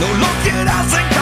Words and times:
No 0.00 0.14
lo 0.14 0.26
quieras 0.42 0.86
encaular. 0.94 1.19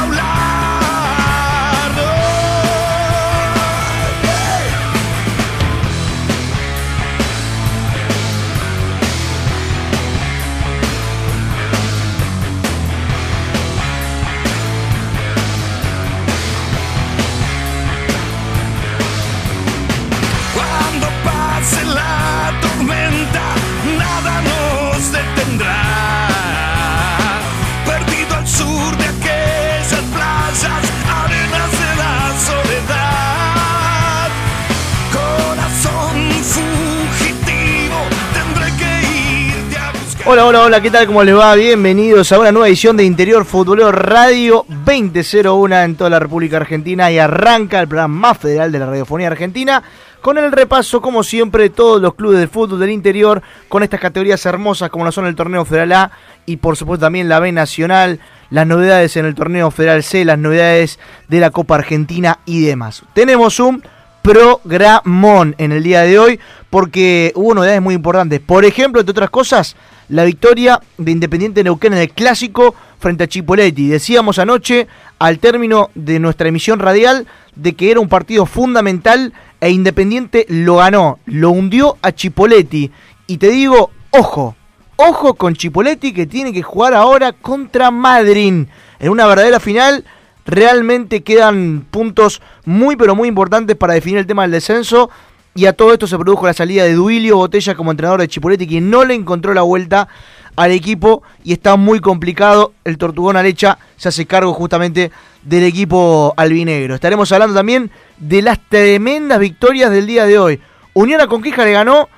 Hola, 40.31 40.45
hola, 40.45 40.61
hola, 40.61 40.83
¿qué 40.83 40.91
tal? 40.91 41.07
¿Cómo 41.07 41.25
les 41.25 41.35
va? 41.35 41.55
Bienvenidos 41.55 42.33
a 42.33 42.39
una 42.39 42.53
nueva 42.53 42.69
edición 42.69 42.99
de 42.99 43.05
Interior 43.05 43.47
Futbolero 43.47 43.91
Radio 43.91 44.67
2001 44.69 45.75
en 45.75 45.97
toda 45.97 46.11
la 46.11 46.19
República 46.19 46.59
Argentina 46.59 47.11
y 47.11 47.19
arranca 47.19 47.81
el 47.81 47.89
programa 47.89 48.15
más 48.15 48.37
federal 48.37 48.71
de 48.71 48.79
la 48.79 48.85
radiofonía 48.85 49.29
argentina 49.29 49.83
con 50.21 50.37
el 50.37 50.53
repaso, 50.53 51.01
como 51.01 51.23
siempre, 51.23 51.63
de 51.63 51.71
todos 51.71 52.03
los 52.03 52.13
clubes 52.13 52.41
de 52.41 52.47
fútbol 52.47 52.79
del 52.79 52.91
interior 52.91 53.41
con 53.71 53.83
estas 53.83 54.01
categorías 54.01 54.45
hermosas 54.45 54.91
como 54.91 55.07
lo 55.07 55.13
son 55.13 55.25
el 55.25 55.35
Torneo 55.35 55.65
Federal 55.65 55.93
A 55.93 56.11
y 56.45 56.59
por 56.59 56.77
supuesto 56.77 57.07
también 57.07 57.31
la 57.31 57.41
B 57.41 57.51
Nacional, 57.51 58.21
las 58.51 58.67
novedades 58.67 59.17
en 59.17 59.25
el 59.25 59.35
Torneo 59.35 59.71
Federal 59.71 60.03
C, 60.03 60.27
las 60.27 60.39
novedades 60.39 60.99
de 61.29 61.41
la 61.41 61.51
Copa 61.51 61.77
Argentina 61.77 62.41
y 62.45 62.67
demás. 62.67 63.03
Tenemos 63.15 63.61
un 63.61 63.83
programón 64.21 65.55
en 65.57 65.73
el 65.73 65.83
día 65.83 66.03
de 66.03 66.19
hoy 66.19 66.39
porque 66.69 67.33
hubo 67.35 67.55
novedades 67.55 67.81
muy 67.81 67.95
importantes. 67.95 68.41
Por 68.41 68.67
ejemplo, 68.67 69.01
entre 69.01 69.13
otras 69.13 69.31
cosas, 69.31 69.75
la 70.09 70.25
victoria 70.25 70.81
de 70.97 71.13
Independiente 71.13 71.63
Neuquén 71.63 71.93
en 71.93 72.01
el 72.01 72.11
clásico 72.11 72.75
frente 72.99 73.25
a 73.25 73.29
Chipoletti. 73.29 73.89
Decíamos 73.89 74.39
anoche, 74.39 74.87
al 75.19 75.39
término 75.39 75.91
de 75.95 76.19
nuestra 76.19 76.49
emisión 76.49 76.79
radial, 76.79 77.27
de 77.55 77.75
que 77.75 77.91
era 77.91 78.01
un 78.01 78.09
partido 78.09 78.47
fundamental 78.47 79.33
e 79.61 79.71
Independiente 79.71 80.47
lo 80.49 80.77
ganó, 80.77 81.19
lo 81.27 81.51
hundió 81.51 81.97
a 82.03 82.13
Chipoletti. 82.13 82.91
Y 83.27 83.39
te 83.39 83.51
digo, 83.51 83.91
ojo, 84.11 84.57
ojo 84.97 85.35
con 85.35 85.55
Chipoletti 85.55 86.13
que 86.13 86.27
tiene 86.27 86.53
que 86.53 86.63
jugar 86.63 86.95
ahora 86.95 87.33
contra 87.33 87.91
Madrid 87.91 88.67
en 89.01 89.11
una 89.11 89.27
verdadera 89.27 89.61
final 89.61 90.05
realmente 90.45 91.23
quedan 91.23 91.87
puntos 91.91 92.41
muy 92.65 92.97
pero 92.97 93.15
muy 93.15 93.29
importantes 93.29 93.77
para 93.77 93.95
definir 93.95 94.19
el 94.19 94.27
tema 94.27 94.43
del 94.43 94.53
descenso. 94.53 95.11
Y 95.59 95.67
a 95.67 95.73
todo 95.73 95.93
esto 95.93 96.07
se 96.07 96.17
produjo 96.17 96.47
la 96.47 96.53
salida 96.53 96.85
de 96.85 96.95
Duilio 96.95 97.37
Botella 97.37 97.75
como 97.75 97.91
entrenador 97.91 98.21
de 98.21 98.29
Chipoletti, 98.29 98.69
quien 98.69 98.91
no 98.91 99.05
le 99.05 99.15
encontró 99.15 99.53
la 99.55 99.63
vuelta 99.63 100.07
al 100.55 100.71
equipo 100.71 101.25
y 101.43 101.53
está 101.53 101.75
muy 101.75 101.99
complicado. 101.99 102.75
El 102.85 102.97
Tortugón 102.97 103.37
Alecha 103.37 103.77
se 103.97 104.09
hace 104.09 104.25
cargo 104.25 104.55
justamente 104.55 105.11
del 105.43 105.65
equipo 105.65 106.33
albinegro. 106.37 106.95
Estaremos 106.95 107.33
hablando 107.33 107.57
también 107.57 107.91
de 108.19 108.41
las 108.41 108.61
tremendas 108.69 109.41
victorias 109.41 109.91
del 109.91 110.07
día 110.07 110.27
de 110.27 110.39
hoy. 110.39 110.61
Unión 110.95 111.21
a 111.21 111.27
Conquija 111.27 111.65
le 111.65 111.73
ganó 111.73 112.09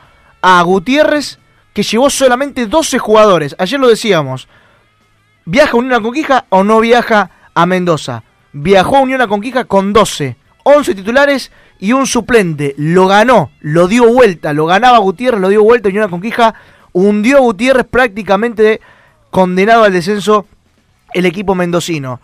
a 0.43 0.61
Gutiérrez, 0.61 1.39
que 1.73 1.83
llevó 1.83 2.11
solamente 2.11 2.67
12 2.67 2.99
jugadores. 2.99 3.57
Ayer 3.59 3.81
lo 3.81 3.89
decíamos. 3.89 4.49
¿Viaja 5.47 5.79
Unión 5.79 5.95
a 5.95 6.03
Conquija 6.03 6.45
o 6.51 6.63
no 6.63 6.79
viaja 6.81 7.31
a 7.55 7.65
Mendoza? 7.65 8.23
Viajó 8.53 9.01
Unión 9.01 9.23
a 9.23 9.29
Conquija 9.29 9.65
con 9.65 9.95
12. 9.95 10.37
11 10.77 10.95
titulares 10.95 11.51
y 11.79 11.93
un 11.93 12.07
suplente. 12.07 12.75
Lo 12.77 13.07
ganó, 13.07 13.51
lo 13.61 13.89
dio 13.89 14.13
vuelta. 14.13 14.53
Lo 14.53 14.67
ganaba 14.67 14.99
Gutiérrez, 14.99 15.41
lo 15.41 15.49
dio 15.49 15.63
vuelta. 15.63 15.89
Unión 15.89 16.05
a 16.05 16.09
Conquija 16.09 16.55
hundió 16.93 17.39
a 17.39 17.41
Gutiérrez 17.41 17.87
prácticamente 17.87 18.81
condenado 19.31 19.85
al 19.85 19.93
descenso 19.93 20.47
el 21.15 21.27
equipo 21.27 21.55
mendocino. 21.55 22.21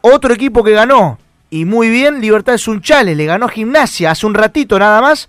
Otro 0.00 0.34
equipo 0.34 0.64
que 0.64 0.72
ganó, 0.72 1.18
y 1.52 1.66
muy 1.66 1.90
bien, 1.90 2.22
Libertad 2.22 2.52
de 2.52 2.58
Sunchales. 2.58 3.14
Le 3.14 3.26
ganó 3.26 3.46
Gimnasia 3.46 4.10
hace 4.10 4.26
un 4.26 4.32
ratito 4.32 4.78
nada 4.78 5.02
más. 5.02 5.28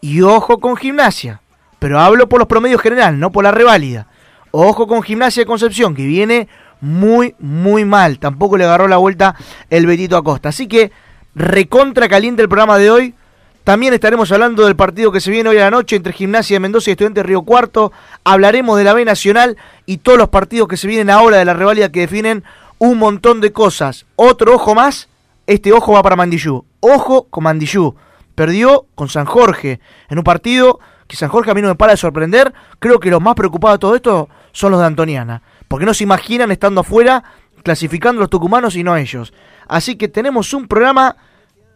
Y 0.00 0.22
ojo 0.22 0.60
con 0.60 0.76
Gimnasia. 0.76 1.40
Pero 1.80 1.98
hablo 1.98 2.28
por 2.28 2.38
los 2.38 2.46
promedios 2.46 2.80
general, 2.80 3.18
no 3.18 3.32
por 3.32 3.42
la 3.42 3.50
reválida. 3.50 4.06
Ojo 4.52 4.86
con 4.86 5.02
Gimnasia 5.02 5.42
de 5.42 5.46
Concepción, 5.46 5.94
que 5.94 6.06
viene 6.06 6.48
muy, 6.80 7.34
muy 7.40 7.84
mal. 7.84 8.20
Tampoco 8.20 8.56
le 8.56 8.64
agarró 8.64 8.86
la 8.86 8.98
vuelta 8.98 9.34
el 9.68 9.86
Betito 9.86 10.16
Acosta. 10.16 10.50
Así 10.50 10.68
que 10.68 10.92
recontra 11.36 12.08
caliente 12.08 12.42
el 12.42 12.48
programa 12.48 12.78
de 12.78 12.90
hoy. 12.90 13.14
También 13.62 13.92
estaremos 13.92 14.32
hablando 14.32 14.64
del 14.64 14.74
partido 14.74 15.12
que 15.12 15.20
se 15.20 15.30
viene 15.30 15.50
hoy 15.50 15.58
a 15.58 15.64
la 15.64 15.70
noche 15.70 15.96
entre 15.96 16.12
Gimnasia 16.12 16.54
de 16.54 16.60
Mendoza 16.60 16.90
y 16.90 16.92
Estudiantes 16.92 17.26
Río 17.26 17.42
Cuarto. 17.42 17.92
Hablaremos 18.24 18.78
de 18.78 18.84
la 18.84 18.94
B 18.94 19.04
Nacional 19.04 19.56
y 19.84 19.98
todos 19.98 20.18
los 20.18 20.30
partidos 20.30 20.66
que 20.66 20.78
se 20.78 20.86
vienen 20.88 21.10
ahora 21.10 21.36
de 21.36 21.44
la 21.44 21.52
reválida 21.52 21.92
que 21.92 22.00
definen 22.00 22.42
un 22.78 22.98
montón 22.98 23.40
de 23.40 23.52
cosas. 23.52 24.06
Otro 24.16 24.54
ojo 24.54 24.74
más, 24.74 25.08
este 25.46 25.72
ojo 25.72 25.92
va 25.92 26.02
para 26.02 26.16
Mandillú. 26.16 26.64
Ojo 26.80 27.26
con 27.28 27.44
Mandillú. 27.44 27.94
Perdió 28.34 28.86
con 28.94 29.08
San 29.08 29.26
Jorge 29.26 29.80
en 30.08 30.18
un 30.18 30.24
partido 30.24 30.78
que 31.06 31.16
San 31.16 31.28
Jorge 31.28 31.50
a 31.50 31.54
mí 31.54 31.60
no 31.60 31.68
me 31.68 31.74
para 31.74 31.92
de 31.92 31.98
sorprender. 31.98 32.54
Creo 32.78 32.98
que 32.98 33.10
los 33.10 33.20
más 33.20 33.34
preocupados 33.34 33.76
de 33.76 33.80
todo 33.80 33.94
esto 33.94 34.28
son 34.52 34.70
los 34.70 34.80
de 34.80 34.86
Antoniana. 34.86 35.42
Porque 35.68 35.84
no 35.84 35.92
se 35.92 36.04
imaginan 36.04 36.50
estando 36.50 36.80
afuera, 36.80 37.24
clasificando 37.62 38.20
los 38.20 38.30
tucumanos 38.30 38.76
y 38.76 38.84
no 38.84 38.96
ellos. 38.96 39.32
Así 39.68 39.96
que 39.96 40.08
tenemos 40.08 40.52
un 40.54 40.66
programa 40.66 41.16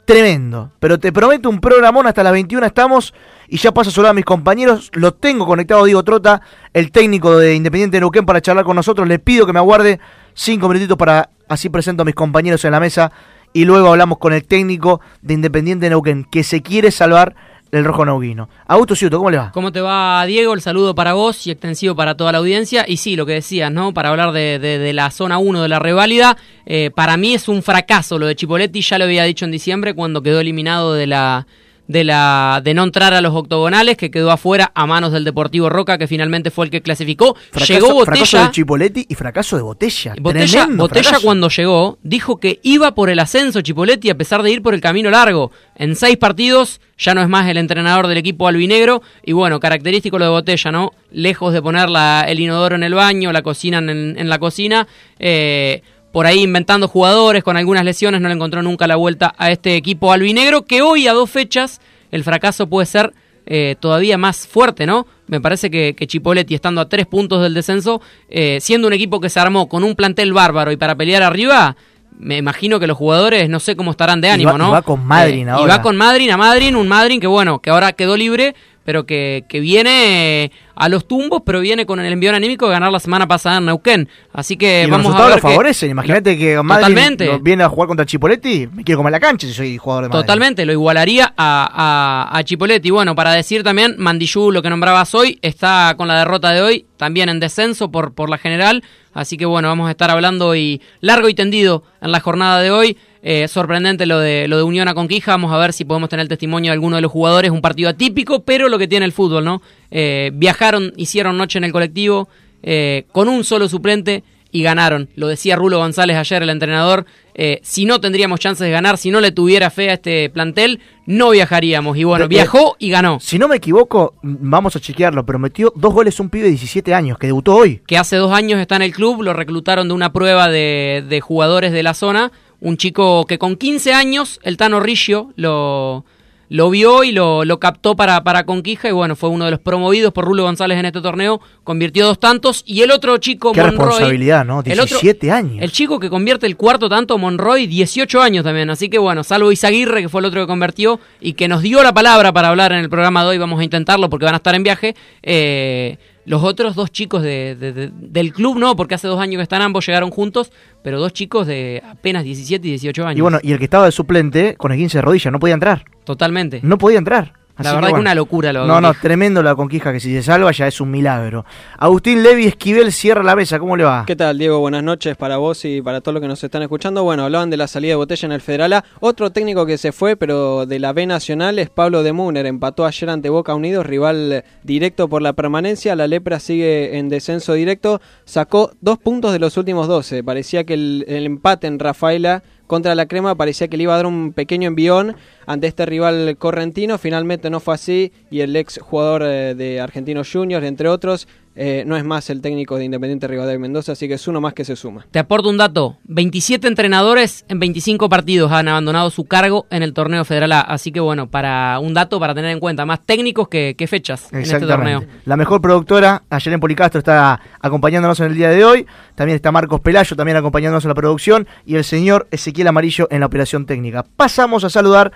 tremendo. 0.05 0.73
Pero 0.81 0.99
te 0.99 1.13
prometo 1.13 1.49
un 1.49 1.61
programón 1.61 2.07
hasta 2.07 2.23
las 2.23 2.33
21 2.33 2.67
estamos. 2.67 3.15
Y 3.49 3.59
ya 3.59 3.73
paso 3.73 3.91
a 3.91 3.93
saludar 3.93 4.11
a 4.11 4.15
mis 4.15 4.25
compañeros. 4.25 4.91
Lo 4.95 5.15
tengo 5.15 5.47
conectado 5.47 5.85
Diego 5.85 6.03
Trota, 6.03 6.41
el 6.73 6.91
técnico 6.91 7.37
de 7.39 7.55
Independiente 7.55 7.97
de 7.97 8.01
Neuquén, 8.01 8.27
para 8.27 8.41
charlar 8.41 8.65
con 8.65 8.77
nosotros. 8.77 9.07
Le 9.07 9.19
pido 9.19 9.47
que 9.47 9.53
me 9.53 9.59
aguarde 9.59 10.01
cinco 10.35 10.69
minutitos 10.69 10.97
para 10.97 11.31
así 11.49 11.69
presento 11.69 12.03
a 12.03 12.05
mis 12.05 12.15
compañeros 12.15 12.65
en 12.65 12.73
la 12.73 12.81
mesa. 12.81 13.13
Y 13.53 13.65
luego 13.65 13.89
hablamos 13.89 14.19
con 14.19 14.33
el 14.33 14.45
técnico 14.45 15.01
de 15.23 15.35
Independiente 15.35 15.87
de 15.87 15.91
Neuquén, 15.91 16.25
que 16.25 16.43
se 16.45 16.63
quiere 16.63 16.91
salvar 16.91 17.35
el 17.73 17.85
rojo 17.85 18.05
nauguino. 18.05 18.49
Augusto 18.67 18.95
Ciuto, 18.95 19.19
¿cómo 19.19 19.31
le 19.31 19.39
va? 19.39 19.53
¿Cómo 19.53 19.73
te 19.73 19.81
va, 19.81 20.25
Diego? 20.27 20.55
El 20.55 20.61
saludo 20.61 20.95
para 20.95 21.13
vos 21.15 21.47
y 21.47 21.51
extensivo 21.51 21.95
para 21.95 22.17
toda 22.17 22.33
la 22.33 22.39
audiencia. 22.39 22.85
Y 22.87 22.97
sí, 22.97 23.17
lo 23.17 23.27
que 23.27 23.35
decías, 23.35 23.71
¿no? 23.71 23.95
Para 23.95 24.11
hablar 24.11 24.33
de, 24.33 24.93
la 24.95 25.11
zona 25.11 25.39
1 25.39 25.63
de 25.63 25.69
la 25.69 25.79
reválida, 25.79 26.37
eh, 26.67 26.91
para 26.95 27.17
mí 27.17 27.35
es 27.35 27.49
un 27.49 27.63
fracaso 27.63 28.19
lo 28.19 28.27
de 28.27 28.35
Chipoletti, 28.35 28.81
ya 28.81 28.99
lo 28.99 29.05
había 29.05 29.25
dicho 29.25 29.45
en 29.45 29.51
diciembre 29.51 29.95
cuando 29.95 30.23
quedó 30.23 30.41
eliminado 30.41 30.95
de 30.95 31.07
la 31.07 31.47
de 31.91 32.05
la 32.05 32.61
de 32.63 32.73
no 32.73 32.85
entrar 32.85 33.13
a 33.15 33.21
los 33.21 33.35
octogonales, 33.35 33.97
que 33.97 34.13
quedó 34.13 34.31
afuera 34.31 34.71
a 34.77 34.87
manos 34.87 35.11
del 35.11 35.25
Deportivo 35.25 35.69
Roca, 35.69 35.99
que 35.99 36.07
finalmente 36.07 36.53
fue 36.53 36.67
el 36.67 36.71
que 36.71 36.83
clasificó. 36.83 37.35
Fracaso, 37.51 37.73
Llegó 37.73 37.89
fracaso 38.05 38.21
Botella. 38.37 38.45
de 38.45 38.51
Chipoletti 38.53 39.07
y 39.09 39.15
fracaso 39.17 39.57
de 39.57 39.63
Botella. 39.63 40.15
Botella, 40.21 40.67
Botella 40.71 41.03
fracaso. 41.03 41.25
cuando 41.27 41.49
llegó 41.49 41.99
dijo 42.05 42.39
que 42.39 42.61
iba 42.63 42.95
por 42.95 43.11
el 43.11 43.19
ascenso 43.19 43.61
Chipoletti 43.61 44.09
a 44.09 44.15
pesar 44.17 44.43
de 44.45 44.53
ir 44.53 44.63
por 44.63 44.73
el 44.75 44.81
camino 44.81 45.11
largo. 45.11 45.51
En 45.75 45.97
seis 45.97 46.17
partidos 46.17 46.81
ya 46.97 47.13
no 47.15 47.23
es 47.23 47.29
más 47.29 47.49
el 47.49 47.57
entrenador 47.57 48.07
del 48.07 48.19
equipo 48.19 48.47
albinegro 48.47 49.03
y 49.25 49.33
bueno, 49.33 49.59
característico 49.59 50.19
lo 50.19 50.27
de 50.27 50.31
Botella, 50.31 50.71
¿no? 50.71 50.93
Lejos 51.11 51.53
de 51.53 51.61
poner 51.61 51.89
la- 51.89 52.25
el 52.29 52.39
inodoro 52.39 52.77
en 52.77 52.85
el 52.85 52.95
baño, 52.95 53.33
la 53.33 53.43
cocina 53.43 53.79
en, 53.79 54.17
en 54.17 54.29
la 54.29 54.39
cocina, 54.39 54.87
eh, 55.19 55.83
por 56.13 56.27
ahí 56.27 56.41
inventando 56.43 56.89
jugadores 56.89 57.43
con 57.45 57.57
algunas 57.57 57.85
lesiones, 57.85 58.21
no 58.21 58.29
le 58.29 58.35
encontró 58.35 58.63
nunca 58.63 58.87
la 58.87 58.97
vuelta 58.97 59.35
a 59.39 59.51
este 59.51 59.77
equipo 59.77 60.13
albinegro 60.13 60.63
que 60.63 60.83
hoy 60.83 61.07
a 61.07 61.13
dos 61.13 61.31
fechas 61.31 61.81
el 62.11 62.25
fracaso 62.25 62.67
puede 62.69 62.87
ser 62.87 63.13
eh, 63.47 63.77
todavía 63.81 64.19
más 64.19 64.47
fuerte, 64.47 64.87
¿no? 64.87 65.07
Me 65.27 65.41
parece 65.41 65.71
que, 65.71 65.95
que 65.95 66.07
Chipoletti, 66.07 66.55
estando 66.55 66.81
a 66.81 66.89
tres 66.89 67.07
puntos 67.07 67.43
del 67.43 67.55
descenso, 67.55 68.01
eh, 68.29 68.59
siendo 68.61 68.87
un 68.89 68.93
equipo 68.93 69.21
que 69.21 69.31
se 69.31 69.41
armó 69.41 69.69
con 69.69 69.83
un 69.85 69.95
plantel 69.95 70.33
bárbaro 70.33 70.73
y 70.73 70.77
para 70.77 70.95
pelear 70.95 71.23
arriba, 71.23 71.77
me 72.19 72.37
imagino 72.37 72.79
que 72.79 72.87
los 72.87 72.99
jugadores 72.99 73.49
no 73.49 73.61
sé 73.61 73.77
cómo 73.77 73.93
estarán 73.93 74.21
de 74.21 74.29
Y 74.29 74.31
ánimo, 74.33 74.53
va- 74.53 74.59
¿no? 74.59 74.69
y 74.69 74.73
va 74.73 74.83
con 74.83 75.05
Madryn 75.07 75.49
Eh, 75.49 75.53
Y 75.53 75.55
ahora. 75.55 75.77
va 75.77 75.83
con 75.83 75.97
Madryn 75.97 76.31
a 76.33 76.37
Madryn, 76.37 76.77
un 76.77 76.87
Madryn 76.89 77.21
que 77.21 77.27
bueno, 77.29 77.61
que 77.61 77.71
ahora 77.71 77.93
quedó 77.93 78.17
libre, 78.17 78.55
pero 78.85 79.05
que, 79.07 79.45
que 79.49 79.61
viene 79.61 80.45
eh, 80.45 80.51
a 80.75 80.89
los 80.89 81.07
tumbos, 81.07 81.43
pero 81.45 81.61
viene 81.61 81.87
con 81.87 82.01
el 82.01 82.13
envión 82.13 82.35
anímico 82.35 82.67
de 82.67 82.73
ganar 82.73 82.91
la 82.91 82.99
semana 83.01 83.29
pasada 83.29 83.59
en 83.59 83.67
Neuquén. 83.67 84.09
Así 84.33 84.57
que 84.57 84.85
Y 84.87 84.91
los 84.91 85.03
vamos 85.03 85.15
a 85.15 85.27
ver 85.27 85.37
lo 85.37 85.43
favorecen. 85.43 85.91
Imagínate 85.91 86.39
que 86.39 86.61
Madrid 86.63 86.95
Totalmente. 86.95 87.39
viene 87.43 87.63
a 87.65 87.69
jugar 87.69 87.89
contra 87.89 88.07
Chipoletti. 88.07 88.69
Me 88.73 88.83
quiero 88.83 88.99
comer 88.99 89.13
la 89.13 89.21
cancha 89.21 89.47
si 89.47 89.53
soy 89.53 89.77
jugador 89.77 90.05
de 90.05 90.09
Madrid. 90.09 90.23
Totalmente, 90.23 90.65
lo 90.65 90.73
igualaría 90.73 91.33
a, 91.37 92.29
a, 92.33 92.39
a 92.39 92.43
Chipoletti. 92.43 92.91
Bueno, 92.91 93.15
para 93.15 93.33
decir 93.33 93.63
también, 93.63 93.95
Mandillú, 93.99 94.51
lo 94.51 94.63
que 94.63 94.71
nombrabas 94.71 95.15
hoy, 95.15 95.39
está 95.43 95.95
con 95.97 96.09
la 96.09 96.19
derrota 96.19 96.51
de 96.51 96.63
hoy, 96.63 96.87
también 96.97 97.29
en 97.29 97.41
descenso 97.41 97.91
por, 97.91 98.15
por 98.15 98.31
la 98.31 98.39
general. 98.39 98.83
Así 99.13 99.37
que 99.37 99.45
bueno, 99.45 99.69
vamos 99.69 99.89
a 99.89 99.91
estar 99.91 100.11
hablando 100.11 100.47
hoy 100.49 100.81
largo 101.01 101.29
y 101.29 101.35
tendido 101.35 101.83
en 102.01 102.13
la 102.13 102.21
jornada 102.21 102.61
de 102.61 102.71
hoy. 102.71 102.97
Eh, 103.23 103.49
sorprendente 103.49 104.07
lo 104.07 104.19
de, 104.19 104.49
lo 104.49 104.57
de 104.57 104.63
Unión 104.63 104.89
a 104.89 104.95
Conquija. 104.95 105.33
Vamos 105.33 105.53
a 105.53 105.59
ver 105.59 105.73
si 105.73 105.85
podemos 105.85 106.09
tener 106.09 106.23
el 106.25 106.29
testimonio 106.29 106.71
de 106.71 106.75
alguno 106.75 106.97
de 106.97 107.03
los 107.03 107.13
jugadores. 107.13 107.51
Un 107.51 107.61
partido 107.61 107.91
atípico, 107.91 108.43
pero 108.45 108.69
lo 108.69 108.79
que 108.79 108.89
tiene 108.89 109.05
el 109.07 109.13
fútbol, 109.13 109.45
¿no? 109.45 109.63
Eh, 109.91 110.31
viajaron, 110.35 110.93
hicieron 110.97 111.37
noche 111.37 111.59
en 111.59 111.65
el 111.65 111.73
colectivo 111.73 112.29
eh, 112.63 113.05
con 113.13 113.29
un 113.29 113.45
solo 113.45 113.69
suplente 113.69 114.23
y 114.53 114.63
ganaron. 114.63 115.09
Lo 115.15 115.29
decía 115.29 115.55
Rulo 115.55 115.79
González 115.79 116.17
ayer, 116.17 116.43
el 116.43 116.51
entrenador. 116.51 117.07
eh, 117.35 117.61
si 117.63 117.85
no 117.85 118.01
tendríamos 118.01 118.41
chances 118.41 118.65
de 118.67 118.71
ganar, 118.73 118.99
si 118.99 119.11
no 119.11 119.21
le 119.21 119.31
tuviera 119.31 119.71
fe 119.71 119.91
a 119.91 119.93
este 119.95 120.29
plantel, 120.31 120.81
no 121.07 121.31
viajaríamos. 121.31 121.97
Y 121.97 122.05
bueno, 122.05 122.27
viajó 122.27 122.75
y 122.79 122.91
ganó. 122.91 123.19
Si 123.21 123.39
no 123.39 123.47
me 123.49 123.57
equivoco, 123.57 124.15
vamos 124.23 124.75
a 124.77 124.81
chequearlo, 124.81 125.25
pero 125.25 125.39
metió 125.39 125.73
dos 125.77 125.95
goles 125.95 126.19
un 126.21 126.31
pibe 126.31 126.45
de 126.45 126.51
17 126.51 126.93
años 126.95 127.17
que 127.19 127.29
debutó 127.29 127.55
hoy. 127.55 127.81
que 127.87 127.97
hace 127.97 128.17
dos 128.17 128.33
años 128.33 128.59
está 128.61 128.77
en 128.77 128.83
el 128.83 128.93
club, 128.93 129.23
lo 129.23 129.33
reclutaron 129.35 129.87
de 129.89 129.95
una 129.95 130.13
prueba 130.13 130.49
de, 130.49 131.05
de 131.09 131.21
jugadores 131.21 131.71
de 131.73 131.83
la 131.85 131.95
zona, 131.95 132.33
un 132.61 132.77
chico 132.77 133.25
que 133.27 133.39
con 133.39 133.57
15 133.57 133.93
años, 133.93 134.39
el 134.43 134.57
Tano 134.57 134.81
Riggio, 134.81 135.33
lo, 135.37 136.05
lo 136.49 136.69
vio 136.69 137.05
y 137.05 137.13
lo, 137.13 137.45
lo 137.45 137.61
captó 137.61 137.95
para, 137.97 138.23
para 138.25 138.45
Conquija 138.45 138.89
y 138.89 138.93
bueno, 138.93 139.15
fue 139.17 139.29
uno 139.29 139.45
de 139.45 139.53
los 139.53 139.61
promovidos 139.61 140.13
por 140.13 140.25
Rulo 140.25 140.43
González 140.43 140.79
en 140.79 140.85
este 140.85 141.01
torneo, 141.01 141.41
convirtió 141.65 142.05
dos 142.07 142.19
tantos 142.19 142.63
y 142.67 142.83
el 142.83 142.91
otro 142.91 143.17
chico, 143.19 143.53
Qué 143.53 143.63
Monroy... 143.63 143.79
responsabilidad, 143.87 144.45
¿no? 144.45 144.59
el 144.65 144.81
otro- 144.81 144.99
17 144.99 145.31
años. 145.31 145.57
El 145.63 145.71
chico 145.73 145.99
que 146.01 146.11
convierte 146.11 146.47
el 146.47 146.57
cuarto 146.57 146.89
tanto, 146.89 147.17
Monroy, 147.19 147.67
18 147.69 148.21
años 148.21 148.43
también. 148.45 148.69
Así 148.69 148.89
que 148.91 148.99
bueno, 148.99 149.23
salvo 149.25 149.53
Isaguirre, 149.53 150.03
que 150.03 150.09
fue 150.09 150.21
el 150.21 150.25
otro 150.27 150.41
que 150.43 150.47
convirtió 150.49 150.99
y 151.21 151.35
que 151.35 151.47
nos 151.49 151.63
dio 151.63 151.83
la 151.83 151.95
palabra 151.95 152.33
para 152.33 152.49
hablar 152.49 152.73
en 152.73 152.81
el 152.81 152.91
programa 152.91 153.23
de 153.23 153.31
hoy, 153.31 153.39
vamos 153.39 153.61
a 153.61 153.65
intentarlo 153.65 154.11
porque 154.11 154.25
van 154.27 154.35
a 154.35 154.39
estar 154.39 154.55
en 154.55 154.63
viaje. 154.65 154.95
eh, 155.23 155.99
los 156.31 156.43
otros 156.45 156.75
dos 156.77 156.91
chicos 156.91 157.23
de- 157.23 157.57
de- 157.57 157.73
de- 157.73 157.91
del 157.93 158.33
club, 158.33 158.59
no, 158.59 158.77
porque 158.77 158.95
hace 158.95 159.09
dos 159.09 159.21
años 159.21 159.39
que 159.39 159.43
están 159.43 159.63
ambos, 159.63 159.85
llegaron 159.87 160.11
juntos, 160.11 160.53
pero 160.83 160.99
dos 161.01 161.13
chicos 161.13 161.47
de 161.47 161.83
apenas 161.85 162.25
17 162.25 162.67
y 162.67 162.71
18 162.71 163.07
años. 163.07 163.19
Y 163.19 163.21
bueno, 163.21 163.39
y 163.43 163.53
el 163.53 163.59
que 163.59 163.65
estaba 163.65 163.85
de 163.87 163.93
suplente, 163.93 164.55
con 164.57 164.73
el 164.73 164.79
15 164.79 164.99
de 164.99 165.03
rodilla, 165.03 165.31
no 165.31 165.39
podía 165.41 165.55
entrar. 165.55 165.85
Totalmente. 166.05 166.61
No 166.63 166.79
podía 166.79 166.99
entrar. 166.99 167.35
La 167.59 167.75
verdad 167.75 167.89
que 167.89 168.01
una 168.01 168.15
locura 168.15 168.53
lo 168.53 168.67
No, 168.67 168.81
no, 168.81 168.95
tremendo 168.95 169.43
la 169.43 169.55
conquija 169.55 169.93
que 169.93 170.01
si 170.01 170.13
se 170.15 170.23
salva 170.23 170.51
ya 170.53 170.67
es 170.67 170.81
un 170.81 170.91
milagro. 170.91 171.45
Agustín 171.79 172.23
Levi 172.23 172.47
Esquivel 172.47 172.93
cierra 172.93 173.23
la 173.23 173.37
mesa, 173.37 173.59
¿cómo 173.59 173.77
le 173.77 173.85
va? 173.85 174.05
¿Qué 174.07 174.17
tal, 174.17 174.39
Diego? 174.39 174.61
Buenas 174.61 174.83
noches 174.83 175.17
para 175.17 175.37
vos 175.37 175.65
y 175.65 175.83
para 175.83 176.01
todos 176.01 176.15
los 176.15 176.23
que 176.23 176.29
nos 176.29 176.43
están 176.43 176.63
escuchando. 176.63 177.03
Bueno, 177.03 177.25
hablaban 177.25 177.51
de 177.51 177.57
la 177.57 177.67
salida 177.67 177.93
de 177.93 177.97
botella 177.97 178.27
en 178.27 178.33
el 178.33 178.41
Federal 178.41 178.73
A. 178.73 178.85
Otro 179.01 179.31
técnico 179.31 179.67
que 179.67 179.79
se 179.79 179.93
fue, 179.93 180.17
pero 180.17 180.67
de 180.67 180.79
la 180.79 180.93
B 180.93 181.07
Nacional, 181.07 181.59
es 181.59 181.69
Pablo 181.69 182.03
de 182.03 182.13
Muner. 182.13 182.47
Empató 182.47 182.87
ayer 182.87 183.11
ante 183.11 183.29
Boca 183.29 183.55
Unidos, 183.55 183.87
rival 183.87 184.45
directo 184.63 185.09
por 185.09 185.23
la 185.23 185.35
permanencia. 185.35 185.97
La 185.97 186.07
Lepra 186.07 186.41
sigue 186.41 186.99
en 186.99 187.09
descenso 187.09 187.53
directo. 187.53 188.01
Sacó 188.25 188.73
dos 188.81 188.99
puntos 188.99 189.33
de 189.33 189.39
los 189.39 189.57
últimos 189.57 189.89
12. 189.89 190.25
Parecía 190.25 190.65
que 190.65 190.75
el, 190.75 191.05
el 191.09 191.27
empate 191.27 191.67
en 191.67 191.79
Rafaela 191.79 192.43
contra 192.71 192.95
la 192.95 193.07
Crema 193.07 193.35
parecía 193.35 193.67
que 193.67 193.77
le 193.77 193.83
iba 193.83 193.95
a 193.95 193.97
dar 193.97 194.07
un 194.07 194.33
pequeño 194.33 194.69
envión 194.69 195.17
ante 195.51 195.67
este 195.67 195.85
rival 195.85 196.37
correntino. 196.39 196.99
Finalmente 196.99 197.51
no 197.51 197.61
fue 197.61 197.75
así 197.75 198.13
y 198.31 198.41
el 198.41 198.55
ex 198.55 198.79
jugador 198.81 199.23
eh, 199.25 199.55
de 199.55 199.81
Argentinos 199.81 200.31
Juniors, 200.33 200.65
entre 200.65 200.89
otros, 200.89 201.27
eh, 201.57 201.83
no 201.85 201.97
es 201.97 202.05
más 202.05 202.31
el 202.31 202.41
técnico 202.41 202.79
de 202.79 202.85
Independiente 202.85 203.27
Rivadavia 203.27 203.57
y 203.57 203.59
Mendoza, 203.59 203.93
así 203.93 204.07
que 204.07 204.15
es 204.15 204.29
uno 204.29 204.41
más 204.41 204.55
que 204.55 204.65
se 204.65 204.77
suma. 204.77 205.05
Te 205.11 205.19
aporto 205.19 205.49
un 205.51 205.57
dato. 205.57 205.99
27 206.05 206.69
entrenadores 206.69 207.45
en 207.49 207.59
25 207.59 208.09
partidos 208.09 208.53
han 208.53 208.69
abandonado 208.69 209.11
su 209.11 209.25
cargo 209.25 209.67
en 209.69 209.83
el 209.83 209.93
torneo 209.93 210.25
Federal 210.25 210.53
A. 210.53 210.61
Así 210.61 210.93
que 210.93 211.01
bueno, 211.01 211.29
para 211.29 211.79
un 211.81 211.93
dato 211.93 212.21
para 212.21 212.35
tener 212.35 212.53
en 212.53 212.61
cuenta. 212.61 212.87
Más 212.87 213.05
técnicos 213.05 213.49
que, 213.49 213.75
que 213.77 213.89
fechas 213.89 214.33
en 214.33 214.43
este 214.43 214.61
torneo. 214.61 215.05
La 215.25 215.37
mejor 215.37 215.61
productora, 215.61 216.23
ayer 216.31 216.55
en 216.55 216.61
Policastro, 216.61 217.01
está 217.01 217.41
acompañándonos 217.61 218.21
en 218.21 218.27
el 218.27 218.37
día 218.37 218.51
de 218.51 218.65
hoy. 218.65 218.87
También 219.17 219.35
está 219.35 219.51
Marcos 219.51 219.81
Pelayo, 219.81 220.17
también 220.17 220.37
acompañándonos 220.37 220.85
en 220.85 220.89
la 220.89 220.95
producción. 220.95 221.49
Y 221.67 221.75
el 221.75 221.85
señor 221.85 222.29
Ezequiel 222.31 222.69
Amarillo 222.69 223.09
en 223.11 223.21
la 223.21 223.27
operación 223.27 223.67
técnica. 223.67 224.05
Pasamos 224.17 224.63
a 224.63 224.71
saludar 224.71 225.13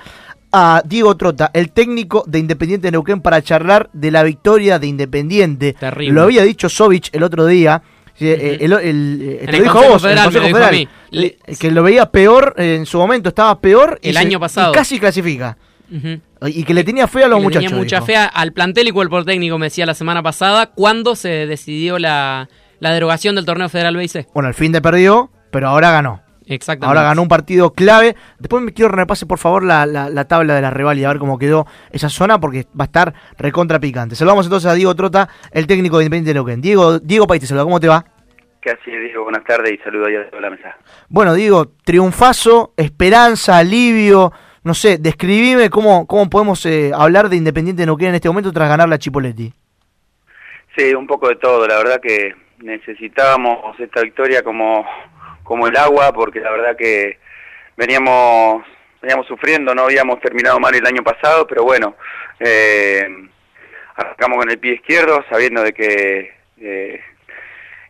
a 0.57 0.83
Diego 0.85 1.17
Trota, 1.17 1.51
el 1.53 1.73
técnico 1.73 2.23
de 2.29 2.39
Independiente 2.39 2.87
de 2.87 2.93
Neuquén, 2.93 3.21
para 3.21 3.43
charlar 3.43 3.91
de 3.93 4.13
la 4.13 4.23
victoria 4.23 4.79
de 4.79 4.87
Independiente. 4.87 5.73
Terrible. 5.73 6.15
Lo 6.15 6.23
había 6.23 6.43
dicho 6.45 6.69
Sovich 6.69 7.11
el 7.13 7.25
otro 7.25 7.45
día. 7.47 7.83
eh, 8.21 8.59
el- 8.61 8.73
el- 8.73 9.19
eh, 9.23 9.39
En 9.41 9.47
te 9.51 9.57
lo 9.59 9.63
dijo 9.65 9.79
vos, 9.83 10.05
el 10.05 10.17
Consejo 10.17 10.47
Federal, 10.47 10.89
le- 11.11 11.37
que 11.59 11.71
lo 11.73 11.83
veía 11.83 12.07
peor 12.07 12.55
eh, 12.57 12.77
en 12.77 12.87
su 12.87 12.97
momento, 12.99 13.31
estaba 13.31 13.59
peor 13.61 13.99
y 14.01 14.11
El 14.11 14.15
se- 14.15 14.21
año 14.21 14.39
pasado. 14.39 14.71
y 14.71 14.75
casi 14.77 15.01
clasifica. 15.01 15.59
Y 16.47 16.63
que 16.63 16.75
le 16.75 16.85
tenía 16.85 17.09
fe 17.09 17.25
a 17.25 17.29
los 17.29 17.39
Y 17.39 17.41
le 17.41 17.45
muchachos. 17.45 17.65
tenía 17.71 17.77
mucha 17.83 17.97
dijo. 17.97 18.07
fe 18.07 18.17
al 18.17 18.53
plantel 18.53 18.87
y 18.87 18.93
cuerpo 18.93 19.25
técnico, 19.25 19.59
me 19.59 19.67
decía 19.67 19.85
la 19.87 19.95
semana 19.95 20.23
pasada, 20.23 20.67
cuando 20.67 21.17
se 21.17 21.29
decidió 21.47 21.99
la, 21.99 22.49
la 22.79 22.93
derogación 22.93 23.35
del 23.35 23.45
torneo 23.47 23.69
Federal 23.69 23.97
B 23.97 24.05
y 24.05 24.09
C. 24.09 24.27
Bueno, 24.33 24.47
al 24.49 24.55
fin 24.55 24.71
de 24.71 24.81
perdió, 24.81 25.31
pero 25.51 25.69
ahora 25.69 25.91
ganó. 25.91 26.23
Exactamente. 26.47 26.87
Ahora 26.99 27.09
ganó 27.09 27.23
un 27.23 27.29
partido 27.29 27.73
clave. 27.73 28.17
Después 28.39 28.63
me 28.63 28.73
quiero 28.73 28.91
repase 28.91 29.25
por 29.27 29.39
favor 29.39 29.63
la, 29.65 29.87
la- 29.87 30.11
la 30.11 30.25
tabla 30.27 30.55
de 30.55 30.61
la 30.63 30.71
rivalidad, 30.71 31.11
a 31.11 31.15
ver 31.15 31.21
cómo 31.21 31.39
quedó 31.39 31.67
esa 31.91 32.09
zona, 32.11 32.39
porque 32.39 32.67
va 32.79 32.85
a 32.85 32.87
estar 32.87 33.15
recontra 33.39 33.79
picante. 33.81 34.15
Saludamos 34.15 34.47
entonces 34.47 34.71
a 34.71 34.75
Diego 34.75 34.95
Trota, 34.95 35.29
el 35.53 35.67
técnico 35.67 35.99
de 35.99 36.05
Independiente 36.05 36.31
de 36.31 36.35
Neuquén. 36.35 36.61
Diego, 36.61 36.99
Diego 36.99 37.27
País, 37.27 37.41
te 37.41 37.47
saluda, 37.47 37.65
¿cómo 37.65 37.81
te 37.81 37.89
va? 37.89 38.05
¿Qué 38.61 38.71
así, 38.71 38.91
Diego? 38.91 39.25
Buenas 39.25 39.45
tardes 39.45 39.73
y 39.73 39.79
saludo 39.83 40.07
ahí 40.07 40.17
a 40.17 40.29
toda 40.31 40.43
la 40.43 40.51
mesa. 40.51 40.77
Bueno, 41.09 41.35
Diego, 41.35 41.73
triunfazo, 41.85 42.73
esperanza, 42.77 43.59
alivio. 43.59 44.33
No 44.65 44.73
sé, 44.75 44.97
describime 44.99 45.69
cómo, 45.71 46.07
cómo 46.07 46.31
podemos 46.31 46.65
eh, 46.67 46.91
hablar 46.95 47.29
de 47.29 47.37
Independiente 47.37 47.83
de 47.83 47.87
Neuquén 47.87 48.09
en 48.09 48.15
este 48.17 48.29
momento 48.29 48.53
tras 48.53 48.69
ganar 48.69 48.89
la 48.89 48.99
Chipoletti. 48.99 49.53
Sí, 50.77 50.95
un 50.95 51.07
poco 51.07 51.29
de 51.29 51.37
todo. 51.37 51.67
La 51.67 51.77
verdad 51.77 52.01
que 52.03 52.35
necesitábamos 52.63 53.79
esta 53.79 54.01
victoria 54.03 54.43
como, 54.43 54.85
como 55.45 55.69
el 55.69 55.77
agua, 55.77 56.13
porque 56.13 56.41
la 56.41 56.51
verdad 56.51 56.77
que 56.77 57.19
veníamos 57.77 58.65
veníamos 59.01 59.27
sufriendo, 59.27 59.75
no 59.75 59.83
habíamos 59.83 60.19
terminado 60.21 60.59
mal 60.59 60.75
el 60.75 60.87
año 60.87 61.03
pasado, 61.05 61.47
pero 61.47 61.63
bueno, 61.63 61.95
eh, 62.41 63.07
arrancamos 63.95 64.39
con 64.39 64.51
el 64.51 64.59
pie 64.59 64.75
izquierdo, 64.75 65.23
sabiendo 65.29 65.63
de 65.63 65.73
que 65.75 66.33
eh, 66.59 67.01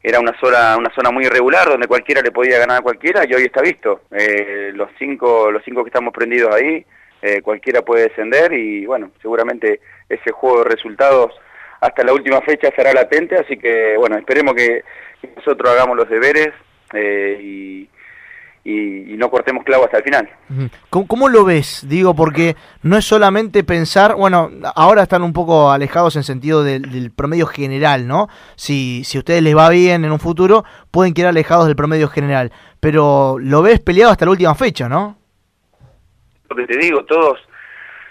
era 0.02 0.20
una 0.20 0.38
zona 0.38 0.76
una 0.76 0.92
zona 0.94 1.10
muy 1.10 1.24
irregular 1.24 1.68
donde 1.68 1.86
cualquiera 1.86 2.20
le 2.20 2.30
podía 2.30 2.58
ganar 2.58 2.78
a 2.78 2.82
cualquiera 2.82 3.24
y 3.26 3.32
hoy 3.32 3.44
está 3.44 3.62
visto. 3.62 4.02
Eh, 4.10 4.72
los 4.74 4.90
cinco 4.98 5.50
los 5.50 5.62
cinco 5.64 5.82
que 5.82 5.88
estamos 5.88 6.12
prendidos 6.12 6.54
ahí 6.54 6.84
eh, 7.22 7.40
cualquiera 7.40 7.82
puede 7.82 8.08
descender 8.08 8.52
y 8.52 8.84
bueno 8.84 9.12
seguramente 9.22 9.80
ese 10.08 10.30
juego 10.30 10.64
de 10.64 10.70
resultados 10.70 11.32
hasta 11.80 12.04
la 12.04 12.12
última 12.12 12.42
fecha 12.42 12.68
estará 12.68 12.92
latente 12.92 13.36
así 13.36 13.56
que 13.56 13.96
bueno 13.96 14.18
esperemos 14.18 14.54
que, 14.54 14.84
que 15.22 15.28
nosotros 15.36 15.70
hagamos 15.70 15.96
los 15.96 16.08
deberes 16.10 16.50
eh, 16.92 17.38
y, 17.40 17.88
y, 18.64 19.14
y 19.14 19.16
no 19.16 19.30
cortemos 19.30 19.64
clavo 19.64 19.84
hasta 19.84 19.98
el 19.98 20.04
final. 20.04 20.30
¿Cómo, 20.90 21.06
cómo 21.06 21.28
lo 21.28 21.44
ves? 21.44 21.84
Digo, 21.88 22.14
porque 22.14 22.56
no 22.82 22.96
es 22.96 23.04
solamente 23.04 23.64
pensar, 23.64 24.14
bueno, 24.14 24.50
ahora 24.74 25.02
están 25.02 25.22
un 25.22 25.32
poco 25.32 25.70
alejados 25.70 26.16
en 26.16 26.22
sentido 26.22 26.64
del, 26.64 26.90
del 26.90 27.10
promedio 27.10 27.46
general, 27.46 28.06
¿no? 28.06 28.28
Si, 28.56 29.02
si 29.04 29.18
a 29.18 29.20
ustedes 29.20 29.42
les 29.42 29.56
va 29.56 29.68
bien 29.68 30.04
en 30.04 30.12
un 30.12 30.20
futuro, 30.20 30.64
pueden 30.90 31.14
quedar 31.14 31.30
alejados 31.30 31.66
del 31.66 31.76
promedio 31.76 32.08
general, 32.08 32.52
pero 32.80 33.36
lo 33.38 33.62
ves 33.62 33.80
peleado 33.80 34.12
hasta 34.12 34.24
la 34.24 34.30
última 34.30 34.54
fecha, 34.54 34.88
¿no? 34.88 35.18
Lo 36.48 36.56
que 36.56 36.66
te 36.66 36.78
digo, 36.78 37.04
todos, 37.04 37.38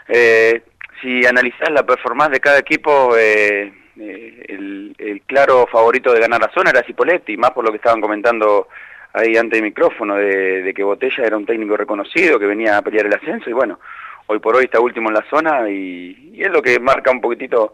eh, 0.08 0.63
si 1.01 1.25
analizás 1.25 1.70
la 1.72 1.86
performance 1.86 2.32
de 2.32 2.39
cada 2.39 2.60
equipo, 2.60 3.15
eh, 3.18 3.74
eh, 4.00 4.46
el, 4.50 4.96
el 4.98 5.22
claro 5.22 5.68
favorito 5.72 6.12
de 6.12 6.20
ganar 6.20 6.42
la 6.42 6.52
zona 6.54 6.72
era 6.72 6.84
Cipoletti, 6.84 7.38
más 7.38 7.52
por 7.52 7.64
lo 7.64 7.72
que 7.72 7.78
estaban 7.78 8.02
comentando 8.02 8.68
ahí 9.14 9.38
ante 9.38 9.58
el 9.58 9.64
micrófono, 9.64 10.16
de, 10.16 10.74
que 10.76 10.84
Botella 10.84 11.24
era 11.24 11.38
un 11.38 11.46
técnico 11.46 11.78
reconocido, 11.78 12.40
que 12.40 12.48
venía 12.48 12.78
a 12.78 12.82
pelear 12.82 13.06
el 13.06 13.14
ascenso, 13.14 13.50
y 13.50 13.54
bueno, 13.54 13.80
hoy 14.26 14.40
por 14.40 14.56
hoy 14.56 14.66
está 14.66 14.80
último 14.80 15.10
en 15.10 15.16
la 15.16 15.26
zona, 15.30 15.70
y, 15.70 16.34
es 16.38 16.50
lo 16.50 16.62
que 16.62 16.80
marca 16.80 17.12
un 17.12 17.22
poquitito 17.22 17.74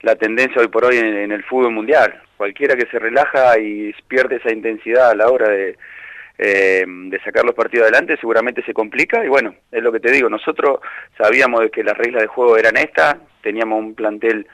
la 0.00 0.16
tendencia 0.16 0.60
hoy 0.60 0.68
por 0.68 0.84
hoy 0.84 0.98
en, 0.98 1.30
el 1.30 1.44
fútbol 1.44 1.72
mundial. 1.72 2.22
Cualquiera 2.36 2.74
que 2.74 2.86
se 2.86 2.98
relaja 2.98 3.58
y 3.58 3.94
pierde 4.08 4.36
esa 4.36 4.52
intensidad 4.52 5.10
a 5.10 5.14
la 5.14 5.28
hora 5.28 5.48
de, 5.48 5.76
eh, 6.38 6.84
de 6.86 7.20
sacar 7.20 7.44
los 7.44 7.54
partidos 7.54 7.84
adelante 7.84 8.16
seguramente 8.16 8.62
se 8.64 8.72
complica 8.72 9.22
y 9.22 9.28
bueno, 9.28 9.54
es 9.70 9.82
lo 9.82 9.92
que 9.92 10.00
te 10.00 10.10
digo, 10.10 10.30
nosotros 10.30 10.80
sabíamos 11.18 11.70
que 11.70 11.84
las 11.84 11.98
reglas 11.98 12.22
de 12.22 12.28
juego 12.28 12.56
eran 12.56 12.78
estas, 12.78 13.16
teníamos 13.42 13.78
un 13.78 13.94
plantel 13.94 14.46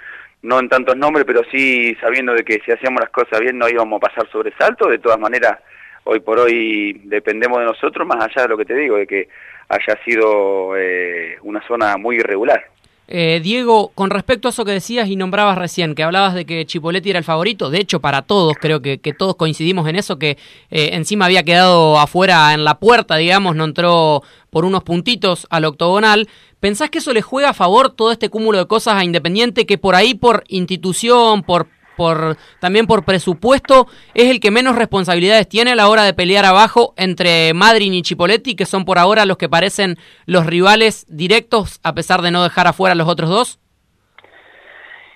no 0.43 0.61
en 0.61 0.69
tantos 0.69 0.97
nombres, 0.97 1.25
pero 1.26 1.43
sí 1.50 1.95
sabiendo 2.00 2.33
de 2.35 2.45
que 2.45 2.61
si 2.64 2.73
hacíamos 2.73 3.00
las 3.00 3.11
cosas 3.11 3.40
bien 3.40 3.59
no 3.59 3.69
íbamos 3.69 3.99
a 3.99 4.09
pasar 4.09 4.31
sobresalto, 4.31 4.88
de 4.88 4.99
todas 4.99 5.19
maneras 5.19 5.59
hoy 6.05 6.21
por 6.21 6.38
hoy 6.38 7.00
dependemos 7.05 7.59
de 7.59 7.64
nosotros, 7.64 8.07
más 8.07 8.23
allá 8.23 8.43
de 8.43 8.49
lo 8.49 8.57
que 8.57 8.64
te 8.64 8.75
digo, 8.75 8.97
de 8.97 9.07
que 9.07 9.28
haya 9.69 9.99
sido 10.05 10.76
eh, 10.76 11.37
una 11.43 11.66
zona 11.66 11.97
muy 11.97 12.16
irregular. 12.16 12.64
Eh, 13.09 13.41
Diego, 13.43 13.93
con 13.95 14.11
respecto 14.11 14.49
a 14.49 14.51
eso 14.51 14.65
que 14.65 14.73
decías 14.73 15.09
y 15.09 15.17
nombrabas 15.17 15.57
recién, 15.57 15.95
que 15.95 16.03
hablabas 16.03 16.35
de 16.35 16.45
que 16.45 16.67
Chipoletti 16.67 17.11
era 17.11 17.21
el 17.21 17.25
favorito, 17.25 17.71
de 17.71 17.79
hecho 17.79 18.01
para 18.01 18.23
todos, 18.23 18.57
creo 18.61 18.83
que, 18.83 18.99
que 18.99 19.13
todos 19.13 19.37
coincidimos 19.37 19.89
en 19.89 19.95
eso, 19.95 20.19
que 20.19 20.39
eh, 20.71 20.91
encima 20.93 21.27
había 21.27 21.45
quedado 21.45 22.01
afuera 22.01 22.53
en 22.53 22.65
la 22.65 22.79
puerta, 22.79 23.17
digamos, 23.17 23.55
no 23.55 23.65
entró 23.65 24.23
por 24.51 24.65
unos 24.65 24.83
puntitos 24.83 25.47
al 25.51 25.67
octogonal. 25.67 26.29
¿Pensás 26.59 26.91
que 26.91 26.99
eso 26.99 27.13
le 27.13 27.23
juega 27.23 27.51
a 27.51 27.55
favor 27.55 27.91
todo 27.91 28.11
este 28.11 28.29
cúmulo 28.29 28.59
de 28.59 28.67
cosas 28.67 28.95
a 28.95 29.05
Independiente 29.05 29.67
que 29.67 29.79
por 29.79 29.95
ahí, 29.95 30.15
por 30.15 30.43
institución, 30.49 31.43
por 31.43 31.69
por 31.97 32.37
también 32.61 32.87
por 32.87 33.05
presupuesto 33.05 33.87
es 34.15 34.31
el 34.31 34.41
que 34.41 34.50
menos 34.50 34.76
responsabilidades 34.76 35.49
tiene 35.49 35.73
a 35.73 35.76
la 35.76 35.88
hora 35.88 36.05
de 36.05 36.15
pelear 36.15 36.45
abajo 36.45 36.95
entre 36.97 37.55
Madrid 37.55 37.93
y 37.93 38.03
Chipoletti, 38.03 38.55
que 38.55 38.67
son 38.67 38.85
por 38.85 38.99
ahora 38.99 39.26
los 39.26 39.38
que 39.38 39.49
parecen 39.49 39.97
los 40.26 40.47
rivales 40.47 41.07
directos 41.09 41.81
a 41.83 41.95
pesar 41.95 42.23
de 42.23 42.31
no 42.31 42.43
dejar 42.43 42.67
afuera 42.67 42.93
a 42.93 42.97
los 42.97 43.09
otros 43.09 43.31
dos? 43.31 43.61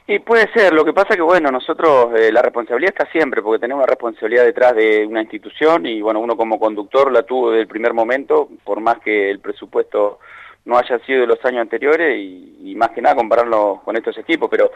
Y 0.06 0.18
puede 0.18 0.50
ser, 0.52 0.72
lo 0.72 0.84
que 0.84 0.92
pasa 0.92 1.14
que 1.14 1.22
bueno, 1.22 1.52
nosotros 1.52 2.12
eh, 2.18 2.32
la 2.32 2.42
responsabilidad 2.42 2.94
está 2.98 3.12
siempre, 3.12 3.42
porque 3.42 3.60
tenemos 3.60 3.84
una 3.84 3.90
responsabilidad 3.90 4.44
detrás 4.44 4.74
de 4.74 5.06
una 5.06 5.22
institución 5.22 5.86
y 5.86 6.02
bueno, 6.02 6.18
uno 6.18 6.36
como 6.36 6.58
conductor 6.58 7.12
la 7.12 7.22
tuvo 7.22 7.52
desde 7.52 7.62
el 7.62 7.68
primer 7.68 7.94
momento, 7.94 8.48
por 8.64 8.80
más 8.80 8.98
que 8.98 9.30
el 9.30 9.38
presupuesto 9.38 10.18
no 10.64 10.76
haya 10.76 10.98
sido 11.06 11.20
de 11.20 11.26
los 11.28 11.44
años 11.44 11.60
anteriores 11.60 12.18
y, 12.18 12.56
y, 12.64 12.74
más 12.74 12.90
que 12.90 13.00
nada 13.00 13.14
compararlo 13.14 13.82
con 13.84 13.96
estos 13.96 14.18
equipos, 14.18 14.48
pero 14.50 14.72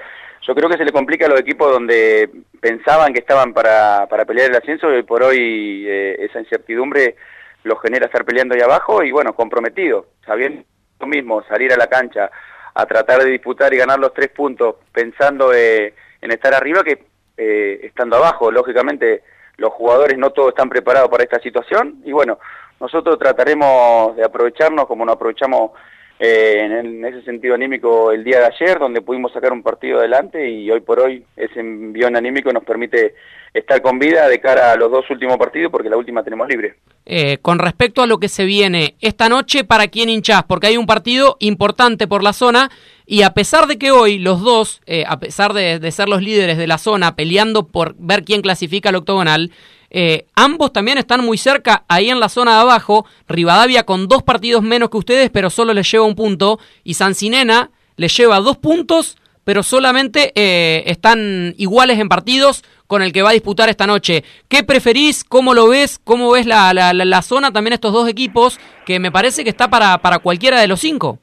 yo 0.46 0.54
creo 0.54 0.68
que 0.68 0.76
se 0.76 0.84
le 0.84 0.92
complica 0.92 1.26
a 1.26 1.28
los 1.28 1.40
equipos 1.40 1.72
donde 1.72 2.30
pensaban 2.60 3.12
que 3.12 3.20
estaban 3.20 3.54
para, 3.54 4.06
para 4.08 4.24
pelear 4.24 4.50
el 4.50 4.56
ascenso 4.56 4.94
y 4.94 5.02
por 5.02 5.22
hoy 5.22 5.84
eh, 5.86 6.16
esa 6.20 6.40
incertidumbre 6.40 7.16
los 7.62 7.80
genera 7.80 8.06
estar 8.06 8.24
peleando 8.24 8.54
ahí 8.54 8.60
abajo 8.60 9.02
y 9.02 9.10
bueno, 9.10 9.34
comprometido, 9.34 10.06
sabiendo 10.24 10.62
lo 11.00 11.06
mismo, 11.06 11.42
salir 11.44 11.72
a 11.72 11.76
la 11.76 11.86
cancha 11.86 12.30
a 12.74 12.86
tratar 12.86 13.22
de 13.22 13.30
disputar 13.30 13.72
y 13.72 13.78
ganar 13.78 13.98
los 13.98 14.12
tres 14.12 14.28
puntos 14.30 14.76
pensando 14.92 15.52
eh, 15.54 15.94
en 16.20 16.30
estar 16.30 16.52
arriba 16.54 16.82
que 16.82 17.04
eh, 17.36 17.80
estando 17.82 18.16
abajo, 18.16 18.50
lógicamente 18.50 19.22
los 19.56 19.72
jugadores 19.72 20.18
no 20.18 20.30
todos 20.30 20.50
están 20.50 20.68
preparados 20.68 21.08
para 21.08 21.24
esta 21.24 21.40
situación 21.40 22.02
y 22.04 22.12
bueno, 22.12 22.38
nosotros 22.80 23.18
trataremos 23.18 24.14
de 24.16 24.24
aprovecharnos 24.24 24.86
como 24.86 25.06
nos 25.06 25.14
aprovechamos 25.14 25.70
eh, 26.18 26.61
en, 26.64 27.04
ese 27.04 27.23
sentido 27.23 27.54
anímico 27.54 28.12
el 28.12 28.23
día 28.23 28.38
de 28.38 28.47
ayer, 28.47 28.78
donde 28.78 29.02
pudimos 29.02 29.33
sacar 29.33 29.52
un 29.52 29.62
partido 29.62 29.99
adelante 29.99 30.49
y 30.49 30.71
hoy 30.71 30.80
por 30.80 31.00
hoy 31.00 31.25
ese 31.37 31.61
envión 31.61 32.16
anímico 32.16 32.52
nos 32.52 32.64
permite 32.64 33.14
estar 33.52 33.83
con 33.83 33.99
vida 33.99 34.28
de 34.28 34.40
cara 34.40 34.73
a 34.73 34.76
los 34.76 34.90
dos 34.90 35.09
últimos 35.11 35.37
partidos 35.37 35.71
porque 35.71 35.88
la 35.88 35.97
última 35.97 36.23
tenemos 36.23 36.49
libre. 36.49 36.76
Eh, 37.06 37.38
con 37.42 37.59
respecto 37.59 38.02
a 38.02 38.06
lo 38.06 38.18
que 38.18 38.28
se 38.28 38.44
viene 38.44 38.94
esta 39.00 39.28
noche, 39.28 39.64
¿para 39.64 39.88
quién 39.88 40.09
hinchás? 40.09 40.44
Porque 40.44 40.68
hay 40.68 40.76
un 40.76 40.87
partido 40.87 41.37
importante 41.40 42.06
por 42.06 42.23
la 42.23 42.33
zona 42.33 42.71
y 43.06 43.23
a 43.23 43.35
pesar 43.35 43.66
de 43.66 43.76
que 43.78 43.90
hoy 43.90 44.18
los 44.18 44.40
dos, 44.40 44.83
eh, 44.87 45.04
a 45.06 45.18
pesar 45.18 45.52
de, 45.52 45.78
de, 45.78 45.90
ser 45.92 46.09
los 46.09 46.23
líderes 46.23 46.59
de 46.59 46.66
la 46.66 46.78
zona, 46.78 47.16
peleando 47.16 47.66
por 47.66 47.94
ver 47.99 48.25
quién 48.25 48.40
clasifica 48.40 48.88
al 48.88 48.97
octogonal, 48.97 49.50
eh, 49.96 50.26
ambos 50.34 50.72
también 50.72 50.98
están 50.98 51.24
muy 51.24 51.38
cerca 51.38 51.84
ahí 51.86 52.10
en 52.10 52.18
la 52.18 52.28
zona 52.28 52.56
de 52.56 52.62
abajo. 52.62 53.06
Rivadavia 53.28 53.84
con 53.86 54.08
dos 54.08 54.24
partidos 54.24 54.60
menos 54.60 54.90
que 54.90 54.96
ustedes, 54.96 55.30
pero 55.30 55.50
solo 55.50 55.72
les 55.72 55.88
lleva 55.88 56.04
un 56.04 56.16
punto. 56.16 56.58
Y 56.82 56.94
Sancinena 56.94 57.70
les 57.96 58.16
lleva 58.16 58.40
dos 58.40 58.56
puntos, 58.58 59.16
pero 59.44 59.62
solamente 59.62 60.32
eh, 60.34 60.82
están 60.86 61.54
iguales 61.58 62.00
en 62.00 62.08
partidos 62.08 62.64
con 62.88 63.02
el 63.02 63.12
que 63.12 63.22
va 63.22 63.30
a 63.30 63.34
disputar 63.34 63.68
esta 63.68 63.86
noche. 63.86 64.24
¿Qué 64.48 64.64
preferís? 64.64 65.22
¿Cómo 65.22 65.54
lo 65.54 65.68
ves? 65.68 66.00
¿Cómo 66.02 66.32
ves 66.32 66.46
la, 66.46 66.74
la, 66.74 66.92
la, 66.92 67.22
zona 67.22 67.52
también 67.52 67.74
estos 67.74 67.92
dos 67.92 68.08
equipos? 68.08 68.58
Que 68.84 68.98
me 68.98 69.12
parece 69.12 69.44
que 69.44 69.50
está 69.50 69.70
para, 69.70 69.98
para 69.98 70.18
cualquiera 70.18 70.60
de 70.60 70.66
los 70.66 70.80
cinco. 70.80 71.20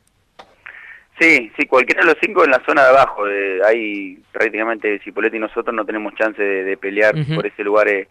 Sí, 1.19 1.51
sí, 1.57 1.65
cualquiera 1.67 2.03
de 2.03 2.07
los 2.07 2.17
cinco 2.21 2.45
en 2.45 2.51
la 2.51 2.63
zona 2.65 2.83
de 2.83 2.89
abajo. 2.89 3.27
Eh, 3.27 3.59
hay 3.67 4.17
prácticamente 4.31 5.01
Cipoletti 5.03 5.35
y 5.35 5.41
nosotros 5.41 5.75
no 5.75 5.83
tenemos 5.83 6.15
chance 6.15 6.41
de, 6.41 6.63
de 6.63 6.77
pelear 6.77 7.15
uh 7.15 7.19
-huh. 7.19 7.35
por 7.35 7.45
ese 7.45 7.63
lugar 7.63 7.89
eh, 7.89 8.07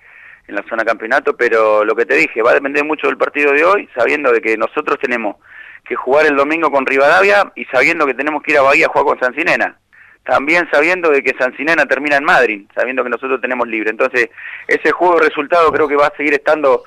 en 0.50 0.56
la 0.56 0.64
zona 0.68 0.84
campeonato, 0.84 1.36
pero 1.36 1.84
lo 1.84 1.96
que 1.96 2.04
te 2.04 2.14
dije, 2.14 2.42
va 2.42 2.50
a 2.50 2.54
depender 2.54 2.84
mucho 2.84 3.06
del 3.06 3.16
partido 3.16 3.52
de 3.52 3.64
hoy, 3.64 3.88
sabiendo 3.96 4.30
de 4.30 4.40
que 4.40 4.56
nosotros 4.56 4.98
tenemos 5.00 5.36
que 5.84 5.94
jugar 5.94 6.26
el 6.26 6.36
domingo 6.36 6.70
con 6.70 6.84
Rivadavia 6.84 7.50
y 7.54 7.64
sabiendo 7.66 8.06
que 8.06 8.14
tenemos 8.14 8.42
que 8.42 8.52
ir 8.52 8.58
a 8.58 8.62
Bahía 8.62 8.86
a 8.86 8.88
jugar 8.90 9.06
con 9.06 9.20
Sancinena. 9.20 9.78
También 10.24 10.68
sabiendo 10.70 11.10
de 11.10 11.22
que 11.22 11.34
Sancinena 11.38 11.86
termina 11.86 12.16
en 12.16 12.24
Madrid, 12.24 12.66
sabiendo 12.74 13.02
que 13.02 13.10
nosotros 13.10 13.40
tenemos 13.40 13.66
libre. 13.66 13.90
Entonces, 13.90 14.28
ese 14.68 14.92
juego 14.92 15.16
de 15.18 15.28
resultado 15.28 15.72
creo 15.72 15.88
que 15.88 15.96
va 15.96 16.08
a 16.08 16.16
seguir 16.16 16.34
estando 16.34 16.84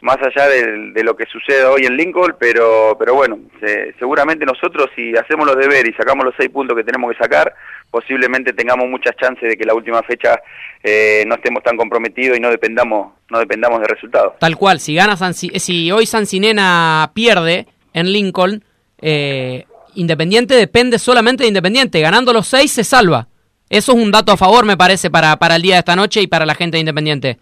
más 0.00 0.16
allá 0.18 0.48
de, 0.48 1.02
lo 1.02 1.16
que 1.16 1.26
sucede 1.26 1.64
hoy 1.64 1.84
en 1.84 1.96
Lincoln, 1.96 2.36
pero, 2.38 2.96
pero 2.98 3.14
bueno, 3.14 3.38
se, 3.60 3.94
seguramente 3.98 4.46
nosotros 4.46 4.88
si 4.94 5.16
hacemos 5.16 5.46
los 5.46 5.56
deberes 5.56 5.92
y 5.92 5.96
sacamos 5.96 6.24
los 6.24 6.34
seis 6.38 6.50
puntos 6.50 6.76
que 6.76 6.84
tenemos 6.84 7.10
que 7.10 7.18
sacar, 7.18 7.52
posiblemente 7.90 8.52
tengamos 8.52 8.88
muchas 8.88 9.16
chances 9.16 9.48
de 9.48 9.56
que 9.56 9.64
la 9.64 9.74
última 9.74 10.02
fecha 10.02 10.40
eh, 10.82 11.24
no 11.26 11.36
estemos 11.36 11.62
tan 11.62 11.76
comprometidos 11.76 12.36
y 12.36 12.40
no 12.40 12.50
dependamos, 12.50 13.14
no 13.30 13.38
dependamos 13.38 13.80
de 13.80 13.86
resultados. 13.86 14.34
Tal 14.38 14.56
cual, 14.56 14.80
si 14.80 14.94
gana 14.94 15.16
San, 15.16 15.34
si 15.34 15.90
hoy 15.90 16.06
Sancinena 16.06 17.10
pierde 17.14 17.66
en 17.92 18.12
Lincoln, 18.12 18.64
eh, 19.00 19.64
Independiente 19.94 20.54
depende 20.54 20.98
solamente 20.98 21.42
de 21.42 21.48
Independiente, 21.48 22.00
ganando 22.00 22.32
los 22.32 22.46
seis 22.46 22.70
se 22.72 22.84
salva. 22.84 23.26
Eso 23.68 23.92
es 23.92 23.98
un 23.98 24.10
dato 24.10 24.32
a 24.32 24.36
favor, 24.36 24.64
me 24.64 24.76
parece, 24.76 25.10
para, 25.10 25.36
para 25.36 25.56
el 25.56 25.62
día 25.62 25.74
de 25.74 25.80
esta 25.80 25.96
noche 25.96 26.22
y 26.22 26.26
para 26.26 26.46
la 26.46 26.54
gente 26.54 26.76
de 26.76 26.80
Independiente. 26.80 27.38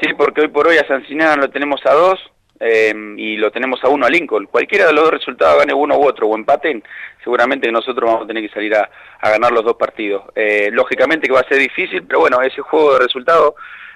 Sí, 0.00 0.10
porque 0.16 0.42
hoy 0.42 0.48
por 0.48 0.68
hoy 0.68 0.76
a 0.76 0.86
Sancinena 0.86 1.36
lo 1.36 1.50
tenemos 1.50 1.80
a 1.84 1.94
dos 1.94 2.20
eh, 2.60 2.94
y 3.16 3.36
lo 3.36 3.50
tenemos 3.50 3.82
a 3.82 3.88
uno 3.88 4.06
a 4.06 4.10
Lincoln. 4.10 4.46
Cualquiera 4.46 4.86
de 4.86 4.92
los 4.92 5.04
dos 5.04 5.12
resultados, 5.14 5.58
gane 5.58 5.74
uno 5.74 5.98
u 5.98 6.06
otro 6.06 6.28
o 6.28 6.36
empaten, 6.36 6.82
seguramente 7.28 7.70
nosotros 7.70 8.08
vamos 8.08 8.24
a 8.24 8.26
tener 8.26 8.42
que 8.42 8.54
salir 8.54 8.74
a, 8.74 8.88
ganar 9.20 9.52
los 9.52 9.62
dos 9.62 9.76
partidos. 9.76 10.22
Eh, 10.34 10.70
lógicamente 10.72 11.26
que 11.26 11.34
va 11.34 11.40
a 11.40 11.48
ser 11.48 11.58
difícil, 11.58 12.02
pero 12.04 12.20
bueno, 12.20 12.40
ese 12.40 12.62
juego 12.62 12.94
de 12.94 13.00
resultados 13.00 13.52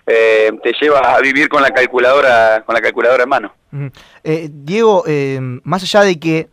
eh, 0.07 0.51
te 0.62 0.73
lleva 0.79 0.99
a 0.99 1.21
vivir 1.21 1.49
con 1.49 1.62
la 1.62 1.71
calculadora 1.71 2.62
con 2.67 2.75
la 2.75 2.83
calculadora 2.83 3.23
en 3.23 3.29
mano. 3.29 3.55
-huh. 3.73 4.51
Diego, 4.51 5.05
más 5.65 5.83
allá 5.83 6.03
de 6.03 6.21
que 6.21 6.49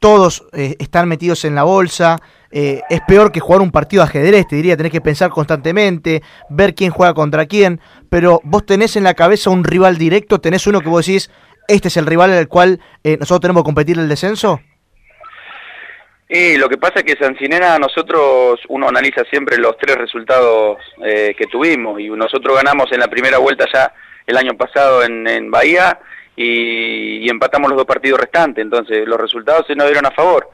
todos 0.00 0.44
están 0.52 1.08
metidos 1.08 1.44
en 1.44 1.54
la 1.54 1.62
bolsa, 1.62 2.18
eh, 2.54 2.82
es 2.90 3.00
peor 3.08 3.32
que 3.32 3.40
jugar 3.40 3.62
un 3.62 3.70
partido 3.70 4.02
de 4.02 4.10
ajedrez, 4.10 4.46
te 4.46 4.56
diría, 4.56 4.76
tenés 4.76 4.92
que 4.92 5.00
pensar 5.00 5.30
constantemente, 5.30 6.22
ver 6.50 6.74
quién 6.74 6.90
juega 6.90 7.14
contra 7.14 7.46
quién, 7.46 7.80
pero 8.10 8.42
vos 8.44 8.66
tenés 8.66 8.94
en 8.96 9.04
la 9.04 9.14
cabeza 9.14 9.48
un 9.48 9.64
rival 9.64 9.96
directo, 9.96 10.38
tenés 10.38 10.66
uno 10.66 10.82
que 10.82 10.90
vos 10.90 11.06
decís, 11.06 11.30
este 11.66 11.88
es 11.88 11.96
el 11.96 12.04
rival 12.04 12.30
al 12.30 12.48
cual 12.48 12.80
eh, 13.04 13.16
nosotros 13.18 13.40
tenemos 13.40 13.62
que 13.62 13.66
competir 13.66 13.98
el 13.98 14.08
descenso. 14.08 14.60
Y 16.34 16.56
lo 16.56 16.66
que 16.66 16.78
pasa 16.78 17.00
es 17.00 17.04
que 17.04 17.22
Sancinena 17.22 17.78
nosotros, 17.78 18.58
uno 18.68 18.88
analiza 18.88 19.22
siempre 19.24 19.58
los 19.58 19.76
tres 19.76 19.96
resultados 19.96 20.78
eh, 21.04 21.34
que 21.36 21.44
tuvimos. 21.44 22.00
Y 22.00 22.08
nosotros 22.08 22.56
ganamos 22.56 22.90
en 22.90 23.00
la 23.00 23.08
primera 23.08 23.36
vuelta 23.36 23.66
ya 23.70 23.92
el 24.26 24.38
año 24.38 24.56
pasado 24.56 25.04
en, 25.04 25.28
en 25.28 25.50
Bahía 25.50 25.98
y, 26.34 27.28
empatamos 27.28 27.68
los 27.68 27.76
dos 27.76 27.86
partidos 27.86 28.18
restantes, 28.18 28.62
entonces 28.62 29.06
los 29.06 29.20
resultados 29.20 29.66
se 29.66 29.74
nos 29.74 29.86
dieron 29.86 30.06
a 30.06 30.10
favor 30.12 30.48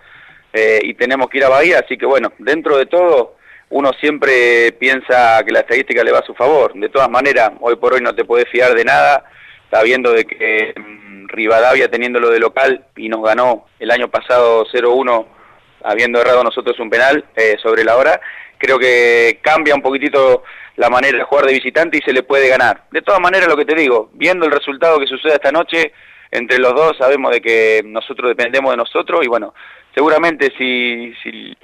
eh, 0.53 0.81
y 0.83 0.95
tenemos 0.95 1.29
que 1.29 1.39
ir 1.39 1.45
a 1.45 1.49
Bahía, 1.49 1.79
así 1.85 1.97
que 1.97 2.07
bueno, 2.07 2.33
dentro 2.39 2.77
de 2.77 2.87
todo 2.87 3.37
uno 3.71 3.93
siempre 4.01 4.73
piensa 4.73 5.45
que 5.45 5.53
la 5.53 5.61
estadística 5.61 6.03
le 6.03 6.11
va 6.11 6.19
a 6.19 6.27
su 6.27 6.35
favor. 6.35 6.73
De 6.75 6.89
todas 6.89 7.09
maneras, 7.09 7.53
hoy 7.61 7.77
por 7.77 7.95
hoy 7.95 8.01
no 8.01 8.17
te 8.17 8.25
puedes 8.25 8.49
fiar 8.49 8.75
de 8.75 8.85
nada, 8.85 9.25
sabiendo 9.71 10.11
de 10.11 10.25
que 10.25 10.75
Rivadavia 11.29 11.89
teniéndolo 11.89 12.31
de 12.31 12.41
local 12.41 12.85
y 12.97 13.09
nos 13.09 13.23
ganó 13.23 13.67
el 13.79 13.93
año 13.93 14.09
pasado 14.09 14.67
0-1 14.67 15.38
habiendo 15.85 16.21
errado 16.21 16.43
nosotros 16.43 16.79
un 16.79 16.91
penal 16.91 17.25
eh, 17.37 17.57
sobre 17.63 17.85
la 17.85 17.97
hora, 17.97 18.21
creo 18.59 18.79
que 18.79 19.39
cambia 19.43 19.75
un 19.75 19.83
poquitito 19.83 20.43
la 20.77 20.91
manera 20.91 21.19
de 21.19 21.25
jugar 21.25 21.47
de 21.47 21.55
visitante 21.55 21.99
y 21.99 22.03
se 22.03 22.13
le 22.13 22.23
puede 22.23 22.49
ganar. 22.49 22.85
De 22.91 23.03
todas 23.03 23.21
maneras, 23.21 23.49
lo 23.49 23.57
que 23.57 23.65
te 23.65 23.75
digo, 23.75 24.11
viendo 24.15 24.47
el 24.47 24.53
resultado 24.53 24.99
que 24.99 25.07
sucede 25.07 25.35
esta 25.35 25.53
noche, 25.53 25.93
entre 26.31 26.59
los 26.59 26.75
dos 26.75 26.97
sabemos 26.99 27.33
de 27.33 27.41
que 27.41 27.83
nosotros 27.85 28.31
dependemos 28.31 28.71
de 28.71 28.77
nosotros 28.77 29.25
y 29.25 29.29
bueno, 29.29 29.55
seguramente 29.95 30.53
si, 30.59 31.13
si 31.23 31.57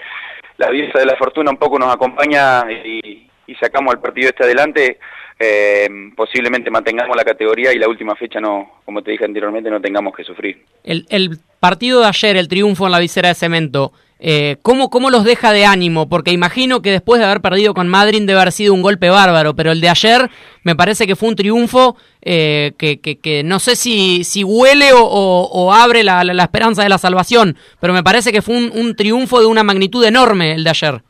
la 0.57 0.71
vista 0.71 0.99
de 0.99 1.07
la 1.07 1.17
fortuna 1.17 1.51
un 1.51 1.59
poco 1.59 1.79
nos 1.79 1.93
acompaña 1.93 2.65
y, 2.71 3.29
y 3.47 3.55
sacamos 3.57 3.95
el 3.95 4.01
partido 4.01 4.29
este 4.29 4.45
adelante, 4.45 4.99
eh, 5.39 5.89
posiblemente 6.17 6.71
mantengamos 6.71 7.17
la 7.17 7.25
categoría 7.25 7.73
y 7.73 7.79
la 7.79 7.89
última 7.89 8.15
fecha 8.15 8.41
no, 8.41 8.81
como 8.85 9.03
te 9.03 9.11
dije 9.11 9.25
anteriormente, 9.25 9.71
no 9.71 9.81
tengamos 9.81 10.15
que 10.15 10.25
sufrir. 10.25 10.65
El, 10.85 11.07
el 11.11 11.39
partido 11.61 12.01
de 12.01 12.07
ayer, 12.07 12.37
el 12.37 12.49
triunfo 12.49 12.87
en 12.87 12.93
la 12.93 12.99
visera 12.99 13.29
de 13.29 13.35
cemento, 13.35 13.93
eh, 14.27 14.57
¿cómo, 14.63 14.89
¿cómo 14.89 15.11
los 15.11 15.23
deja 15.23 15.53
de 15.53 15.67
ánimo? 15.67 16.09
Porque 16.09 16.31
imagino 16.31 16.81
que 16.81 16.91
después 16.91 17.21
de 17.21 17.27
haber 17.27 17.43
perdido 17.43 17.75
con 17.75 17.89
Madrid 17.89 18.23
debe 18.23 18.41
haber 18.41 18.53
sido 18.53 18.73
un 18.73 18.81
golpe 18.81 19.11
bárbaro, 19.11 19.55
pero 19.55 19.71
el 19.71 19.83
de 19.83 19.91
ayer 19.91 20.31
me 20.63 20.75
parece 20.75 21.07
que 21.07 21.15
fue 21.15 21.29
un 21.29 21.37
triunfo 21.37 21.99
eh, 22.23 22.73
que, 22.79 23.03
que, 23.03 23.19
que, 23.19 23.43
no 23.45 23.59
sé 23.59 23.77
si, 23.77 24.25
si 24.25 24.43
huele 24.43 24.95
o, 24.95 25.03
o, 25.03 25.75
abre 25.75 26.03
la, 26.03 26.25
la, 26.25 26.33
la, 26.33 26.45
esperanza 26.45 26.83
de 26.83 26.89
la 26.89 26.97
salvación, 26.97 27.59
pero 27.83 27.93
me 27.93 28.03
parece 28.03 28.33
que 28.33 28.41
fue 28.41 28.57
un, 28.57 28.73
un 28.75 28.97
triunfo 28.97 29.41
de 29.41 29.47
una 29.47 29.63
magnitud 29.63 30.03
enorme 30.03 30.55
el 30.55 30.65
de 30.65 30.71
ayer. 30.71 31.03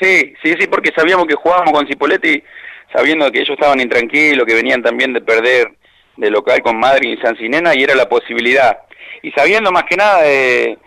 Sí, 0.00 0.32
sí, 0.42 0.54
sí, 0.58 0.66
porque 0.68 0.92
sabíamos 0.96 1.26
que 1.26 1.34
jugábamos 1.34 1.74
con 1.74 1.86
Cipoletti 1.86 2.42
sabiendo 2.94 3.30
que 3.30 3.40
ellos 3.40 3.58
estaban 3.58 3.78
intranquilos, 3.78 4.46
que 4.46 4.54
venían 4.54 4.82
también 4.82 5.12
de 5.12 5.20
perder 5.20 5.68
de 6.16 6.30
local 6.30 6.62
con 6.62 6.80
Madrid 6.80 7.18
y 7.18 7.20
San 7.20 7.36
Sinena 7.36 7.74
y 7.74 7.82
era 7.82 7.94
la 7.94 8.08
posibilidad. 8.08 8.78
Y 9.20 9.32
sabiendo 9.32 9.70
más 9.70 9.82
que 9.84 9.96
nada 9.96 10.22
de, 10.22 10.78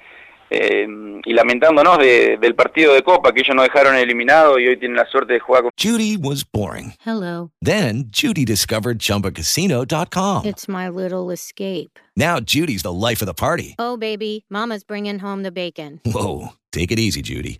eh, 0.49 0.87
y 1.25 1.33
lamentándonos 1.33 1.97
de, 1.99 2.37
del 2.39 2.55
partido 2.55 2.93
de 2.93 3.03
Copa 3.03 3.31
que 3.31 3.41
ellos 3.41 3.55
nos 3.55 3.65
dejaron 3.65 3.95
eliminados 3.95 4.59
y 4.59 4.67
hoy 4.67 4.79
tienen 4.79 4.97
la 4.97 5.05
suerte 5.09 5.33
de 5.33 5.39
jugar 5.39 5.63
con 5.63 5.71
Judy 5.77 6.17
was 6.17 6.43
boring. 6.43 6.93
Hello. 7.05 7.51
Then 7.61 8.09
Judy 8.11 8.45
discovered 8.45 8.99
chumbacasino.com. 8.99 10.45
It's 10.45 10.67
my 10.67 10.89
little 10.89 11.31
escape. 11.31 11.99
Now 12.15 12.39
Judy's 12.39 12.83
the 12.83 12.93
life 12.93 13.21
of 13.21 13.27
the 13.27 13.33
party. 13.33 13.75
Oh 13.79 13.97
baby, 13.97 14.45
mama's 14.49 14.83
bringing 14.83 15.19
home 15.19 15.43
the 15.43 15.51
bacon. 15.51 16.01
Whoa, 16.05 16.49
take 16.71 16.91
it 16.91 16.99
easy 16.99 17.21
Judy. 17.21 17.59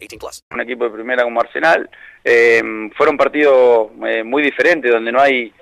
18 0.00 0.18
plus. 0.18 0.44
un 0.50 0.60
equipo 0.60 0.84
de 0.84 0.90
primera 0.90 1.22
como 1.22 1.40
Arsenal, 1.40 1.88
eh, 2.24 2.62
fueron 2.96 3.16
partidos 3.16 3.90
eh, 4.06 4.24
muy 4.24 4.42
diferentes 4.42 4.90
donde 4.90 5.12
no 5.12 5.20
hay 5.20 5.52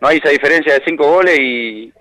no 0.00 0.08
hay 0.08 0.18
esa 0.18 0.30
diferencia 0.30 0.74
de 0.74 0.82
cinco 0.84 1.08
goles 1.08 1.38
y, 1.38 1.92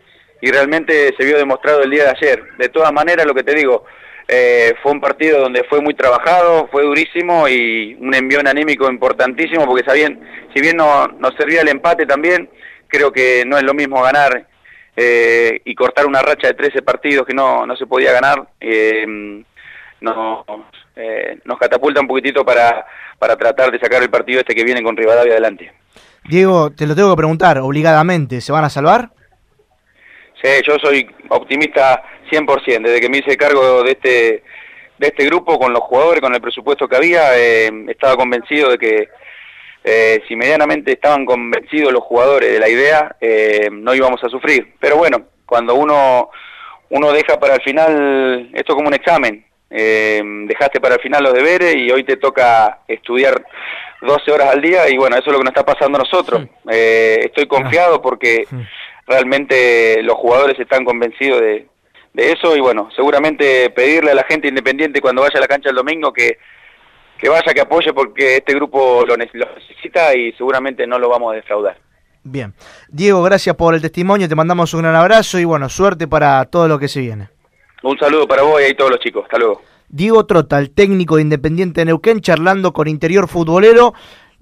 y 0.41 0.51
realmente 0.51 1.13
se 1.15 1.24
vio 1.24 1.38
demostrado 1.38 1.83
el 1.83 1.91
día 1.91 2.05
de 2.05 2.10
ayer. 2.10 2.43
De 2.57 2.69
todas 2.69 2.91
maneras, 2.91 3.27
lo 3.27 3.36
que 3.36 3.43
te 3.43 3.53
digo, 3.53 3.86
eh, 4.27 4.74
fue 4.81 4.92
un 4.92 5.01
partido 5.01 5.39
donde 5.39 5.63
fue 5.65 5.81
muy 5.81 5.94
trabajado, 5.94 6.68
fue 6.72 6.83
durísimo 6.83 7.48
y 7.48 7.96
un 8.00 8.13
envión 8.15 8.48
anímico 8.48 8.89
importantísimo 8.89 9.65
porque 9.65 9.83
sabían, 9.83 10.20
si 10.53 10.61
bien 10.61 10.77
no, 10.77 11.07
nos 11.07 11.35
servía 11.35 11.61
el 11.61 11.70
empate 11.70 12.05
también, 12.05 12.50
creo 12.87 13.11
que 13.11 13.44
no 13.46 13.57
es 13.57 13.63
lo 13.63 13.74
mismo 13.74 14.01
ganar 14.01 14.48
eh, 14.96 15.61
y 15.65 15.75
cortar 15.75 16.05
una 16.05 16.22
racha 16.22 16.48
de 16.48 16.53
13 16.53 16.81
partidos 16.81 17.27
que 17.27 17.33
no, 17.33 17.65
no 17.65 17.75
se 17.75 17.85
podía 17.85 18.13
ganar. 18.13 18.48
Eh, 18.59 19.05
nos, 20.00 20.46
eh, 20.95 21.39
nos 21.45 21.57
catapulta 21.57 22.01
un 22.01 22.07
poquitito 22.07 22.45
para, 22.45 22.85
para 23.17 23.35
tratar 23.35 23.71
de 23.71 23.79
sacar 23.79 24.01
el 24.01 24.09
partido 24.09 24.39
este 24.39 24.55
que 24.55 24.63
viene 24.63 24.83
con 24.83 24.95
Rivadavia 24.95 25.33
adelante. 25.33 25.71
Diego, 26.23 26.71
te 26.71 26.85
lo 26.85 26.95
tengo 26.95 27.11
que 27.11 27.17
preguntar 27.17 27.57
obligadamente, 27.59 28.41
¿se 28.41 28.51
van 28.51 28.63
a 28.63 28.69
salvar? 28.69 29.09
Sí, 30.41 30.49
yo 30.65 30.77
soy 30.79 31.07
optimista 31.29 32.03
100%, 32.31 32.83
desde 32.83 32.99
que 32.99 33.09
me 33.09 33.19
hice 33.19 33.37
cargo 33.37 33.83
de 33.83 33.91
este 33.91 34.43
de 35.01 35.07
este 35.07 35.25
grupo 35.25 35.57
con 35.57 35.73
los 35.73 35.81
jugadores, 35.81 36.21
con 36.21 36.33
el 36.35 36.41
presupuesto 36.41 36.87
que 36.87 36.95
había, 36.95 37.35
eh, 37.35 37.71
estaba 37.87 38.15
convencido 38.15 38.69
de 38.69 38.77
que 38.77 39.09
eh, 39.83 40.21
si 40.27 40.35
medianamente 40.35 40.91
estaban 40.91 41.25
convencidos 41.25 41.91
los 41.91 42.03
jugadores 42.03 42.51
de 42.51 42.59
la 42.59 42.69
idea, 42.69 43.15
eh, 43.19 43.67
no 43.71 43.95
íbamos 43.95 44.23
a 44.23 44.29
sufrir. 44.29 44.75
Pero 44.79 44.97
bueno, 44.97 45.23
cuando 45.47 45.73
uno 45.73 46.29
uno 46.89 47.11
deja 47.13 47.39
para 47.39 47.55
el 47.55 47.61
final, 47.61 48.49
esto 48.53 48.75
como 48.75 48.89
un 48.89 48.93
examen, 48.93 49.43
eh, 49.72 50.22
dejaste 50.48 50.81
para 50.81 50.96
el 50.96 51.01
final 51.01 51.24
los 51.24 51.34
deberes 51.34 51.75
y 51.75 51.90
hoy 51.90 52.03
te 52.03 52.18
toca 52.18 52.79
estudiar 52.88 53.44
12 54.01 54.31
horas 54.31 54.50
al 54.50 54.62
día 54.62 54.90
y 54.90 54.98
bueno, 54.98 55.16
eso 55.16 55.29
es 55.29 55.31
lo 55.31 55.38
que 55.38 55.46
nos 55.46 55.51
está 55.51 55.66
pasando 55.66 55.98
a 55.98 56.03
nosotros. 56.03 56.44
Eh, 56.70 57.22
estoy 57.24 57.48
confiado 57.48 58.01
porque 58.01 58.46
realmente 59.07 60.03
los 60.03 60.16
jugadores 60.16 60.60
están 60.60 60.84
convencidos 60.84 61.40
de, 61.40 61.68
de 62.14 62.31
eso 62.31 62.55
y 62.55 62.60
bueno, 62.60 62.90
seguramente 62.96 63.70
pedirle 63.70 64.12
a 64.12 64.16
la 64.16 64.24
gente 64.24 64.48
independiente 64.48 65.01
cuando 65.01 65.22
vaya 65.22 65.38
a 65.38 65.42
la 65.42 65.48
cancha 65.48 65.70
el 65.70 65.75
domingo 65.75 66.12
que, 66.12 66.38
que 67.18 67.29
vaya, 67.29 67.53
que 67.53 67.62
apoye 67.62 67.94
porque 67.94 68.38
este 68.38 68.53
grupo 68.53 69.05
lo 69.05 69.16
necesita 69.16 70.14
y 70.16 70.34
seguramente 70.34 70.86
no 70.86 71.00
lo 71.00 71.07
vamos 71.07 71.31
a 71.31 71.36
defraudar. 71.36 71.77
Bien. 72.24 72.53
Diego, 72.90 73.24
gracias 73.24 73.55
por 73.55 73.74
el 73.74 73.81
testimonio, 73.81 74.27
te 74.27 74.36
mandamos 74.36 74.74
un 74.74 74.81
gran 74.81 74.96
abrazo 74.96 75.40
y 75.40 75.46
bueno, 75.46 75.70
suerte 75.70 76.07
para 76.07 76.44
todo 76.46 76.68
lo 76.68 76.77
que 76.77 76.88
se 76.88 77.00
viene. 77.00 77.29
Un 77.83 77.98
saludo 77.98 78.27
para 78.27 78.44
vos 78.44 78.59
y 78.61 78.65
ahí 78.65 78.74
todos 78.75 78.91
los 78.91 79.00
chicos. 79.00 79.24
Hasta 79.25 79.37
luego. 79.37 79.61
Diego 79.89 80.25
Trota, 80.25 80.59
el 80.59 80.72
técnico 80.72 81.15
de 81.17 81.24
Independiente 81.24 81.81
de 81.81 81.85
Neuquén, 81.85 82.22
charlando 82.22 82.72
con 82.74 82.87
Interior 82.87 83.27
Futbolero. 83.27 83.94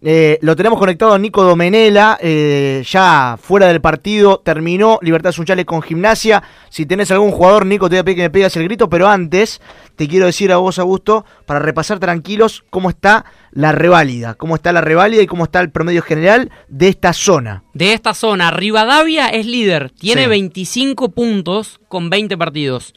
Eh, 0.02 0.40
lo 0.44 0.56
tenemos 0.56 0.80
conectado 0.80 1.12
a 1.14 1.20
Nico 1.20 1.44
Domenela, 1.44 2.18
eh, 2.22 2.84
ya 2.90 3.36
fuera 3.42 3.68
del 3.68 3.82
partido, 3.82 4.40
terminó 4.40 4.98
Libertad 5.02 5.34
Sunchales 5.34 5.66
con 5.66 5.82
gimnasia. 5.82 6.42
Si 6.70 6.86
tenés 6.86 7.12
algún 7.12 7.32
jugador, 7.32 7.66
Nico, 7.66 7.90
te 7.90 7.96
voy 7.96 8.00
a 8.00 8.04
pedir 8.06 8.16
que 8.18 8.22
me 8.24 8.30
pegas 8.30 8.56
el 8.56 8.64
grito, 8.64 8.88
pero 8.90 9.10
antes 9.10 9.60
te 9.98 10.08
quiero 10.08 10.28
decir 10.28 10.54
a 10.54 10.58
vos, 10.58 10.80
Augusto, 10.80 11.26
para 11.46 11.60
repasar 11.60 12.00
tranquilos 12.00 12.64
cómo 12.70 12.90
está 12.90 13.26
la 13.52 13.74
reválida, 13.74 14.36
cómo 14.36 14.56
está 14.56 14.72
la 14.72 14.80
reválida 14.80 15.22
y 15.22 15.28
cómo 15.28 15.44
está 15.44 15.60
el 15.60 15.70
promedio 15.72 16.02
general 16.02 16.50
de 16.70 16.88
esta 16.88 17.12
zona. 17.12 17.64
De 17.74 17.92
esta 17.92 18.14
zona, 18.14 18.52
Rivadavia 18.52 19.28
es 19.28 19.46
líder, 19.48 19.90
tiene 19.92 20.24
Sí. 20.24 20.30
25 20.30 21.10
puntos 21.10 21.82
con 21.90 22.10
20 22.10 22.38
partidos, 22.38 22.94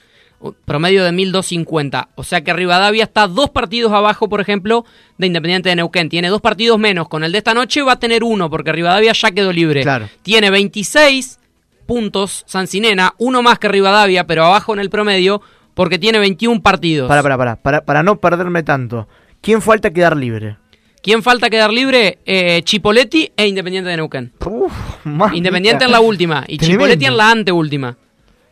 promedio 0.65 1.05
de 1.05 1.13
1250. 1.13 2.09
O 2.15 2.25
sea 2.25 2.43
que 2.43 2.53
Rivadavia 2.53 3.05
está 3.05 3.27
dos 3.27 3.51
partidos 3.51 3.93
abajo, 3.93 4.29
por 4.29 4.41
ejemplo, 4.41 4.85
de 5.19 5.27
Independiente 5.27 5.69
de 5.69 5.77
Neuquén. 5.77 6.09
Tiene 6.09 6.29
dos 6.29 6.41
partidos 6.41 6.79
menos. 6.79 7.09
Con 7.09 7.25
el 7.25 7.33
de 7.33 7.39
esta 7.39 7.55
noche 7.55 7.83
va 7.83 7.93
a 7.93 7.99
tener 7.99 8.25
uno, 8.25 8.51
porque 8.51 8.73
Rivadavia 8.73 9.13
ya 9.13 9.31
quedó 9.31 9.53
libre. 9.53 9.83
Claro. 9.83 10.09
Tiene 10.23 10.51
26 10.51 11.39
puntos 11.87 12.45
Sancinena, 12.47 13.15
uno 13.19 13.43
más 13.43 13.59
que 13.59 13.69
Rivadavia, 13.69 14.27
pero 14.27 14.45
abajo 14.45 14.73
en 14.73 14.81
el 14.81 14.91
promedio, 14.91 15.43
porque 15.75 15.99
tiene 15.99 16.19
21 16.19 16.63
partidos. 16.63 17.09
Para, 17.09 17.23
para, 17.23 17.37
para, 17.37 17.57
para, 17.57 17.85
para 17.85 18.03
no 18.03 18.21
perderme 18.21 18.63
tanto. 18.63 19.09
¿Quién 19.41 19.61
falta 19.61 19.91
quedar 19.91 20.17
libre? 20.17 20.57
¿Quién 21.03 21.23
falta 21.23 21.51
quedar 21.51 21.73
libre? 21.73 22.21
Eh, 22.25 22.63
Chipoletti 22.63 23.33
e 23.37 23.47
Independiente 23.49 23.91
de 23.91 23.97
Neuquén. 23.97 24.33
Mamita. 25.05 25.37
Independiente 25.37 25.85
en 25.85 25.91
la 25.91 26.01
última 26.01 26.45
y. 26.47 26.59
Chipoletti 26.59 27.07
en 27.07 27.17
la 27.17 27.31
anteúltima. 27.31 27.97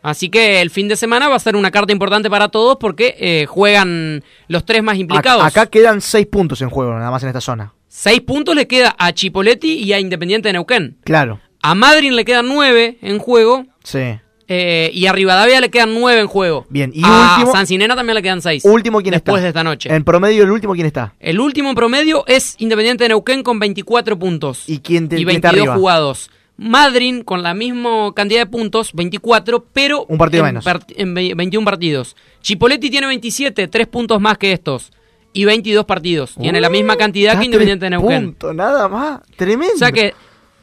Así 0.02 0.28
que 0.30 0.60
el 0.60 0.70
fin 0.70 0.88
de 0.88 0.96
semana 0.96 1.28
va 1.28 1.36
a 1.36 1.40
ser 1.40 1.56
una 1.56 1.70
carta 1.70 1.92
importante 1.92 2.30
para 2.30 2.48
todos 2.48 2.76
porque 2.80 3.16
eh, 3.18 3.46
juegan 3.46 4.22
los 4.48 4.64
tres 4.64 4.82
más 4.82 4.96
implicados. 4.98 5.42
Acá, 5.44 5.62
acá 5.62 5.70
quedan 5.70 6.00
seis 6.00 6.26
puntos 6.26 6.62
en 6.62 6.70
juego, 6.70 6.92
nada 6.94 7.10
más 7.10 7.22
en 7.22 7.28
esta 7.28 7.40
zona. 7.40 7.74
Seis 7.88 8.20
puntos 8.20 8.54
le 8.54 8.66
queda 8.66 8.94
a 8.98 9.12
Chipoletti 9.12 9.74
y 9.74 9.92
a 9.92 10.00
Independiente 10.00 10.48
de 10.48 10.52
Neuquén. 10.54 10.96
Claro, 11.04 11.40
A 11.62 11.74
Madrid 11.74 12.12
le 12.12 12.24
quedan 12.24 12.46
nueve 12.48 12.96
en 13.02 13.18
juego 13.18 13.66
sí. 13.82 14.18
eh, 14.48 14.90
y 14.94 15.06
a 15.06 15.12
Rivadavia 15.12 15.60
le 15.60 15.70
quedan 15.70 15.92
nueve 15.92 16.20
en 16.20 16.26
juego. 16.28 16.66
Bien, 16.70 16.92
y 16.94 17.02
a 17.04 17.34
último- 17.36 17.52
San 17.52 17.66
Sinena 17.66 17.94
también 17.96 18.14
le 18.14 18.22
quedan 18.22 18.40
seis. 18.40 18.64
Último, 18.64 19.00
¿quién 19.02 19.12
Después 19.12 19.36
está? 19.36 19.42
de 19.42 19.48
esta 19.48 19.64
noche. 19.64 19.94
En 19.94 20.04
promedio, 20.04 20.44
el 20.44 20.50
último, 20.50 20.72
¿quién 20.74 20.86
está? 20.86 21.14
El 21.20 21.40
último 21.40 21.68
en 21.68 21.74
promedio 21.74 22.24
es 22.26 22.54
Independiente 22.58 23.04
de 23.04 23.08
Neuquén 23.08 23.42
con 23.42 23.58
24 23.58 24.18
puntos. 24.18 24.66
¿Y 24.68 24.78
quién, 24.78 25.08
te- 25.08 25.16
y 25.20 25.24
quién 25.24 25.36
está 25.36 25.48
22 25.48 25.68
arriba? 25.68 25.74
jugados. 25.76 26.30
Madryn 26.62 27.22
con 27.24 27.42
la 27.42 27.54
misma 27.54 28.12
cantidad 28.14 28.40
de 28.40 28.46
puntos, 28.46 28.92
24, 28.92 29.64
pero 29.72 30.04
Un 30.04 30.18
partido 30.18 30.42
en, 30.42 30.46
menos. 30.54 30.66
part- 30.66 30.92
en 30.94 31.14
ve- 31.14 31.32
21 31.34 31.64
partidos. 31.64 32.14
Chipoletti 32.42 32.90
tiene 32.90 33.06
27, 33.06 33.66
3 33.66 33.86
puntos 33.86 34.20
más 34.20 34.36
que 34.36 34.52
estos. 34.52 34.92
Y 35.32 35.44
22 35.46 35.84
partidos. 35.86 36.34
Tiene 36.38 36.60
la 36.60 36.68
misma 36.68 36.96
cantidad 36.96 37.32
Está 37.32 37.40
que 37.40 37.46
Independiente 37.46 37.86
de 37.86 37.90
Neuquén. 37.90 38.24
puntos, 38.26 38.54
nada 38.54 38.88
más. 38.88 39.20
Tremendo. 39.36 39.74
O 39.74 39.78
sea 39.78 39.90
que, 39.92 40.12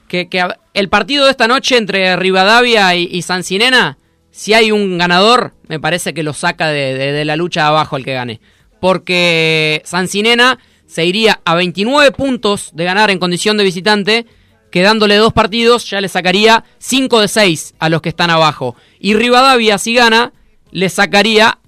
que, 0.07 0.29
el 0.73 0.89
partido 0.89 1.25
de 1.25 1.31
esta 1.31 1.47
noche 1.47 1.77
entre 1.77 2.15
Rivadavia 2.15 2.93
y, 2.93 3.07
y 3.11 3.21
Sancinena, 3.23 3.97
si 4.29 4.53
hay 4.53 4.71
un 4.71 4.97
ganador, 4.99 5.53
me 5.67 5.79
parece 5.79 6.13
que 6.13 6.21
lo 6.21 6.33
saca 6.33 6.67
de, 6.67 6.93
de- 6.95 7.11
de 7.13 7.25
la 7.25 7.35
lucha 7.37 7.61
de 7.61 7.67
abajo 7.69 7.97
el 7.97 8.05
que 8.05 8.13
gane. 8.13 8.39
Porque 8.79 9.81
Sancinena 9.85 10.59
se 10.85 11.05
iría 11.05 11.39
a 11.45 11.55
29 11.55 12.11
puntos 12.11 12.69
de 12.73 12.83
ganar 12.83 13.09
en 13.09 13.19
condición 13.19 13.57
de 13.57 13.63
visitante, 13.63 14.25
quedándole 14.71 15.15
dos 15.15 15.33
partidos, 15.33 15.89
ya 15.89 16.01
le 16.01 16.07
sacaría 16.09 16.63
5 16.79 17.21
de 17.21 17.27
6 17.27 17.75
a 17.79 17.89
los 17.89 18.01
que 18.01 18.09
están 18.09 18.29
abajo. 18.29 18.75
Y 18.99 19.13
Rivadavia, 19.13 19.77
si 19.77 19.93
gana, 19.93 20.33
le 20.71 20.89
sacaría 20.89 21.59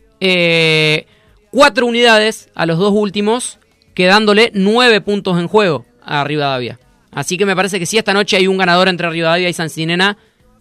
4 1.52 1.86
unidades 1.86 2.50
a 2.56 2.66
los 2.66 2.78
dos 2.78 2.92
últimos, 2.94 3.60
quedándole 3.94 4.52
9 4.54 5.02
puntos 5.02 5.40
en 5.40 5.48
juego 5.48 5.86
a 6.04 6.24
Rivadavia. 6.24 6.80
Así 7.12 7.38
que 7.38 7.46
me 7.46 7.56
parece 7.56 7.80
que 7.80 7.86
si 7.86 7.98
esta 7.98 8.14
noche 8.14 8.38
hay 8.38 8.48
un 8.48 8.58
ganador 8.58 8.88
entre 8.88 9.10
Rivadavia 9.10 9.50
y 9.50 9.54
Sancinena, 9.54 10.18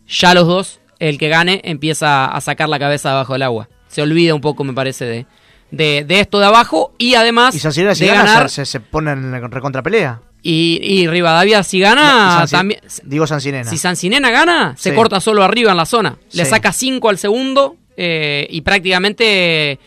ya 0.09 0.33
los 0.35 0.46
dos, 0.46 0.81
el 0.98 1.18
que 1.18 1.29
gane, 1.29 1.61
empieza 1.64 2.24
a 2.27 2.40
sacar 2.40 2.68
la 2.68 2.79
cabeza 2.79 3.12
abajo 3.12 3.35
del 3.35 3.42
agua. 3.42 3.68
Se 3.88 4.01
olvida 4.03 4.35
un 4.35 4.40
poco, 4.40 4.64
me 4.64 4.72
parece, 4.72 5.05
de, 5.05 5.27
de, 5.70 6.05
de 6.05 6.20
esto 6.20 6.38
de 6.38 6.46
abajo 6.46 6.94
y 6.98 7.14
además 7.14 7.55
Y 7.55 7.59
Sancinena 7.59 7.94
si 7.94 8.05
de 8.05 8.11
gana 8.12 8.24
ganar. 8.24 8.48
se, 8.51 8.64
se, 8.64 8.72
se 8.72 8.81
pone 8.81 9.12
en 9.12 9.31
la 9.31 9.40
recontrapelea. 9.48 10.22
Y, 10.42 10.79
y 10.83 11.07
Rivadavia 11.09 11.62
si 11.64 11.81
gana, 11.81 12.46
también... 12.51 12.81
Digo 13.03 13.27
Sancinena. 13.27 13.68
Si 13.68 13.77
Sancinena 13.77 14.31
gana, 14.31 14.74
se 14.79 14.90
Sí. 14.90 14.96
corta 14.96 15.20
solo 15.20 15.42
arriba 15.42 15.72
en 15.72 15.77
la 15.77 15.85
zona. 15.87 16.16
Le 16.33 16.44
Sí. 16.44 16.51
saca 16.51 16.72
5 16.72 17.09
al 17.09 17.18
segundo 17.18 17.77
eh, 17.96 18.46
y 18.48 18.61
prácticamente 18.61 19.79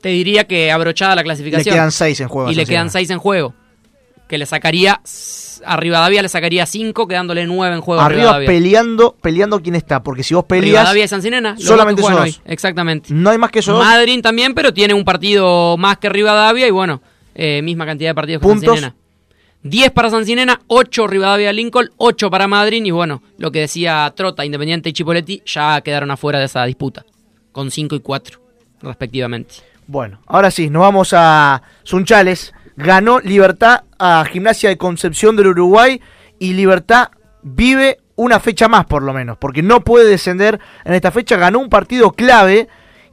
te 0.00 0.08
diría 0.10 0.44
que 0.44 0.70
abrochada 0.70 1.16
la 1.16 1.24
clasificación. 1.24 1.74
Le 1.74 1.78
quedan 1.78 1.90
seis 1.92 2.20
en 2.20 2.28
juego 2.28 2.50
Y 2.50 2.54
le 2.54 2.64
quedan 2.66 2.90
6 2.90 3.10
en 3.10 3.18
juego. 3.18 3.54
Que 4.28 4.38
le 4.38 4.46
sacaría... 4.46 5.00
A 5.66 5.76
Rivadavia 5.76 6.22
le 6.22 6.28
sacaría 6.28 6.64
5, 6.66 7.08
quedándole 7.08 7.44
9 7.44 7.74
en 7.74 7.80
juego. 7.80 8.00
Arriba 8.00 8.38
peleando, 8.46 9.16
peleando 9.20 9.60
quién 9.60 9.74
está. 9.74 10.04
Porque 10.04 10.22
si 10.22 10.32
vos 10.34 10.44
peleas. 10.44 10.64
Rivadavia 10.82 11.04
y 11.04 11.08
Sancinena. 11.08 11.56
solamente 11.58 12.00
esos 12.00 12.12
dos. 12.12 12.20
hoy. 12.22 12.36
Exactamente. 12.44 13.08
No 13.12 13.30
hay 13.30 13.38
más 13.38 13.50
que 13.50 13.58
esos 13.58 13.74
dos. 13.76 13.84
Madryn 13.84 14.22
también, 14.22 14.54
pero 14.54 14.72
tiene 14.72 14.94
un 14.94 15.04
partido 15.04 15.76
más 15.76 15.98
que 15.98 16.08
Rivadavia 16.08 16.68
y 16.68 16.70
bueno, 16.70 17.02
eh, 17.34 17.60
misma 17.62 17.84
cantidad 17.86 18.10
de 18.10 18.14
partidos 18.14 18.40
que 18.40 18.46
Puntos. 18.46 18.66
Sancinena. 18.78 18.94
10 19.62 19.90
para 19.90 20.10
Sancinena, 20.10 20.60
8 20.68 21.06
Rivadavia 21.06 21.52
Lincoln, 21.52 21.90
8 21.96 22.30
para 22.30 22.46
Madryn 22.48 22.86
y 22.86 22.90
bueno, 22.90 23.22
lo 23.38 23.50
que 23.50 23.60
decía 23.60 24.12
Trota, 24.14 24.44
Independiente 24.44 24.88
y 24.88 24.92
Chipoletti 24.92 25.42
ya 25.44 25.80
quedaron 25.80 26.10
afuera 26.10 26.38
de 26.38 26.46
esa 26.46 26.64
disputa, 26.64 27.04
con 27.52 27.70
5 27.70 27.96
y 27.96 28.00
4 28.00 28.40
respectivamente. 28.82 29.56
Bueno, 29.86 30.20
ahora 30.26 30.50
sí, 30.50 30.70
nos 30.70 30.82
vamos 30.82 31.12
a 31.14 31.62
Sunchales. 31.82 32.52
Ganó 32.76 33.18
Libertad 33.18 33.84
a 33.98 34.24
Gimnasia 34.30 34.68
de 34.68 34.78
Concepción 34.78 35.34
del 35.34 35.48
Uruguay 35.48 36.00
y 36.38 36.52
Libertad 36.52 37.08
vive 37.42 37.98
una 38.14 38.38
fecha 38.38 38.68
más 38.68 38.84
por 38.86 39.02
lo 39.02 39.12
menos, 39.12 39.38
porque 39.38 39.62
no 39.62 39.82
puede 39.82 40.08
descender 40.08 40.60
en 40.84 40.94
esta 40.94 41.10
fecha. 41.10 41.36
Ganó 41.36 41.58
un 41.58 41.70
partido 41.70 42.12
clave 42.12 42.68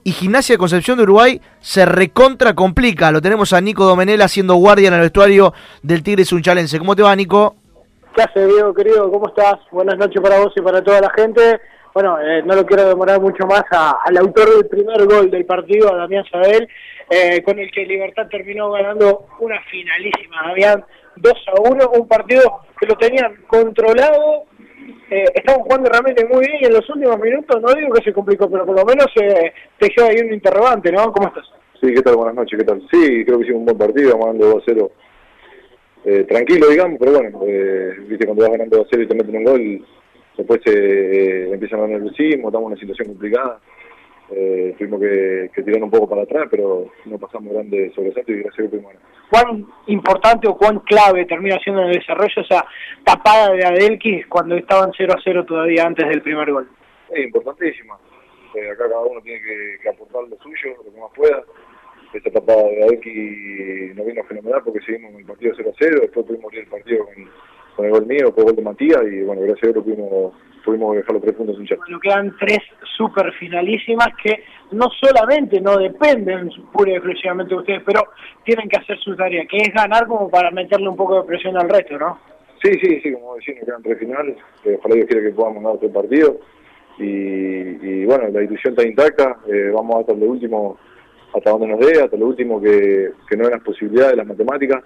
y 0.08 0.12
Gimnasia 0.12 0.54
de 0.54 0.60
Concepción 0.60 0.98
de 0.98 1.04
Uruguay 1.04 1.42
se 1.60 1.84
recontra 1.84 2.54
complica. 2.54 3.12
Lo 3.12 3.22
tenemos 3.24 3.52
a 3.54 3.60
Nico 3.60 3.86
Domenel 3.86 4.22
haciendo 4.22 4.54
guardia 4.54 4.88
en 4.90 4.94
el 4.94 5.02
vestuario 5.02 5.52
del 5.82 6.04
Tigre 6.04 6.24
Sunchalense. 6.24 6.78
¿Cómo 6.78 6.96
te 6.96 7.02
va, 7.02 7.16
Nico? 7.16 7.56
¿Qué 8.16 8.22
hace, 8.22 8.46
Diego, 8.46 8.72
querido? 8.72 9.12
¿Cómo 9.12 9.28
estás? 9.28 9.56
Buenas 9.72 9.98
noches 9.98 10.22
para 10.22 10.40
vos 10.40 10.54
y 10.56 10.62
para 10.62 10.84
toda 10.84 11.02
la 11.02 11.10
gente. 11.10 11.60
Bueno, 11.92 12.20
eh, 12.22 12.44
no 12.46 12.54
lo 12.56 12.64
quiero 12.68 12.88
demorar 12.88 13.20
mucho 13.20 13.48
más 13.48 13.64
a- 13.72 13.98
al 14.06 14.16
autor 14.18 14.48
del 14.56 14.68
primer 14.68 15.06
gol 15.08 15.32
del 15.32 15.44
partido, 15.46 15.92
a 15.92 15.98
Damián 15.98 16.24
Sabel, 16.32 16.68
eh, 17.10 17.42
con 17.42 17.58
el 17.58 17.72
que 17.72 17.86
Libertad 17.88 18.28
terminó 18.30 18.70
ganando 18.72 19.26
una 19.40 19.60
finalísima, 19.72 20.44
Damián, 20.50 20.86
2 21.16 21.34
a 21.48 21.62
1, 21.68 21.90
un 21.98 22.08
partido 22.08 22.60
que 22.80 22.86
lo 22.86 22.96
tenían 22.96 23.36
controlado, 23.48 24.44
eh, 25.10 25.26
estaban 25.34 25.62
jugando 25.62 25.90
realmente 25.90 26.26
muy 26.26 26.46
bien 26.46 26.66
en 26.66 26.74
los 26.74 26.90
últimos 26.90 27.20
minutos, 27.20 27.62
no 27.62 27.74
digo 27.74 27.94
que 27.94 28.04
se 28.04 28.14
complicó, 28.14 28.50
pero 28.50 28.66
por 28.66 28.78
lo 28.78 28.86
menos 28.86 29.08
eh, 29.22 29.54
dejó 29.80 30.08
ahí 30.08 30.18
un 30.20 30.34
interrogante, 30.34 30.92
¿no? 30.92 31.12
¿Cómo 31.12 31.28
estás? 31.28 31.46
Sí, 31.82 31.94
¿qué 31.94 32.02
tal? 32.02 32.16
Buenas 32.16 32.36
noches, 32.36 32.58
¿qué 32.58 32.66
tal? 32.66 32.82
Sí, 32.92 33.26
creo 33.26 33.38
que 33.38 33.44
hicimos 33.44 33.60
un 33.60 33.66
buen 33.66 33.78
partido, 33.78 34.12
vamos 34.12 34.26
ganando 34.28 34.48
2 34.48 34.56
a 34.56 34.66
0. 34.66 34.92
Eh, 36.06 36.24
tranquilo, 36.24 36.70
digamos, 36.70 37.00
pero 37.00 37.14
bueno, 37.14 37.40
eh, 37.48 37.96
viste, 38.08 38.26
cuando 38.26 38.44
vas 38.44 38.52
ganando 38.52 38.78
2 38.78 38.86
a 38.86 38.90
0 38.92 39.04
y 39.04 39.08
te 39.08 39.16
meten 39.16 39.38
un 39.38 39.44
gol, 39.44 39.86
después 40.38 40.62
eh, 40.66 41.50
empiezan 41.52 41.82
a 41.82 41.88
nerviosismo, 41.88 42.48
estamos 42.48 42.68
en 42.68 42.72
una 42.74 42.80
situación 42.80 43.08
complicada. 43.10 43.60
Eh, 44.32 44.74
tuvimos 44.78 45.00
que, 45.02 45.52
que 45.54 45.64
tirar 45.64 45.84
un 45.84 45.92
poco 45.92 46.10
para 46.10 46.24
atrás, 46.24 46.48
pero 46.50 46.88
no 47.06 47.18
pasamos 47.20 47.54
grandes 47.54 47.94
sobresaltos 47.94 48.36
y 48.36 48.40
gracias 48.40 48.60
a 48.60 48.62
Dios 48.64 48.72
pudimos 48.72 48.94
cuán 49.30 49.66
importante 49.88 50.48
o 50.48 50.58
cuán 50.58 50.80
clave 50.80 51.26
termina 51.26 51.58
siendo 51.60 51.82
en 51.82 51.90
el 51.90 52.00
desarrollo 52.00 52.42
esa 52.42 52.66
tapada 53.04 53.52
de 53.54 53.66
Adelkis 53.66 54.26
cuando 54.28 54.56
estaban 54.56 54.92
0 54.96 55.14
a 55.16 55.22
0 55.24 55.46
todavía 55.46 55.86
antes 55.86 56.08
del 56.08 56.22
primer 56.22 56.52
gol. 56.52 56.70
Es 57.10 57.26
importantísima. 57.26 57.98
Eh, 58.56 58.70
acá 58.70 58.88
cada 58.88 59.02
uno 59.02 59.22
tiene 59.22 59.42
que, 59.42 59.78
que 59.82 59.90
aportar 59.90 60.24
lo 60.24 60.38
suyo, 60.38 60.76
lo 60.78 60.92
que 60.92 61.00
más 61.00 61.12
pueda. 61.16 61.44
Esa 62.14 62.30
etapa 62.30 62.54
de 62.54 62.84
Adelki 62.84 63.94
nos 63.96 64.06
vino 64.06 64.24
fenomenal 64.24 64.62
porque 64.64 64.80
seguimos 64.82 65.12
en 65.12 65.20
el 65.20 65.26
partido 65.26 65.54
0 65.58 65.70
a 65.70 65.78
0, 65.78 65.98
después 66.02 66.26
pudimos 66.26 66.46
abrir 66.46 66.62
el 66.62 66.70
partido 66.70 67.06
con, 67.06 67.16
con 67.76 67.86
el 67.86 67.92
gol 67.92 68.06
mío, 68.06 68.32
con 68.32 68.40
el 68.40 68.46
gol 68.46 68.56
de 68.56 68.62
Matías 68.62 69.02
y 69.12 69.22
bueno, 69.24 69.42
gracias 69.42 69.64
a 69.64 69.68
Dios 69.68 69.76
lo 69.76 69.84
pudimos, 69.84 70.34
pudimos 70.66 70.96
dejar 70.96 71.14
los 71.14 71.22
tres 71.22 71.36
puntos 71.36 71.56
sin 71.58 71.78
Bueno, 71.78 72.00
quedan 72.00 72.36
tres 72.40 72.60
super 72.98 73.32
finalísimas 73.34 74.10
que 74.22 74.44
no 74.72 74.88
solamente 75.00 75.62
no 75.62 75.78
dependen 75.78 76.50
pura 76.74 76.92
y 76.92 76.96
exclusivamente 76.96 77.54
de 77.54 77.60
ustedes, 77.60 77.84
pero 77.86 78.02
tienen 78.44 78.68
que 78.68 78.78
hacer 78.78 78.98
su 79.00 79.16
tarea, 79.16 79.46
que 79.46 79.58
es 79.58 79.74
ganar 79.74 80.08
como 80.08 80.30
para 80.30 80.50
meterle 80.52 80.90
un 80.90 80.96
poco 80.98 81.22
de 81.22 81.28
presión 81.28 81.56
al 81.56 81.70
resto, 81.70 81.98
¿no? 81.98 82.20
Sí, 82.64 82.72
sí, 82.82 83.00
sí, 83.02 83.14
como 83.14 83.36
decía, 83.36 83.56
nos 83.56 83.66
quedan 83.66 83.84
tres 83.84 84.00
finales. 84.00 84.38
Eh, 84.66 84.76
ojalá 84.80 84.96
Dios 84.96 85.08
quiera 85.08 85.24
que 85.24 85.34
podamos 85.36 85.64
ganar 85.64 85.80
tres 85.80 85.92
partidos. 85.92 86.36
Y, 86.98 87.06
y 87.06 88.06
bueno, 88.06 88.28
la 88.30 88.42
ilusión 88.42 88.74
está 88.74 88.88
intacta. 88.88 89.38
eh, 89.48 89.72
vamos 89.74 89.98
hasta 89.98 90.14
lo 90.14 90.26
último, 90.26 90.78
hasta 91.36 91.52
donde 91.52 91.68
nos 91.68 91.80
dé, 91.80 92.02
hasta 92.02 92.18
lo 92.18 92.28
último 92.28 92.60
que, 92.60 93.12
que 93.30 93.38
no 93.38 93.46
hay 93.46 93.52
las 93.52 93.62
posibilidades, 93.62 94.18
las 94.18 94.26
matemáticas. 94.26 94.84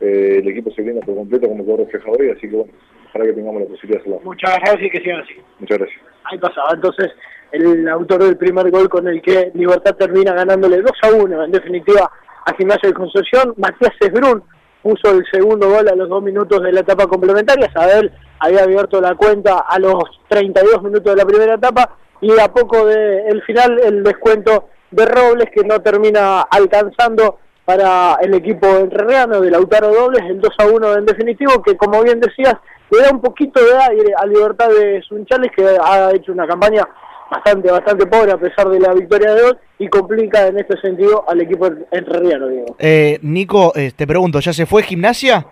Eh, 0.00 0.40
el 0.40 0.48
equipo 0.48 0.70
se 0.70 0.82
brinda 0.82 1.00
por 1.00 1.16
completo 1.16 1.48
como 1.48 1.64
quedó 1.64 1.78
reflejado 1.78 2.16
hoy, 2.20 2.28
así 2.28 2.48
que 2.48 2.56
bueno, 2.56 2.72
ojalá 3.16 3.30
que 3.30 3.36
tengamos 3.36 3.62
la 3.62 3.68
posibilidad 3.68 3.98
de 3.98 4.00
hacerlo. 4.00 4.20
Muchas 4.24 4.56
gracias 4.58 4.82
y 4.82 4.90
que 4.90 4.98
sigan 5.00 5.20
así. 5.20 5.34
Muchas 5.58 5.78
gracias. 5.78 6.00
Ahí 6.24 6.38
pasaba 6.38 6.68
entonces 6.74 7.12
el 7.52 7.88
autor 7.88 8.24
del 8.24 8.36
primer 8.36 8.70
gol 8.70 8.88
con 8.88 9.08
el 9.08 9.22
que 9.22 9.50
Libertad 9.54 9.94
termina 9.96 10.34
ganándole 10.34 10.82
2 10.82 10.90
a 11.02 11.12
1, 11.12 11.44
en 11.44 11.52
definitiva, 11.52 12.10
a 12.44 12.54
Gimnasia 12.54 12.88
de 12.88 12.94
Concepción. 12.94 13.54
Matías 13.56 13.92
Esbrun 14.00 14.42
puso 14.82 15.10
el 15.12 15.24
segundo 15.30 15.68
gol 15.68 15.88
a 15.88 15.94
los 15.94 16.08
dos 16.08 16.22
minutos 16.22 16.62
de 16.62 16.72
la 16.72 16.80
etapa 16.80 17.06
complementaria. 17.06 17.70
Sabel 17.72 18.12
había 18.38 18.64
abierto 18.64 19.00
la 19.00 19.14
cuenta 19.14 19.58
a 19.60 19.78
los 19.78 20.02
32 20.28 20.82
minutos 20.82 21.14
de 21.14 21.16
la 21.16 21.26
primera 21.26 21.54
etapa 21.54 21.96
y 22.20 22.30
a 22.38 22.48
poco 22.48 22.86
del 22.86 23.42
final 23.42 23.80
el 23.84 24.02
descuento 24.02 24.68
de 24.90 25.04
Robles 25.06 25.48
que 25.54 25.64
no 25.64 25.80
termina 25.80 26.42
alcanzando 26.42 27.38
para 27.64 28.16
el 28.22 28.32
equipo 28.34 28.68
entrerriano 28.76 29.40
de 29.40 29.50
Lautaro 29.50 29.92
Dobles, 29.92 30.22
el 30.30 30.40
2 30.40 30.50
a 30.58 30.66
1 30.66 30.94
en 30.98 31.04
definitivo, 31.04 31.60
que 31.62 31.76
como 31.76 32.02
bien 32.02 32.20
decías, 32.20 32.54
le 32.90 33.02
da 33.02 33.10
un 33.10 33.20
poquito 33.20 33.64
de 33.64 33.76
aire 33.76 34.12
a 34.16 34.26
Libertad 34.26 34.68
de 34.68 35.02
Sunchales, 35.02 35.50
que 35.56 35.64
ha 35.64 36.10
hecho 36.12 36.32
una 36.32 36.46
campaña 36.46 36.86
bastante, 37.30 37.70
bastante 37.70 38.06
pobre 38.06 38.32
a 38.32 38.36
pesar 38.38 38.68
de 38.68 38.78
la 38.78 38.92
victoria 38.94 39.34
de 39.34 39.42
hoy, 39.42 39.52
y 39.78 39.88
complica 39.88 40.46
en 40.46 40.58
este 40.58 40.78
sentido 40.80 41.24
al 41.28 41.40
equipo 41.40 41.68
entrerriano, 41.90 42.48
digo. 42.48 42.76
Eh, 42.78 43.18
Nico, 43.22 43.72
eh, 43.74 43.92
te 43.94 44.06
pregunto, 44.06 44.38
¿ya 44.40 44.52
se 44.52 44.66
fue 44.66 44.82
Gimnasia? 44.84 45.44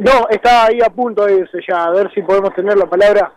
No, 0.00 0.28
está 0.30 0.66
ahí 0.66 0.78
a 0.80 0.90
punto 0.90 1.24
de 1.26 1.38
irse 1.38 1.58
ya, 1.68 1.86
a 1.86 1.90
ver 1.90 2.10
si 2.14 2.22
podemos 2.22 2.54
tener 2.54 2.76
la 2.76 2.86
palabra 2.86 3.32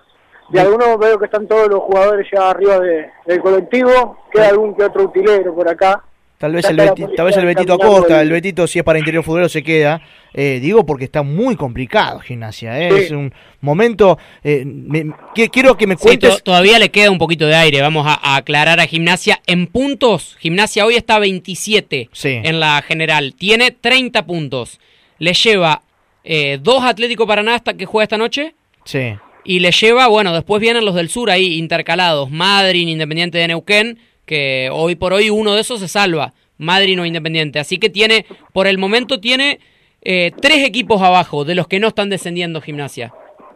de 0.50 0.60
algunos, 0.60 0.98
veo 1.00 1.18
que 1.18 1.26
están 1.26 1.48
todos 1.48 1.68
los 1.70 1.80
jugadores 1.80 2.28
ya 2.32 2.50
arriba 2.52 2.78
de- 2.80 3.10
del 3.26 3.42
colectivo, 3.42 4.18
queda 4.32 4.50
algún 4.50 4.76
que 4.76 4.84
otro 4.84 5.06
utilero 5.06 5.56
por 5.56 5.68
acá, 5.68 6.04
Tal 6.42 6.52
vez, 6.54 6.66
el, 6.66 6.76
Beti- 6.78 7.16
tal 7.16 7.28
vez 7.28 7.38
el 7.38 7.46
Betito 7.46 7.74
Acosta, 7.74 8.22
el- 8.22 8.32
Betito 8.32 8.66
si 8.68 8.80
es 8.80 8.84
para 8.84 9.00
interior 9.00 9.24
futbolero 9.24 9.48
se 9.48 9.64
queda. 9.64 10.02
Eh, 10.34 10.60
digo 10.62 10.86
porque 10.86 11.06
está 11.06 11.24
muy 11.24 11.56
complicado 11.56 12.20
gimnasia. 12.20 12.80
¿eh? 12.82 12.90
Sí. 12.92 12.98
Es 13.06 13.12
un 13.12 13.32
momento... 13.62 14.18
eh, 14.44 14.64
me- 14.66 15.12
que- 15.36 15.50
quiero 15.50 15.78
que 15.78 15.86
me 15.88 15.96
Sí, 15.96 16.02
cuentes... 16.04 16.38
to- 16.38 16.44
todavía 16.44 16.80
le 16.80 16.90
queda 16.90 17.12
un 17.12 17.18
poquito 17.20 17.46
de 17.46 17.56
aire. 17.56 17.82
Vamos 17.82 18.06
a, 18.08 18.14
a 18.16 18.38
aclarar 18.38 18.80
a 18.80 18.88
Gimnasia. 18.88 19.40
En 19.46 19.68
puntos, 19.68 20.36
Gimnasia 20.40 20.86
hoy 20.86 20.96
está 20.96 21.20
27 21.20 22.10
Sí. 22.12 22.30
en 22.44 22.60
la 22.60 22.82
general. 22.82 23.36
Tiene 23.38 23.72
30 23.72 24.26
puntos. 24.26 24.80
Le 25.20 25.34
lleva 25.34 25.84
eh, 26.24 26.58
dos 26.62 26.84
Atlético 26.84 27.28
Paraná 27.28 27.56
hasta 27.56 27.76
que 27.76 27.86
juega 27.86 28.04
esta 28.04 28.18
noche. 28.18 28.56
Sí. 28.84 29.14
Y 29.44 29.60
le 29.60 29.72
lleva, 29.72 30.08
bueno, 30.08 30.34
después 30.34 30.62
vienen 30.62 30.86
los 30.86 30.96
del 30.96 31.10
sur 31.10 31.30
ahí 31.30 31.58
intercalados. 31.58 32.30
Madrid, 32.32 32.88
Independiente 32.88 33.38
de 33.38 33.48
Neuquén, 33.48 34.00
que 34.32 34.70
hoy 34.72 34.96
por 34.96 35.12
hoy 35.12 35.30
uno 35.30 35.56
de 35.56 35.60
esos 35.60 35.82
se 35.82 35.90
salva. 35.90 36.34
Madrid 36.58 36.98
o 37.02 37.06
Independiente. 37.06 37.60
Así 37.60 37.80
que 37.80 37.90
tiene, 37.90 38.26
por 38.54 38.66
el 38.66 38.78
momento 38.78 39.20
tiene 39.20 39.60
eh, 40.02 40.32
tres 40.42 40.66
equipos 40.66 41.02
abajo 41.02 41.44
de 41.44 41.54
los 41.54 41.68
que 41.68 41.82
no 41.82 41.90
están 41.90 42.10
descendiendo 42.10 42.62
Gimnasia. 42.62 43.12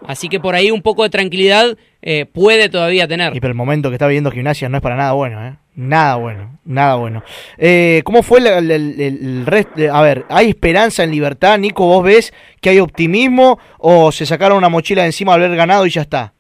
Así 0.06 0.28
que 0.28 0.42
por 0.42 0.54
ahí 0.54 0.72
un 0.72 0.82
poco 0.82 1.04
de 1.04 1.10
tranquilidad 1.10 1.78
eh, 2.02 2.26
puede 2.26 2.68
todavía 2.68 3.08
tener. 3.08 3.34
Y 3.34 3.40
pero 3.40 3.52
el 3.52 3.58
momento 3.58 3.90
que 3.90 3.96
está 3.96 4.08
viviendo 4.08 4.32
Gimnasia 4.32 4.68
no 4.68 4.76
es 4.76 4.84
para 4.84 4.98
nada 4.98 5.14
bueno, 5.14 5.48
¿eh? 5.48 5.56
Nada 5.76 6.16
bueno, 6.16 6.60
nada 6.66 6.96
bueno. 6.96 7.24
Eh, 7.58 8.02
¿Cómo 8.04 8.22
fue 8.22 8.40
el, 8.40 9.46
resto? 9.46 9.94
A 9.94 10.02
ver, 10.02 10.26
¿hay 10.28 10.50
esperanza 10.50 11.06
en 11.06 11.12
libertad, 11.12 11.58
Nico? 11.58 11.86
¿Vos 11.86 12.04
ves 12.04 12.34
que 12.60 12.72
hay 12.72 12.80
optimismo 12.80 13.60
o 13.78 14.12
se 14.12 14.26
sacaron 14.26 14.58
una 14.58 14.70
mochila 14.70 15.06
encima 15.06 15.34
al 15.34 15.44
haber 15.44 15.56
ganado 15.56 15.86
y 15.86 15.90
ya 15.90 16.02
está? 16.02 16.35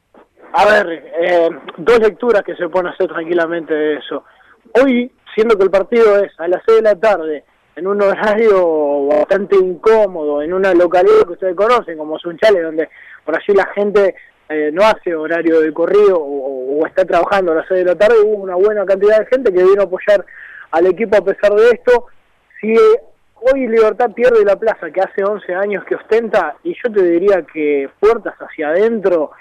A 0.58 0.64
ver, 0.64 1.04
eh, 1.20 1.50
dos 1.80 2.00
lecturas 2.00 2.42
que 2.44 2.56
se 2.56 2.70
pueden 2.70 2.88
hacer 2.88 3.10
tranquilamente 3.10 3.74
de 3.74 3.96
eso. 3.96 4.24
Hoy, 4.82 5.12
siendo 5.34 5.58
que 5.58 5.66
el 5.66 5.70
partido 5.70 6.18
es 6.24 6.32
a 6.40 6.48
las 6.48 6.62
6 6.66 6.78
de 6.78 6.82
la 6.82 6.96
tarde, 6.96 7.44
en 7.76 7.86
un 7.86 8.02
horario 8.02 9.08
bastante 9.08 9.58
incómodo, 9.58 10.42
en 10.42 10.54
una 10.54 10.74
localidad 10.74 11.26
que 11.26 11.34
ustedes 11.34 11.58
conocen, 11.58 11.98
como 11.98 12.18
Sunchales, 12.18 12.64
donde 12.64 12.88
por 13.26 13.36
allí 13.36 13.54
la 13.54 13.68
gente 13.76 14.16
eh, 14.48 14.70
no 14.72 14.84
hace 14.84 15.14
horario 15.14 15.60
de 15.60 15.74
corrido 15.74 16.20
o, 16.22 16.86
está 16.88 17.04
trabajando 17.04 17.52
a 17.52 17.56
las 17.56 17.68
6 17.68 17.80
de 17.84 17.92
la 17.92 17.98
tarde, 17.98 18.22
hubo 18.24 18.42
una 18.42 18.56
buena 18.56 18.86
cantidad 18.86 19.20
de 19.20 19.26
gente 19.26 19.52
que 19.52 19.62
vino 19.62 19.82
a 19.82 19.86
apoyar 19.86 20.26
al 20.72 20.86
equipo 20.86 21.18
a 21.18 21.26
pesar 21.26 21.54
de 21.54 21.70
esto. 21.72 22.06
Si 22.62 22.72
eh, 22.72 23.02
hoy 23.42 23.68
Libertad 23.68 24.12
pierde 24.14 24.46
la 24.46 24.56
plaza 24.56 24.90
que 24.90 25.02
hace 25.02 25.22
11 25.22 25.54
años 25.54 25.84
que 25.84 25.96
ostenta, 25.96 26.56
y 26.64 26.74
yo 26.82 26.94
te 26.94 27.04
diría 27.04 27.42
que 27.42 27.90
puertas 28.00 28.36
hacia 28.40 28.70
adentro 28.70 29.32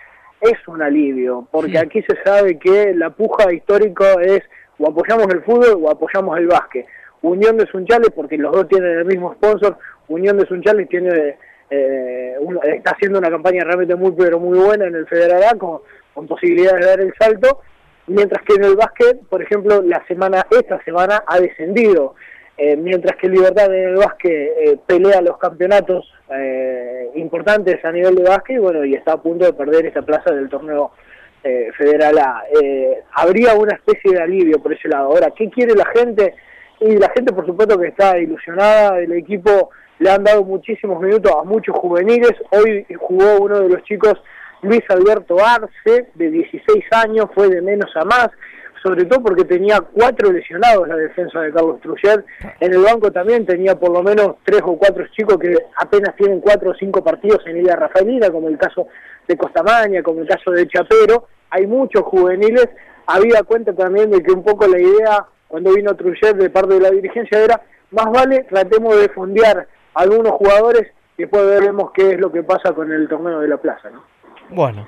es 0.44 0.68
un 0.68 0.82
alivio, 0.82 1.46
porque 1.50 1.78
aquí 1.78 2.02
se 2.02 2.16
sabe 2.24 2.58
que 2.58 2.94
la 2.94 3.10
puja 3.10 3.52
histórica 3.52 4.14
es 4.22 4.40
o 4.78 4.88
apoyamos 4.88 5.26
el 5.32 5.42
fútbol 5.42 5.78
o 5.82 5.90
apoyamos 5.90 6.36
el 6.38 6.46
básquet. 6.48 6.86
Unión 7.22 7.56
de 7.56 7.66
Sunchales, 7.66 8.10
porque 8.14 8.36
los 8.36 8.52
dos 8.52 8.68
tienen 8.68 8.98
el 8.98 9.04
mismo 9.06 9.32
sponsor, 9.34 9.78
Unión 10.08 10.36
de 10.36 10.46
Sunchales 10.46 10.88
tiene 10.88 11.36
eh, 11.70 12.34
un- 12.40 12.58
está 12.62 12.90
haciendo 12.92 13.18
una 13.18 13.30
campaña 13.30 13.64
realmente 13.64 13.94
muy 13.94 14.12
pero 14.12 14.38
muy 14.38 14.58
buena 14.58 14.84
en 14.86 14.94
el 14.94 15.06
Federal 15.06 15.42
A 15.44 15.58
con, 15.58 15.78
con 16.12 16.26
posibilidades 16.26 16.80
de 16.80 16.86
dar 16.86 17.00
el 17.00 17.14
salto, 17.18 17.60
mientras 18.06 18.44
que 18.44 18.54
en 18.54 18.64
el 18.64 18.76
básquet, 18.76 19.18
por 19.30 19.40
ejemplo, 19.42 19.80
la 19.82 20.04
semana 20.06 20.46
esta 20.50 20.82
semana 20.84 21.24
ha 21.26 21.40
descendido, 21.40 22.14
Eh, 22.56 22.76
mientras 22.76 23.16
que 23.16 23.28
Libertad 23.28 23.74
en 23.74 23.88
el 23.90 23.96
básquet 23.96 24.30
eh, 24.32 24.78
pelea 24.86 25.20
los 25.20 25.38
campeonatos 25.38 26.08
eh, 26.30 27.10
importantes 27.16 27.84
a 27.84 27.90
nivel 27.90 28.14
de 28.14 28.22
básquet 28.22 28.60
bueno, 28.60 28.84
y 28.84 28.94
está 28.94 29.14
a 29.14 29.22
punto 29.22 29.44
de 29.44 29.52
perder 29.52 29.86
esta 29.86 30.02
plaza 30.02 30.32
del 30.32 30.48
torneo 30.48 30.92
eh, 31.44 31.70
Federal 31.76 32.18
A. 32.18 32.44
Eh, 32.58 33.02
habría 33.12 33.54
una 33.54 33.74
especie 33.74 34.12
de 34.12 34.22
alivio 34.22 34.58
por 34.60 34.72
ese 34.72 34.88
lado. 34.88 35.08
Ahora, 35.08 35.30
¿qué 35.36 35.50
quiere 35.50 35.74
la 35.74 35.84
gente? 35.86 36.34
Y 36.80 36.96
la 36.96 37.10
gente, 37.10 37.34
por 37.34 37.44
supuesto, 37.44 37.78
que 37.78 37.88
está 37.88 38.18
ilusionada. 38.18 38.98
El 38.98 39.12
equipo 39.12 39.70
le 39.98 40.10
han 40.10 40.24
dado 40.24 40.42
muchísimos 40.42 41.00
minutos 41.02 41.30
a 41.32 41.44
muchos 41.44 41.76
juveniles. 41.76 42.32
Hoy 42.50 42.86
jugó 42.98 43.42
uno 43.42 43.60
de 43.60 43.68
los 43.68 43.82
chicos, 43.84 44.14
Luis 44.62 44.82
Alberto 44.88 45.36
Arce, 45.44 46.08
de 46.14 46.30
16 46.30 46.84
años, 46.92 47.26
fue 47.34 47.48
de 47.48 47.60
menos 47.60 47.94
a 47.94 48.04
más. 48.04 48.30
Sobre 48.84 49.06
todo 49.06 49.22
porque 49.22 49.46
tenía 49.46 49.80
cuatro 49.80 50.30
lesionados 50.30 50.86
la 50.86 50.96
defensa 50.96 51.40
de 51.40 51.50
Carlos 51.50 51.80
Trujillo. 51.80 52.22
En 52.60 52.74
el 52.74 52.80
banco 52.80 53.10
también 53.10 53.46
tenía 53.46 53.74
por 53.76 53.90
lo 53.90 54.02
menos 54.02 54.36
tres 54.44 54.60
o 54.62 54.76
cuatro 54.76 55.06
chicos 55.16 55.38
que 55.38 55.56
apenas 55.78 56.14
tienen 56.16 56.40
cuatro 56.40 56.72
o 56.72 56.74
cinco 56.74 57.02
partidos 57.02 57.40
en 57.46 57.54
Liga 57.62 57.76
Rafaelina, 57.76 58.30
como 58.30 58.48
el 58.48 58.58
caso 58.58 58.88
de 59.26 59.38
Costamaña, 59.38 60.02
como 60.02 60.20
el 60.20 60.28
caso 60.28 60.50
de 60.50 60.68
Chapero. 60.68 61.28
Hay 61.48 61.66
muchos 61.66 62.02
juveniles. 62.02 62.68
Había 63.06 63.42
cuenta 63.44 63.72
también 63.72 64.10
de 64.10 64.22
que 64.22 64.32
un 64.32 64.44
poco 64.44 64.66
la 64.66 64.78
idea, 64.78 65.24
cuando 65.48 65.72
vino 65.72 65.96
Trujillo 65.96 66.34
de 66.34 66.50
parte 66.50 66.74
de 66.74 66.80
la 66.80 66.90
dirigencia, 66.90 67.42
era 67.42 67.62
más 67.90 68.12
vale 68.12 68.44
tratemos 68.50 69.00
de 69.00 69.08
fondear 69.08 69.66
algunos 69.94 70.32
jugadores 70.32 70.92
y 71.16 71.22
después 71.22 71.46
veremos 71.46 71.90
qué 71.92 72.10
es 72.10 72.20
lo 72.20 72.30
que 72.30 72.42
pasa 72.42 72.74
con 72.74 72.92
el 72.92 73.08
torneo 73.08 73.40
de 73.40 73.48
la 73.48 73.56
plaza. 73.56 73.88
¿no? 73.88 74.04
Bueno, 74.50 74.86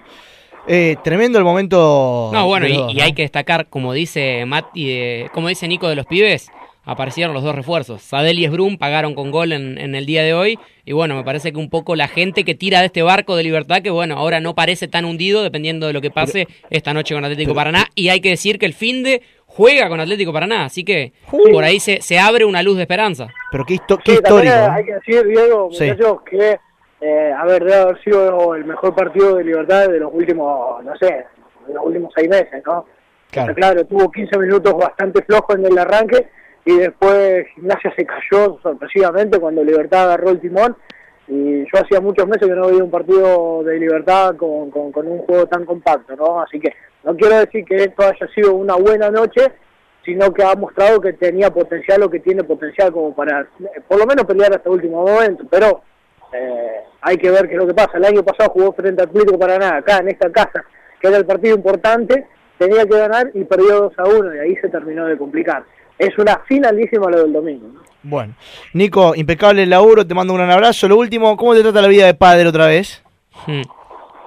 eh, 0.68 0.96
tremendo 1.02 1.38
el 1.38 1.44
momento. 1.44 2.30
No, 2.32 2.46
bueno, 2.46 2.66
y, 2.66 2.70
los 2.74 2.78
dos, 2.82 2.92
y 2.92 2.96
¿no? 2.96 3.02
hay 3.04 3.12
que 3.12 3.22
destacar, 3.22 3.66
como 3.68 3.92
dice 3.92 4.44
Matt 4.46 4.66
y 4.74 4.88
de- 4.88 5.30
como 5.32 5.48
dice 5.48 5.68
Nico 5.68 5.88
de 5.88 5.96
los 5.96 6.06
pibes, 6.06 6.50
aparecieron 6.84 7.34
los 7.34 7.42
dos 7.42 7.54
refuerzos. 7.54 8.02
Sadel 8.02 8.38
y 8.38 8.46
Sbrum 8.46 8.76
pagaron 8.78 9.14
con 9.14 9.30
gol 9.32 9.52
en, 9.52 9.76
en 9.78 9.94
el 9.96 10.06
día 10.06 10.22
de 10.22 10.34
hoy. 10.34 10.58
Y 10.84 10.92
bueno, 10.92 11.16
me 11.16 11.24
parece 11.24 11.50
que 11.52 11.58
un 11.58 11.68
poco 11.68 11.96
la 11.96 12.06
gente 12.06 12.44
que 12.44 12.54
tira 12.54 12.78
de 12.80 12.86
este 12.86 13.02
barco 13.02 13.34
de 13.34 13.42
libertad, 13.42 13.82
que 13.82 13.90
bueno, 13.90 14.16
ahora 14.16 14.38
no 14.38 14.54
parece 14.54 14.86
tan 14.86 15.04
hundido, 15.04 15.42
dependiendo 15.42 15.88
de 15.88 15.92
lo 15.92 16.00
que 16.00 16.10
pase 16.12 16.46
esta 16.70 16.94
noche 16.94 17.14
con 17.14 17.24
Atlético 17.24 17.54
Paraná. 17.54 17.86
Y 17.96 18.08
hay 18.08 18.20
que 18.20 18.28
decir 18.30 18.58
que 18.60 18.66
el 18.66 18.72
fin 18.74 19.02
de 19.02 19.20
juega 19.46 19.88
con 19.88 19.98
Atlético 19.98 20.32
Paraná, 20.32 20.66
así 20.66 20.84
que 20.84 21.12
por 21.52 21.64
ahí 21.64 21.80
se, 21.80 22.02
se 22.02 22.18
abre 22.20 22.44
una 22.44 22.62
luz 22.62 22.76
de 22.76 22.82
esperanza. 22.82 23.26
Pero 23.50 23.64
qué, 23.64 23.74
histo- 23.74 23.98
qué 24.04 24.12
Sí, 24.12 24.18
histórico. 24.18 24.54
hay 24.70 24.84
que 24.84 24.92
decir, 24.94 25.26
Diego, 25.26 25.68
Sí. 25.72 25.84
muchachos, 25.86 26.18
que, 26.30 26.56
eh, 27.00 27.32
a 27.36 27.44
ver, 27.44 27.64
debe 27.64 27.80
haber 27.80 28.02
sido 28.02 28.54
el 28.54 28.64
mejor 28.64 28.94
partido 28.94 29.36
de 29.36 29.44
libertad 29.44 29.88
de 29.88 30.00
los 30.00 30.12
últimos, 30.12 30.82
no 30.84 30.96
sé, 30.96 31.26
de 31.66 31.74
los 31.74 31.84
últimos 31.84 32.12
seis 32.16 32.28
meses, 32.28 32.62
¿no? 32.64 32.86
Claro. 33.30 33.54
Claro, 33.54 33.84
tuvo 33.84 34.10
15 34.10 34.38
minutos 34.38 34.74
bastante 34.74 35.22
flojos 35.22 35.56
en 35.56 35.66
el 35.66 35.78
arranque 35.78 36.28
y 36.64 36.76
después 36.78 37.46
Gimnasia 37.54 37.92
se 37.94 38.06
cayó 38.06 38.58
sorpresivamente 38.62 39.38
cuando 39.38 39.62
Libertad 39.62 40.04
agarró 40.04 40.30
el 40.30 40.40
timón. 40.40 40.76
Y 41.28 41.64
yo 41.64 41.82
hacía 41.82 42.00
muchos 42.00 42.26
meses 42.26 42.48
que 42.48 42.54
no 42.54 42.68
veía 42.68 42.84
un 42.84 42.90
partido 42.90 43.62
de 43.64 43.78
Libertad 43.78 44.36
con, 44.36 44.70
con, 44.70 44.92
con 44.92 45.06
un 45.08 45.18
juego 45.18 45.46
tan 45.46 45.64
compacto, 45.64 46.14
¿no? 46.14 46.40
Así 46.40 46.60
que 46.60 46.72
no 47.04 47.16
quiero 47.16 47.38
decir 47.38 47.64
que 47.64 47.76
esto 47.76 48.04
haya 48.04 48.26
sido 48.34 48.54
una 48.54 48.76
buena 48.76 49.10
noche, 49.10 49.42
sino 50.04 50.32
que 50.32 50.44
ha 50.44 50.54
mostrado 50.54 51.00
que 51.00 51.12
tenía 51.14 51.52
potencial 51.52 52.04
o 52.04 52.10
que 52.10 52.20
tiene 52.20 52.44
potencial 52.44 52.92
como 52.92 53.14
para, 53.14 53.42
eh, 53.42 53.80
por 53.86 53.98
lo 53.98 54.06
menos, 54.06 54.24
pelear 54.24 54.52
hasta 54.54 54.68
el 54.68 54.76
último 54.76 55.04
momento. 55.04 55.44
Pero 55.50 55.82
eh, 56.32 56.80
hay 57.00 57.16
que 57.16 57.30
ver 57.30 57.46
qué 57.48 57.54
es 57.54 57.58
lo 57.58 57.66
que 57.66 57.74
pasa. 57.74 57.96
El 57.98 58.04
año 58.04 58.22
pasado 58.22 58.50
jugó 58.50 58.72
frente 58.72 59.02
a 59.02 59.04
Atlético 59.04 59.38
Paraná, 59.38 59.76
acá 59.76 59.98
en 59.98 60.08
esta 60.08 60.30
casa, 60.30 60.64
que 61.00 61.08
era 61.08 61.16
el 61.18 61.26
partido 61.26 61.56
importante, 61.56 62.26
tenía 62.58 62.84
que 62.86 62.98
ganar 62.98 63.30
y 63.34 63.44
perdió 63.44 63.80
2 63.82 63.92
a 63.98 64.04
1 64.04 64.34
y 64.34 64.38
ahí 64.38 64.56
se 64.56 64.68
terminó 64.68 65.06
de 65.06 65.16
complicar. 65.16 65.64
Es 65.98 66.16
una 66.18 66.40
finalísima 66.46 67.10
lo 67.10 67.22
del 67.22 67.32
domingo. 67.32 67.68
¿no? 67.68 67.80
Bueno, 68.02 68.34
Nico, 68.74 69.14
impecable 69.14 69.62
el 69.62 69.70
laburo, 69.70 70.06
te 70.06 70.14
mando 70.14 70.32
un 70.32 70.38
gran 70.38 70.50
abrazo. 70.50 70.88
Lo 70.88 70.96
último, 70.96 71.36
¿cómo 71.36 71.54
te 71.54 71.62
trata 71.62 71.82
la 71.82 71.88
vida 71.88 72.06
de 72.06 72.14
padre 72.14 72.46
otra 72.46 72.66
vez? 72.66 73.02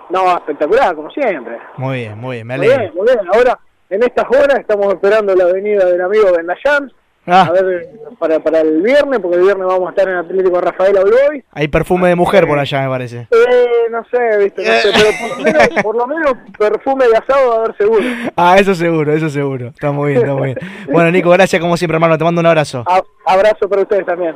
No, 0.09 0.35
espectacular, 0.37 0.95
como 0.95 1.09
siempre. 1.11 1.57
Muy 1.77 1.99
bien, 1.99 2.17
muy 2.17 2.37
bien, 2.37 2.47
me 2.47 2.57
Muy 2.57 2.65
alegro. 2.65 2.81
bien, 2.83 2.95
muy 2.95 3.05
bien. 3.05 3.19
Ahora, 3.33 3.59
en 3.89 4.03
estas 4.03 4.25
horas, 4.29 4.59
estamos 4.59 4.93
esperando 4.93 5.35
la 5.35 5.45
venida 5.45 5.85
del 5.85 6.01
amigo 6.01 6.31
Bendayán. 6.35 6.91
Ah. 7.31 7.43
A 7.47 7.51
ver, 7.51 7.89
para, 8.19 8.39
para 8.39 8.61
el 8.61 8.81
viernes, 8.81 9.19
porque 9.19 9.37
el 9.37 9.43
viernes 9.43 9.65
vamos 9.67 9.87
a 9.87 9.89
estar 9.91 10.07
en 10.09 10.15
Atlético 10.15 10.59
Rafael 10.61 10.93
Boys. 10.95 11.43
Hay 11.53 11.67
perfume 11.67 12.09
de 12.09 12.15
mujer 12.15 12.47
por 12.47 12.59
allá, 12.59 12.81
me 12.81 12.89
parece. 12.89 13.27
Eh, 13.31 13.67
no 13.91 14.03
sé, 14.11 14.37
viste, 14.43 14.63
no 14.65 14.73
sé, 14.73 14.89
pero 14.93 15.09
por 15.19 15.37
lo, 15.37 15.43
menos, 15.43 15.69
por 15.83 15.95
lo 15.95 16.07
menos 16.07 16.33
perfume 16.57 17.07
de 17.07 17.17
asado 17.17 17.49
va 17.49 17.55
a 17.55 17.59
haber 17.59 17.77
seguro. 17.77 18.03
Ah, 18.35 18.57
eso 18.59 18.75
seguro, 18.75 19.13
eso 19.13 19.29
seguro. 19.29 19.67
Está 19.67 19.91
muy 19.91 20.11
bien, 20.11 20.21
está 20.23 20.33
muy 20.35 20.45
bien. 20.53 20.57
Bueno, 20.91 21.11
Nico, 21.11 21.29
gracias 21.29 21.61
como 21.61 21.77
siempre, 21.77 21.95
hermano. 21.95 22.17
Te 22.17 22.23
mando 22.23 22.41
un 22.41 22.47
abrazo. 22.47 22.83
A- 22.87 23.03
abrazo 23.25 23.69
para 23.69 23.83
ustedes 23.83 24.05
también. 24.05 24.35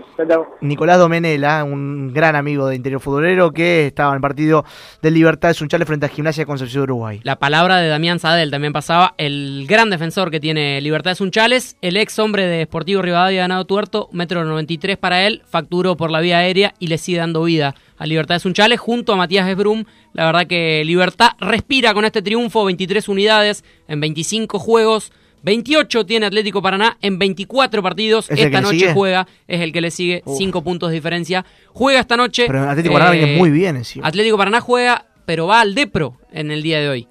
Nicolás 0.61 0.99
Domenela, 0.99 1.63
un 1.63 2.13
gran 2.13 2.35
amigo 2.35 2.67
de 2.67 2.75
Interior 2.75 3.01
Futbolero 3.01 3.51
que 3.51 3.87
estaba 3.87 4.11
en 4.11 4.15
el 4.17 4.21
partido 4.21 4.65
de 5.01 5.11
Libertad 5.11 5.49
de 5.49 5.53
Sunchales 5.55 5.87
frente 5.87 6.05
a 6.05 6.09
Gimnasia 6.09 6.41
de 6.43 6.45
Concepción 6.47 6.81
de 6.81 6.91
Uruguay. 6.91 7.19
La 7.23 7.37
palabra 7.37 7.77
de 7.77 7.87
Damián 7.89 8.19
Sadel 8.19 8.51
también 8.51 8.71
pasaba, 8.73 9.13
el 9.17 9.65
gran 9.67 9.89
defensor 9.89 10.29
que 10.31 10.39
tiene 10.39 10.79
Libertad 10.81 11.11
de 11.11 11.15
Sunchales, 11.15 11.75
el 11.81 11.97
ex 11.97 12.19
hombre 12.19 12.45
de 12.45 12.67
Sportivo 12.83 13.01
Rivadavia 13.01 13.39
Ganado 13.43 13.63
Tuerto, 13.63 14.09
metro 14.11 14.43
93 14.43 14.97
para 14.97 15.25
él, 15.25 15.41
facturó 15.49 15.95
por 15.95 16.11
la 16.11 16.19
vía 16.19 16.39
aérea 16.39 16.73
y 16.79 16.87
le 16.87 16.97
sigue 16.97 17.19
dando 17.19 17.41
vida 17.45 17.75
a 17.97 18.05
Libertad 18.05 18.35
de 18.35 18.39
Sunchales 18.39 18.77
junto 18.77 19.13
a 19.13 19.15
Matías 19.15 19.47
Esbrum. 19.47 19.85
La 20.11 20.25
verdad 20.25 20.47
que 20.47 20.83
Libertad 20.83 21.29
respira 21.39 21.93
con 21.93 22.03
este 22.03 22.21
triunfo, 22.21 22.65
23 22.65 23.07
unidades 23.07 23.63
en 23.87 24.01
25 24.01 24.59
juegos. 24.59 25.13
28 25.43 26.05
tiene 26.05 26.25
Atlético 26.25 26.61
Paraná 26.61 26.97
en 27.01 27.17
24 27.17 27.81
partidos. 27.81 28.25
¿Es 28.25 28.31
el 28.31 28.37
que 28.37 28.43
Esta 28.47 28.59
noche 28.59 28.79
sigue? 28.79 28.93
juega, 28.93 29.27
es 29.47 29.61
el 29.61 29.71
que 29.71 29.79
le 29.79 29.89
sigue, 29.89 30.21
Uf. 30.25 30.37
5 30.37 30.61
puntos 30.61 30.89
de 30.89 30.95
diferencia. 30.95 31.45
Juega 31.69 32.01
esta 32.01 32.17
noche. 32.17 32.47
Pero 32.47 32.69
Atlético 32.69 32.95
Paraná 32.95 33.11
viene 33.11 33.35
eh, 33.35 33.37
muy 33.37 33.49
bien 33.49 33.77
encima. 33.77 34.05
Atlético 34.05 34.37
Paraná 34.37 34.59
juega, 34.59 35.05
pero 35.25 35.47
va 35.47 35.61
al 35.61 35.73
Depro 35.73 36.17
en 36.33 36.51
el 36.51 36.61
día 36.61 36.81
de 36.81 36.89
hoy. 36.89 37.07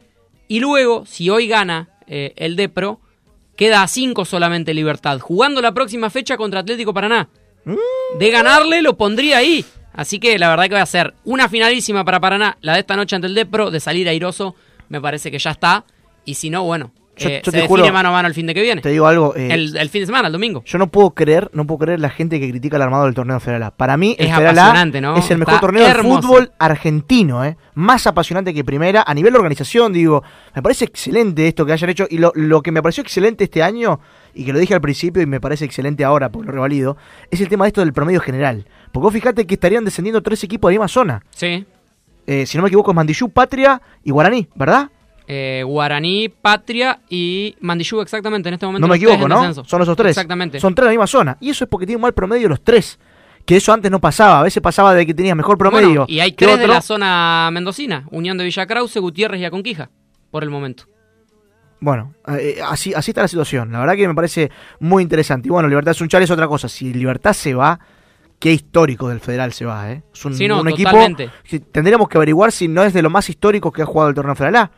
Y 0.48 0.60
luego, 0.60 1.06
si 1.06 1.30
hoy 1.30 1.46
gana 1.46 1.88
eh, 2.06 2.34
el 2.36 2.56
Depro, 2.56 3.00
queda 3.56 3.82
a 3.82 3.88
5 3.88 4.24
solamente 4.24 4.74
Libertad. 4.74 5.18
Jugando 5.20 5.60
la 5.60 5.72
próxima 5.72 6.10
fecha 6.10 6.36
contra 6.36 6.60
Atlético 6.60 6.94
Paraná. 6.94 7.28
De 8.18 8.30
ganarle 8.30 8.82
lo 8.82 8.96
pondría 8.96 9.38
ahí. 9.38 9.64
Así 9.92 10.18
que 10.18 10.38
la 10.38 10.48
verdad 10.48 10.64
que 10.68 10.74
va 10.74 10.82
a 10.82 10.86
ser 10.86 11.14
una 11.24 11.48
finalísima 11.48 12.04
para 12.04 12.20
Paraná, 12.20 12.56
la 12.60 12.74
de 12.74 12.80
esta 12.80 12.96
noche 12.96 13.14
ante 13.14 13.28
el 13.28 13.34
Depro, 13.34 13.70
de 13.70 13.78
salir 13.78 14.08
airoso, 14.08 14.54
me 14.88 15.00
parece 15.00 15.30
que 15.30 15.38
ya 15.38 15.50
está. 15.50 15.84
Y 16.24 16.34
si 16.34 16.50
no, 16.50 16.64
bueno, 16.64 16.92
Yo- 17.16 17.28
eh, 17.28 17.42
yo 17.44 17.52
se 17.52 17.60
te 17.60 17.68
juro- 17.68 17.92
mano 17.92 18.08
a 18.08 18.12
mano 18.12 18.26
el 18.28 18.32
fin 18.34 18.46
de 18.46 18.54
que 18.54 18.62
viene. 18.62 18.80
Te 18.80 18.88
digo 18.88 19.06
algo. 19.06 19.36
eh, 19.36 19.48
el, 19.52 19.76
el 19.76 19.88
fin 19.90 20.00
de 20.02 20.06
semana, 20.06 20.28
el 20.28 20.32
domingo. 20.32 20.62
Yo 20.64 20.78
no 20.78 20.86
puedo 20.86 21.10
creer, 21.10 21.50
no 21.52 21.66
puedo 21.66 21.80
creer 21.80 22.00
la 22.00 22.08
gente 22.08 22.40
que 22.40 22.48
critica 22.48 22.76
el 22.76 22.82
armado 22.82 23.04
del 23.04 23.14
torneo 23.14 23.38
Federal 23.38 23.64
A. 23.64 23.70
Para 23.70 23.96
mí, 23.98 24.16
Es 24.18 24.34
Federal 24.34 24.58
apasionante, 24.58 25.00
¿no? 25.02 25.16
es 25.16 25.30
el 25.30 25.38
mejor 25.38 25.54
Está 25.54 25.60
torneo 25.66 25.86
de 25.86 25.94
fútbol 25.94 26.52
argentino, 26.58 27.44
¿eh? 27.44 27.56
Más 27.74 28.06
apasionante 28.06 28.54
que 28.54 28.64
primera. 28.64 29.04
A 29.06 29.12
nivel 29.14 29.32
de 29.32 29.38
organización, 29.38 29.92
digo, 29.92 30.22
me 30.54 30.62
parece 30.62 30.84
excelente 30.86 31.46
esto 31.48 31.66
que 31.66 31.72
hayan 31.72 31.90
hecho. 31.90 32.06
Y 32.08 32.18
lo, 32.18 32.32
lo 32.34 32.62
que 32.62 32.72
me 32.72 32.82
pareció 32.82 33.02
excelente 33.02 33.44
este 33.44 33.62
año, 33.62 34.00
y 34.34 34.44
que 34.44 34.52
lo 34.52 34.58
dije 34.58 34.74
al 34.74 34.80
principio 34.80 35.22
y 35.22 35.26
me 35.26 35.40
parece 35.40 35.64
excelente 35.66 36.04
ahora 36.04 36.30
porque 36.30 36.46
lo 36.46 36.52
revalido, 36.52 36.96
es 37.30 37.40
el 37.42 37.48
tema 37.48 37.64
de 37.66 37.68
esto 37.68 37.82
del 37.82 37.92
promedio 37.92 38.20
general. 38.20 38.66
Porque 38.90 39.04
vos 39.04 39.12
fíjate 39.12 39.46
que 39.46 39.54
estarían 39.54 39.84
descendiendo 39.84 40.22
tres 40.22 40.42
equipos 40.44 40.68
de 40.70 40.74
la 40.76 40.80
misma 40.80 40.88
zona. 40.88 41.22
Sí. 41.30 41.66
Eh, 42.26 42.46
si 42.46 42.56
no 42.56 42.62
me 42.62 42.68
equivoco 42.68 42.90
es 42.92 42.94
Mandillú, 42.94 43.28
Patria 43.30 43.82
y 44.04 44.10
Guaraní, 44.12 44.48
¿verdad? 44.54 44.88
Eh, 45.26 45.62
Guaraní, 45.64 46.28
Patria 46.28 47.00
y 47.08 47.56
Mandillú, 47.60 48.00
exactamente, 48.00 48.48
en 48.48 48.54
este 48.54 48.66
momento. 48.66 48.86
No 48.86 48.90
me 48.90 48.96
equivoco, 48.96 49.28
¿no? 49.28 49.36
descenso. 49.36 49.64
Son 49.64 49.82
esos 49.82 49.96
tres. 49.96 50.10
Exactamente. 50.10 50.60
Son 50.60 50.74
tres 50.74 50.84
de 50.84 50.88
la 50.88 50.92
misma 50.92 51.06
zona. 51.06 51.36
Y 51.40 51.50
eso 51.50 51.64
es 51.64 51.70
porque 51.70 51.86
tienen 51.86 51.98
un 51.98 52.02
mal 52.02 52.14
promedio 52.14 52.48
los 52.48 52.62
tres. 52.62 52.98
Que 53.44 53.56
eso 53.56 53.72
antes 53.72 53.90
no 53.90 54.00
pasaba. 54.00 54.40
A 54.40 54.42
veces 54.42 54.62
pasaba 54.62 54.94
de 54.94 55.04
que 55.04 55.14
tenías 55.14 55.36
mejor 55.36 55.58
promedio. 55.58 55.88
Bueno, 55.88 56.06
y 56.08 56.20
hay 56.20 56.32
tres 56.32 56.58
de 56.58 56.64
otro. 56.64 56.74
la 56.74 56.82
zona 56.82 57.50
mendocina: 57.52 58.06
Unión 58.10 58.38
de 58.38 58.44
Villa 58.44 58.66
Krause, 58.66 58.98
Gutiérrez 58.98 59.40
y 59.40 59.44
Aconquija, 59.44 59.90
por 60.30 60.44
el 60.44 60.50
momento. 60.50 60.84
Bueno, 61.80 62.14
eh, 62.28 62.60
así, 62.64 62.94
así 62.94 63.10
está 63.10 63.22
la 63.22 63.28
situación. 63.28 63.72
La 63.72 63.80
verdad 63.80 63.96
que 63.96 64.06
me 64.06 64.14
parece 64.14 64.52
muy 64.78 65.02
interesante. 65.02 65.48
Y 65.48 65.50
bueno, 65.50 65.68
Libertad 65.68 65.94
Sunchal 65.94 66.22
es 66.22 66.30
otra 66.30 66.46
cosa. 66.46 66.68
Si 66.68 66.94
Libertad 66.94 67.32
se 67.32 67.54
va, 67.54 67.80
qué 68.38 68.52
histórico 68.52 69.08
del 69.08 69.18
Federal 69.18 69.52
se 69.52 69.64
va, 69.64 69.90
¿eh? 69.90 70.02
Es 70.14 70.24
un, 70.24 70.34
Sí, 70.34 70.46
no, 70.46 70.60
un 70.60 70.68
equipo 70.68 70.96
que 71.42 71.58
tendríamos 71.58 72.08
que 72.08 72.18
averiguar 72.18 72.52
si 72.52 72.68
no 72.68 72.84
es 72.84 72.92
de 72.92 73.02
los 73.02 73.10
más 73.10 73.28
históricos 73.28 73.72
que 73.72 73.82
ha 73.82 73.86
jugado 73.86 74.10
el 74.10 74.14
torneo 74.14 74.36
Federal 74.36 74.56
A. 74.56 74.70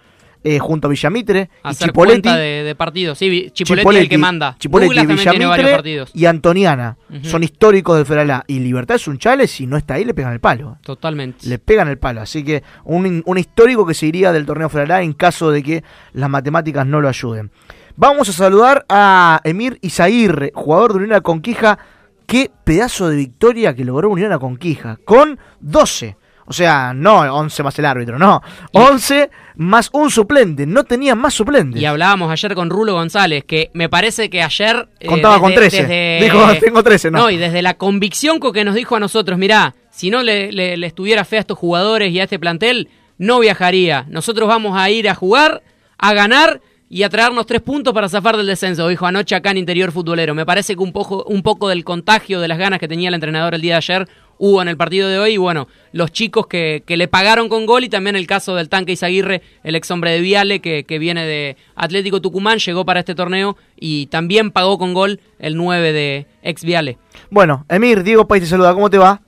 eh, 0.44 0.58
junto 0.58 0.88
a 0.88 0.90
Villamitre 0.90 1.48
y 1.52 1.68
Hacer 1.68 1.88
Chipoletti. 1.88 2.20
cuenta 2.22 2.36
de, 2.36 2.62
de 2.64 2.74
partidos. 2.74 3.16
Sí, 3.18 3.50
Chipoletti, 3.50 3.88
es 3.88 3.96
el 3.96 4.08
que 4.10 4.18
manda. 4.18 4.56
Chipoletti, 4.58 4.94
Douglas 4.94 5.18
Villamitre 5.24 6.04
y 6.12 6.26
Antoniana. 6.26 6.98
Son 7.22 7.42
históricos 7.42 7.96
del 7.96 8.04
Federal 8.04 8.30
A. 8.30 8.44
Y 8.46 8.60
Libertad 8.60 8.98
Sunchales, 8.98 9.50
si 9.50 9.66
no 9.66 9.76
está 9.78 9.94
ahí, 9.94 10.04
le 10.04 10.12
pegan 10.12 10.34
el 10.34 10.40
palo. 10.40 10.76
Totalmente. 10.82 11.48
Le 11.48 11.58
pegan 11.58 11.88
el 11.88 11.96
palo. 11.98 12.20
Así 12.20 12.44
que 12.44 12.62
un, 12.84 13.22
un 13.24 13.38
histórico 13.38 13.86
que 13.86 13.94
se 13.94 14.06
iría 14.06 14.32
del 14.32 14.44
torneo 14.44 14.68
federal 14.68 14.90
A 14.90 15.02
en 15.02 15.14
caso 15.14 15.50
de 15.50 15.62
que 15.62 15.84
las 16.12 16.28
matemáticas 16.28 16.86
no 16.86 17.00
lo 17.00 17.08
ayuden. 17.08 17.50
Vamos 17.96 18.28
a 18.28 18.32
saludar 18.32 18.84
a 18.88 19.40
Emir 19.44 19.78
Izaguirre, 19.80 20.52
jugador 20.54 20.92
de 20.92 20.98
Unión 20.98 21.12
a 21.14 21.20
Conquija. 21.22 21.78
Qué 22.26 22.50
pedazo 22.64 23.08
de 23.08 23.16
victoria 23.16 23.74
que 23.74 23.84
logró 23.84 24.10
Unión 24.10 24.32
a 24.32 24.38
Conquija. 24.38 24.98
Con 25.04 25.38
12. 25.60 26.16
O 26.46 26.52
sea, 26.52 26.92
no 26.92 27.20
11 27.20 27.62
más 27.62 27.78
el 27.78 27.86
árbitro, 27.86 28.18
no. 28.18 28.42
11 28.72 29.30
más 29.56 29.90
un 29.92 30.10
suplente. 30.10 30.66
No 30.66 30.84
tenía 30.84 31.14
más 31.14 31.34
suplentes. 31.34 31.80
Y 31.80 31.84
hablábamos 31.84 32.30
ayer 32.30 32.54
con 32.54 32.70
Rulo 32.70 32.94
González, 32.94 33.44
que 33.44 33.70
me 33.74 33.88
parece 33.88 34.30
que 34.30 34.42
ayer... 34.42 34.88
eh, 35.00 35.06
Contaba 35.06 35.38
con 35.40 35.54
13. 35.54 36.18
Dijo, 36.22 36.46
tengo 36.60 36.82
13, 36.82 37.10
no. 37.10 37.18
No, 37.18 37.30
y 37.30 37.36
desde 37.36 37.62
la 37.62 37.74
convicción 37.74 38.38
con 38.40 38.52
que 38.52 38.64
nos 38.64 38.74
dijo 38.74 38.96
a 38.96 39.00
nosotros, 39.00 39.38
mirá, 39.38 39.74
si 39.90 40.10
no 40.10 40.22
le, 40.22 40.50
le, 40.52 40.76
le 40.76 40.86
estuviera 40.86 41.24
fe 41.24 41.36
a 41.36 41.40
estos 41.40 41.58
jugadores 41.58 42.10
y 42.10 42.20
a 42.20 42.24
este 42.24 42.38
plantel, 42.38 42.88
no 43.18 43.38
viajaría. 43.40 44.06
Nosotros 44.08 44.48
vamos 44.48 44.76
a 44.76 44.90
ir 44.90 45.08
a 45.08 45.14
jugar, 45.14 45.62
a 45.98 46.14
ganar 46.14 46.60
y 46.90 47.02
a 47.02 47.08
traernos 47.08 47.46
tres 47.46 47.60
puntos 47.62 47.92
para 47.94 48.08
zafar 48.08 48.36
del 48.36 48.46
descenso, 48.46 48.86
dijo 48.88 49.06
anoche 49.06 49.34
acá 49.34 49.50
en 49.50 49.58
Interior 49.58 49.90
Futbolero. 49.90 50.34
Me 50.34 50.44
parece 50.46 50.74
que 50.76 50.82
un 50.82 50.92
poco, 50.92 51.24
un 51.24 51.42
poco 51.42 51.68
del 51.68 51.82
contagio 51.84 52.40
de 52.40 52.46
las 52.48 52.58
ganas 52.58 52.78
que 52.78 52.86
tenía 52.88 53.08
el 53.08 53.14
entrenador 53.14 53.54
el 53.54 53.60
día 53.62 53.74
de 53.74 53.76
ayer 53.78 54.08
hubo 54.38 54.62
en 54.62 54.68
el 54.68 54.76
partido 54.76 55.08
de 55.08 55.18
hoy. 55.18 55.34
Y 55.34 55.36
bueno, 55.36 55.68
los 55.92 56.12
chicos 56.12 56.46
que, 56.46 56.82
que 56.86 56.96
le 56.96 57.08
pagaron 57.08 57.48
con 57.48 57.66
gol 57.66 57.84
y 57.84 57.88
también 57.88 58.16
el 58.16 58.26
caso 58.26 58.54
del 58.54 58.68
tanque 58.68 58.92
Izaguirre, 58.92 59.42
el 59.62 59.74
ex 59.74 59.90
hombre 59.90 60.10
de 60.10 60.20
Viale, 60.20 60.60
que, 60.60 60.84
que 60.84 60.98
viene 60.98 61.26
de 61.26 61.56
Atlético 61.74 62.20
Tucumán, 62.20 62.58
llegó 62.58 62.84
para 62.84 63.00
este 63.00 63.14
torneo 63.14 63.56
y 63.76 64.06
también 64.06 64.50
pagó 64.50 64.78
con 64.78 64.94
gol 64.94 65.20
el 65.38 65.56
9 65.56 65.92
de 65.92 66.26
ex 66.42 66.64
Viale. 66.64 66.98
Bueno, 67.30 67.64
Emir, 67.68 68.02
Diego 68.02 68.26
País 68.26 68.42
te 68.42 68.48
saluda. 68.48 68.74
¿Cómo 68.74 68.90
te 68.90 68.98
va? 68.98 69.20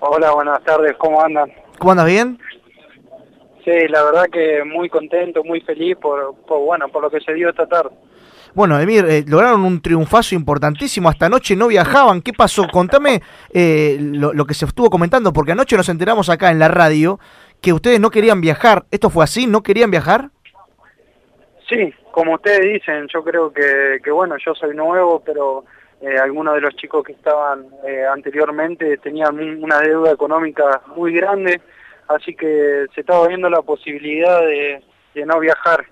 Hola, 0.00 0.32
buenas 0.32 0.62
tardes, 0.64 0.96
¿cómo 0.96 1.22
andan? 1.22 1.52
¿Cómo 1.78 1.92
andas 1.92 2.06
bien? 2.06 2.38
Sí, 3.64 3.88
la 3.88 4.02
verdad 4.02 4.24
que 4.32 4.64
muy 4.64 4.88
contento, 4.88 5.44
muy 5.44 5.60
feliz 5.60 5.96
por, 5.98 6.34
por 6.46 6.60
bueno, 6.60 6.88
por 6.88 7.02
lo 7.02 7.10
que 7.10 7.20
se 7.20 7.34
dio 7.34 7.50
esta 7.50 7.66
tarde. 7.66 7.90
Bueno, 8.54 8.80
Emir, 8.80 9.04
eh, 9.08 9.24
lograron 9.26 9.62
un 9.64 9.80
triunfazo 9.80 10.34
importantísimo. 10.34 11.08
Hasta 11.08 11.26
anoche 11.26 11.54
no 11.56 11.68
viajaban. 11.68 12.20
¿Qué 12.20 12.32
pasó? 12.32 12.66
Contame 12.68 13.22
eh, 13.52 13.96
lo, 14.00 14.32
lo 14.32 14.44
que 14.44 14.54
se 14.54 14.64
estuvo 14.64 14.90
comentando, 14.90 15.32
porque 15.32 15.52
anoche 15.52 15.76
nos 15.76 15.88
enteramos 15.88 16.28
acá 16.28 16.50
en 16.50 16.58
la 16.58 16.68
radio 16.68 17.18
que 17.60 17.72
ustedes 17.72 18.00
no 18.00 18.10
querían 18.10 18.40
viajar. 18.40 18.84
¿Esto 18.90 19.08
fue 19.10 19.22
así? 19.24 19.46
¿No 19.46 19.62
querían 19.62 19.90
viajar? 19.90 20.30
Sí, 21.68 21.94
como 22.10 22.34
ustedes 22.34 22.60
dicen, 22.72 23.06
yo 23.12 23.22
creo 23.22 23.52
que, 23.52 23.98
que 24.02 24.10
bueno, 24.10 24.34
yo 24.44 24.54
soy 24.54 24.74
nuevo, 24.74 25.22
pero 25.24 25.64
eh, 26.00 26.16
algunos 26.20 26.54
de 26.54 26.60
los 26.62 26.74
chicos 26.74 27.04
que 27.04 27.12
estaban 27.12 27.66
eh, 27.86 28.04
anteriormente 28.12 28.96
tenían 28.98 29.38
un- 29.38 29.62
una 29.62 29.78
deuda 29.80 30.10
económica 30.10 30.80
muy 30.96 31.12
grande, 31.12 31.60
así 32.08 32.34
que 32.34 32.86
se 32.94 33.02
estaba 33.02 33.28
viendo 33.28 33.48
la 33.48 33.62
posibilidad 33.62 34.40
de 34.40 34.82
no 35.24 35.38
viajar. 35.38 35.84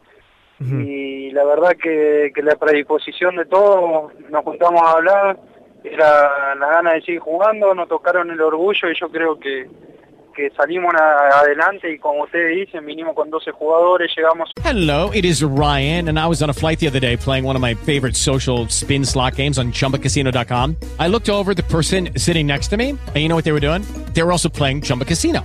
Y 0.61 1.31
la 1.31 1.44
verdad 1.44 1.77
que, 1.81 2.31
que 2.35 2.42
la 2.42 2.57
predisposición 2.57 3.37
de 3.37 3.44
todos, 3.47 4.12
nos 4.31 4.44
juntamos 4.44 4.83
a 4.83 4.90
hablar, 4.92 5.38
era 5.85 6.55
la 6.57 6.66
gana 6.68 6.92
de 6.94 7.01
seguir 7.03 7.21
jugando, 7.21 7.75
nos 7.75 7.88
tocaron 7.88 8.31
el 8.31 8.40
orgullo 8.40 8.90
y 8.90 8.99
yo 8.99 9.09
creo 9.09 9.38
que, 9.38 9.68
que 10.35 10.51
salimos 10.57 10.92
a- 10.94 11.40
adelante 11.40 11.92
y 11.92 11.99
como 11.99 12.25
ustedes 12.25 12.57
dicen, 12.57 12.85
vinimos 12.85 13.14
con 13.14 13.31
12 13.31 13.53
jugadores, 13.53 14.11
llegamos 14.16 14.51
Hello, 14.64 15.11
it 15.14 15.25
is 15.25 15.42
Ryan, 15.42 16.09
and 16.09 16.18
I 16.18 16.27
was 16.27 16.42
on 16.42 16.51
a 16.51 16.53
flight 16.53 16.79
the 16.81 16.88
other 16.88 17.01
day 17.01 17.16
playing 17.16 17.44
one 17.44 17.55
of 17.57 17.62
my 17.62 17.75
favorite 17.75 18.16
social 18.16 18.66
spin 18.68 19.05
slot 19.05 19.37
games 19.37 19.59
on 19.59 19.71
chumbacasino.com. 19.73 20.77
I 20.99 21.09
looked 21.09 21.29
over 21.29 21.55
the 21.55 21.62
person 21.62 22.11
sitting 22.16 22.47
next 22.47 22.68
to 22.68 22.77
me, 22.77 22.90
and 22.90 23.16
you 23.16 23.29
know 23.29 23.37
what 23.37 23.44
they 23.44 23.53
were 23.53 23.61
doing? 23.61 23.83
They 24.14 24.23
were 24.25 24.33
also 24.33 24.49
playing 24.49 24.83
Chumba 24.83 25.05
Casino. 25.05 25.44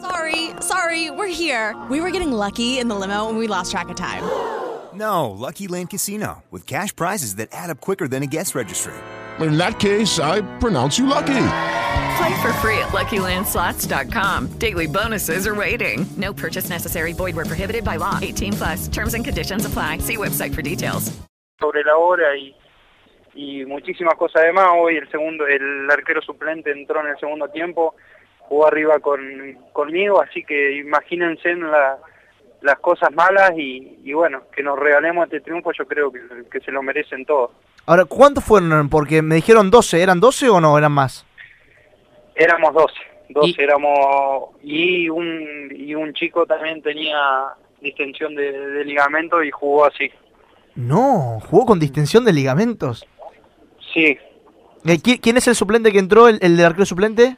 Sorry, 0.00 0.50
sorry, 0.60 1.10
we're 1.10 1.26
here. 1.28 1.76
We 1.90 2.00
were 2.00 2.10
getting 2.10 2.32
lucky 2.32 2.78
in 2.78 2.88
the 2.88 2.94
limo 2.94 3.28
and 3.28 3.36
we 3.38 3.46
lost 3.46 3.70
track 3.70 3.88
of 3.88 3.96
time. 3.96 4.22
No, 4.94 5.30
Lucky 5.30 5.68
Land 5.68 5.90
Casino, 5.90 6.42
with 6.50 6.66
cash 6.66 6.96
prizes 6.96 7.36
that 7.36 7.50
add 7.52 7.70
up 7.70 7.78
quicker 7.80 8.08
than 8.08 8.22
a 8.24 8.26
guest 8.26 8.54
registry. 8.56 8.94
In 9.38 9.56
that 9.58 9.78
case, 9.78 10.18
I 10.18 10.40
pronounce 10.58 10.98
you 10.98 11.06
lucky. 11.06 11.26
Play 12.16 12.40
for 12.42 12.52
free 12.54 12.78
at 12.78 12.88
LuckyLandSlots.com. 12.88 14.58
Daily 14.58 14.86
bonuses 14.88 15.46
are 15.46 15.54
waiting. 15.54 16.04
No 16.16 16.32
purchase 16.32 16.68
necessary. 16.68 17.12
Void 17.12 17.36
were 17.36 17.44
prohibited 17.44 17.84
by 17.84 17.94
law. 17.96 18.18
18 18.20 18.52
plus. 18.54 18.88
Terms 18.88 19.14
and 19.14 19.24
conditions 19.24 19.66
apply. 19.66 19.98
See 19.98 20.16
website 20.16 20.52
for 20.54 20.62
details. 20.62 21.12
sobre 21.60 21.84
la 21.84 21.96
hora 21.96 22.36
y, 22.36 22.56
y 23.34 23.64
muchísimas 23.66 24.14
cosas 24.14 24.42
además. 24.42 24.68
Hoy 24.74 24.96
el 24.96 25.08
segundo, 25.10 25.46
el 25.46 25.88
arquero 25.90 26.22
suplente 26.22 26.72
entró 26.72 27.00
en 27.02 27.08
el 27.08 27.18
segundo 27.18 27.48
tiempo, 27.48 27.94
jugó 28.48 28.66
arriba 28.66 28.98
con, 29.00 29.20
conmigo, 29.72 30.20
así 30.22 30.42
que 30.44 30.78
imagínense 30.78 31.50
en 31.50 31.70
la- 31.70 31.98
las 32.60 32.78
cosas 32.80 33.12
malas 33.14 33.52
y, 33.56 33.98
y 34.02 34.12
bueno, 34.14 34.42
que 34.54 34.62
nos 34.64 34.76
regalemos 34.78 35.26
este 35.26 35.40
triunfo 35.40 35.70
yo 35.72 35.86
creo 35.86 36.10
que, 36.10 36.20
que 36.50 36.58
se 36.60 36.72
lo 36.72 36.82
merecen 36.82 37.24
todos. 37.24 37.50
Ahora, 37.86 38.04
¿cuántos 38.04 38.42
fueron? 38.44 38.88
Porque 38.88 39.22
me 39.22 39.36
dijeron 39.36 39.70
12. 39.70 40.02
¿Eran 40.02 40.18
12 40.18 40.48
o 40.48 40.60
no? 40.60 40.76
¿Eran 40.76 40.90
más? 40.92 41.24
Éramos 42.34 42.74
12, 42.74 42.94
12 43.30 43.62
éramos 43.62 44.50
y 44.62 45.08
un, 45.08 45.68
y 45.74 45.94
un 45.94 46.12
chico 46.14 46.46
también 46.46 46.82
tenía 46.82 47.18
distensión 47.80 48.34
de, 48.34 48.50
de 48.52 48.84
ligamento 48.84 49.42
y 49.42 49.50
jugó 49.50 49.86
así. 49.86 50.10
No, 50.74 51.40
jugó 51.48 51.66
con 51.66 51.78
distensión 51.80 52.24
de 52.24 52.32
ligamentos. 52.32 53.06
Sí, 53.94 54.18
Eh, 54.84 54.98
¿qui- 55.02 55.20
¿Quién 55.20 55.36
es 55.36 55.48
el 55.48 55.54
suplente 55.54 55.90
que 55.92 55.98
entró? 55.98 56.28
¿El, 56.28 56.38
el 56.42 56.56
del 56.56 56.66
arquero 56.66 56.86
suplente? 56.86 57.36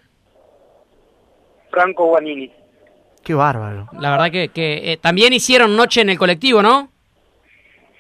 Franco 1.71 2.07
Guanini. 2.07 2.51
Qué 3.25 3.35
bárbaro. 3.35 3.87
La 3.99 4.11
verdad 4.11 4.31
que, 4.31 4.49
que 4.49 4.93
eh, 4.93 4.97
también 4.97 5.33
hicieron 5.33 5.77
noche 5.77 6.01
en 6.01 6.11
el 6.11 6.19
colectivo, 6.19 6.63
¿no? 6.63 6.91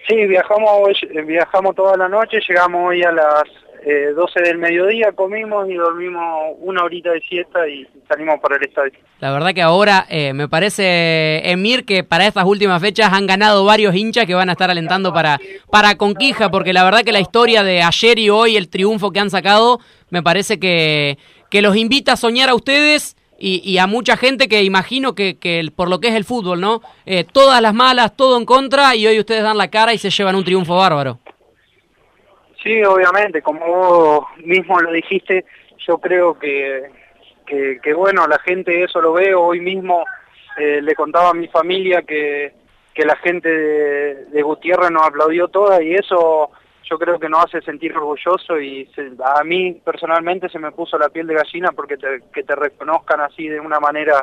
Sí, 0.08 0.14
viajamos 0.26 0.70
hoy- 0.80 1.08
eh, 1.14 1.22
viajamos 1.22 1.74
toda 1.76 1.96
la 1.96 2.08
noche, 2.08 2.38
llegamos 2.48 2.88
hoy 2.88 3.02
a 3.02 3.12
las 3.12 3.42
eh, 3.86 4.12
12 4.14 4.42
del 4.42 4.58
mediodía, 4.58 5.12
comimos 5.12 5.68
y 5.68 5.74
dormimos 5.74 6.54
una 6.58 6.82
horita 6.84 7.12
de 7.12 7.20
siesta 7.20 7.66
y 7.68 7.86
salimos 8.08 8.40
para 8.40 8.56
el 8.56 8.64
estadio. 8.68 8.92
La 9.20 9.30
verdad 9.32 9.54
que 9.54 9.62
ahora 9.62 10.06
eh, 10.08 10.32
me 10.32 10.48
parece, 10.48 11.48
Emir, 11.50 11.84
que 11.84 12.02
para 12.02 12.26
estas 12.26 12.44
últimas 12.44 12.80
fechas 12.82 13.12
han 13.12 13.26
ganado 13.26 13.64
varios 13.64 13.94
hinchas 13.94 14.26
que 14.26 14.34
van 14.34 14.48
a 14.48 14.52
estar 14.52 14.70
alentando 14.70 15.12
para, 15.12 15.38
para 15.70 15.94
Conquija, 15.96 16.50
porque 16.50 16.72
la 16.72 16.84
verdad 16.84 17.04
que 17.04 17.12
la 17.12 17.20
historia 17.20 17.62
de 17.62 17.82
ayer 17.82 18.18
y 18.18 18.30
hoy, 18.30 18.56
el 18.56 18.68
triunfo 18.68 19.12
que 19.12 19.20
han 19.20 19.30
sacado, 19.30 19.78
me 20.10 20.22
parece 20.22 20.58
que, 20.58 21.18
que 21.50 21.62
los 21.62 21.76
invita 21.76 22.12
a 22.12 22.16
soñar 22.16 22.48
a 22.48 22.54
ustedes 22.54 23.16
y, 23.40 23.62
y 23.64 23.78
a 23.78 23.86
mucha 23.86 24.16
gente 24.16 24.48
que 24.48 24.62
imagino 24.62 25.14
que, 25.14 25.38
que 25.38 25.66
por 25.74 25.88
lo 25.88 25.98
que 25.98 26.08
es 26.08 26.14
el 26.14 26.24
fútbol, 26.24 26.60
¿no? 26.60 26.82
Eh, 27.06 27.24
todas 27.24 27.60
las 27.62 27.74
malas, 27.74 28.14
todo 28.14 28.36
en 28.36 28.44
contra, 28.44 28.94
y 28.94 29.06
hoy 29.06 29.18
ustedes 29.18 29.42
dan 29.42 29.56
la 29.56 29.70
cara 29.70 29.94
y 29.94 29.98
se 29.98 30.10
llevan 30.10 30.36
un 30.36 30.44
triunfo 30.44 30.76
bárbaro. 30.76 31.18
Sí, 32.62 32.82
obviamente, 32.84 33.40
como 33.40 33.66
vos 33.66 34.26
mismo 34.44 34.78
lo 34.78 34.92
dijiste, 34.92 35.46
yo 35.86 35.96
creo 35.98 36.38
que, 36.38 36.82
que, 37.46 37.80
que, 37.82 37.94
bueno, 37.94 38.26
la 38.26 38.38
gente 38.40 38.84
eso 38.84 39.00
lo 39.00 39.14
ve, 39.14 39.34
hoy 39.34 39.60
mismo 39.60 40.04
eh, 40.58 40.82
le 40.82 40.94
contaba 40.94 41.30
a 41.30 41.34
mi 41.34 41.48
familia 41.48 42.02
que, 42.02 42.52
que 42.92 43.04
la 43.06 43.16
gente 43.16 43.48
de 43.48 44.42
Gutiérrez 44.42 44.90
nos 44.90 45.06
aplaudió 45.06 45.48
toda 45.48 45.82
y 45.82 45.94
eso 45.94 46.50
yo 46.90 46.98
creo 46.98 47.18
que 47.20 47.28
nos 47.28 47.44
hace 47.44 47.60
sentir 47.62 47.96
orgulloso 47.96 48.60
y 48.60 48.86
se- 48.94 49.12
a 49.24 49.44
mí 49.44 49.74
personalmente 49.84 50.48
se 50.48 50.58
me 50.58 50.72
puso 50.72 50.98
la 50.98 51.08
piel 51.08 51.26
de 51.28 51.34
gallina 51.34 51.70
porque 51.72 51.96
te, 51.96 52.20
que 52.34 52.42
te 52.42 52.56
reconozcan 52.56 53.20
así 53.20 53.46
de 53.46 53.60
una 53.60 53.78
manera 53.78 54.20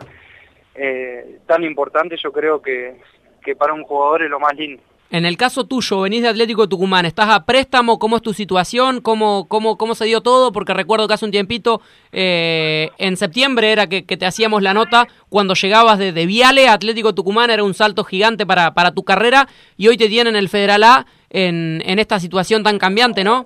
eh, 0.75 1.39
tan 1.47 1.63
importante, 1.63 2.15
yo 2.21 2.31
creo 2.31 2.61
que, 2.61 2.99
que 3.43 3.55
para 3.55 3.73
un 3.73 3.83
jugador 3.83 4.23
es 4.23 4.29
lo 4.29 4.39
más 4.39 4.53
lindo. 4.55 4.81
En 5.09 5.25
el 5.25 5.37
caso 5.37 5.65
tuyo, 5.65 6.01
venís 6.01 6.21
de 6.21 6.27
Atlético 6.27 6.67
Tucumán, 6.67 7.05
¿estás 7.05 7.29
a 7.29 7.45
préstamo? 7.45 7.97
¿Cómo 7.97 8.17
es 8.17 8.21
tu 8.21 8.33
situación? 8.33 8.99
¿Cómo, 8.99 9.47
cómo, 9.47 9.77
cómo 9.77 9.95
se 9.95 10.03
dio 10.03 10.19
todo? 10.19 10.51
Porque 10.51 10.73
recuerdo 10.73 11.07
que 11.07 11.13
hace 11.13 11.23
un 11.23 11.31
tiempito, 11.31 11.79
eh, 12.11 12.89
en 12.97 13.15
septiembre 13.15 13.71
era 13.71 13.87
que, 13.87 14.01
te 14.03 14.25
hacíamos 14.25 14.61
la 14.61 14.73
nota, 14.73 15.07
cuando 15.29 15.53
llegabas 15.53 15.97
de, 15.97 16.11
de 16.11 16.25
Viale 16.25 16.67
Atlético 16.67 17.15
Tucumán 17.15 17.49
era 17.49 17.63
un 17.63 17.73
salto 17.73 18.03
gigante 18.03 18.45
para, 18.45 18.73
para 18.73 18.91
tu 18.91 19.03
carrera 19.03 19.47
y 19.77 19.87
hoy 19.87 19.95
te 19.95 20.09
tienen 20.09 20.35
el 20.35 20.49
Federal 20.49 20.83
A 20.83 21.05
en, 21.29 21.81
en 21.85 21.99
esta 21.99 22.19
situación 22.19 22.63
tan 22.63 22.77
cambiante, 22.77 23.23
¿no? 23.23 23.45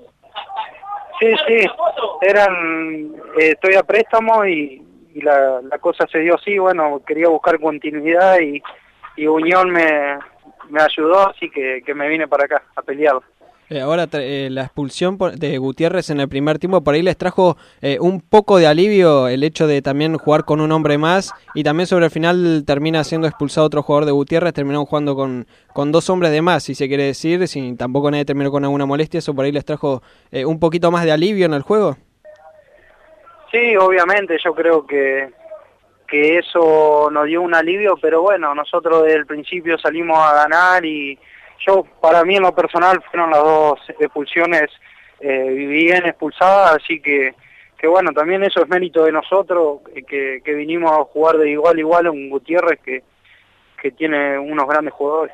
Sí, 1.19 1.27
sí, 1.47 1.67
eran, 2.21 3.13
eh, 3.39 3.51
estoy 3.51 3.75
a 3.75 3.83
préstamo 3.83 4.45
y, 4.45 4.81
la, 5.15 5.59
la 5.61 5.77
cosa 5.77 6.07
se 6.07 6.19
dio 6.19 6.35
así, 6.35 6.57
bueno, 6.57 7.01
quería 7.05 7.27
buscar 7.27 7.59
continuidad 7.59 8.39
y, 8.39 8.63
y 9.17 9.27
Unión 9.27 9.69
me, 9.69 10.17
me 10.69 10.81
ayudó, 10.81 11.29
así 11.29 11.49
que, 11.49 11.81
que 11.85 11.93
me 11.93 12.07
vine 12.07 12.27
para 12.27 12.45
acá 12.45 12.63
a 12.75 12.81
pelear. 12.81 13.17
Eh, 13.71 13.79
ahora 13.79 14.05
eh, 14.11 14.49
la 14.51 14.63
expulsión 14.63 15.17
de 15.17 15.57
Gutiérrez 15.57 16.09
en 16.09 16.19
el 16.19 16.27
primer 16.27 16.59
tiempo 16.59 16.83
por 16.83 16.93
ahí 16.93 17.01
les 17.01 17.15
trajo 17.15 17.55
eh, 17.81 17.99
un 18.01 18.19
poco 18.19 18.57
de 18.57 18.67
alivio 18.67 19.29
el 19.29 19.45
hecho 19.45 19.65
de 19.65 19.81
también 19.81 20.17
jugar 20.17 20.43
con 20.43 20.59
un 20.59 20.73
hombre 20.73 20.97
más 20.97 21.33
y 21.53 21.63
también 21.63 21.87
sobre 21.87 22.03
el 22.03 22.11
final 22.11 22.65
termina 22.67 23.01
siendo 23.05 23.27
expulsado 23.27 23.65
otro 23.65 23.81
jugador 23.81 24.03
de 24.03 24.11
Gutiérrez, 24.11 24.53
terminaron 24.53 24.85
jugando 24.85 25.15
con, 25.15 25.47
con 25.71 25.93
dos 25.93 26.09
hombres 26.09 26.33
de 26.33 26.41
más, 26.41 26.63
si 26.63 26.75
se 26.75 26.89
quiere 26.89 27.05
decir, 27.05 27.47
si 27.47 27.73
tampoco 27.77 28.11
nadie 28.11 28.25
terminó 28.25 28.51
con 28.51 28.65
alguna 28.65 28.85
molestia, 28.85 29.19
eso 29.19 29.33
por 29.33 29.45
ahí 29.45 29.53
les 29.53 29.63
trajo 29.63 30.03
eh, 30.33 30.43
un 30.43 30.59
poquito 30.59 30.91
más 30.91 31.05
de 31.05 31.13
alivio 31.13 31.45
en 31.45 31.53
el 31.53 31.61
juego. 31.61 31.95
Sí, 33.53 33.77
obviamente, 33.77 34.37
yo 34.43 34.53
creo 34.53 34.85
que, 34.85 35.29
que 36.09 36.39
eso 36.39 37.09
nos 37.09 37.25
dio 37.25 37.41
un 37.41 37.55
alivio, 37.55 37.95
pero 38.01 38.21
bueno, 38.21 38.53
nosotros 38.53 39.03
desde 39.03 39.19
el 39.19 39.25
principio 39.25 39.77
salimos 39.77 40.19
a 40.19 40.33
ganar 40.33 40.85
y 40.85 41.17
yo, 41.65 41.85
para 42.01 42.23
mí 42.23 42.35
en 42.35 42.43
lo 42.43 42.53
personal, 42.53 43.01
fueron 43.09 43.31
las 43.31 43.43
dos 43.43 43.79
expulsiones 43.99 44.69
eh, 45.19 45.49
bien 45.49 46.05
expulsadas, 46.05 46.77
así 46.81 47.01
que, 47.01 47.33
que 47.77 47.87
bueno, 47.87 48.11
también 48.11 48.43
eso 48.43 48.61
es 48.61 48.69
mérito 48.69 49.03
de 49.03 49.11
nosotros, 49.11 49.79
que, 50.07 50.41
que 50.43 50.53
vinimos 50.53 50.91
a 50.91 51.03
jugar 51.03 51.37
de 51.37 51.51
igual 51.51 51.77
a 51.77 51.79
igual 51.79 52.05
a 52.07 52.11
un 52.11 52.29
Gutiérrez 52.29 52.79
que, 52.81 53.03
que 53.81 53.91
tiene 53.91 54.37
unos 54.37 54.67
grandes 54.67 54.93
jugadores. 54.93 55.33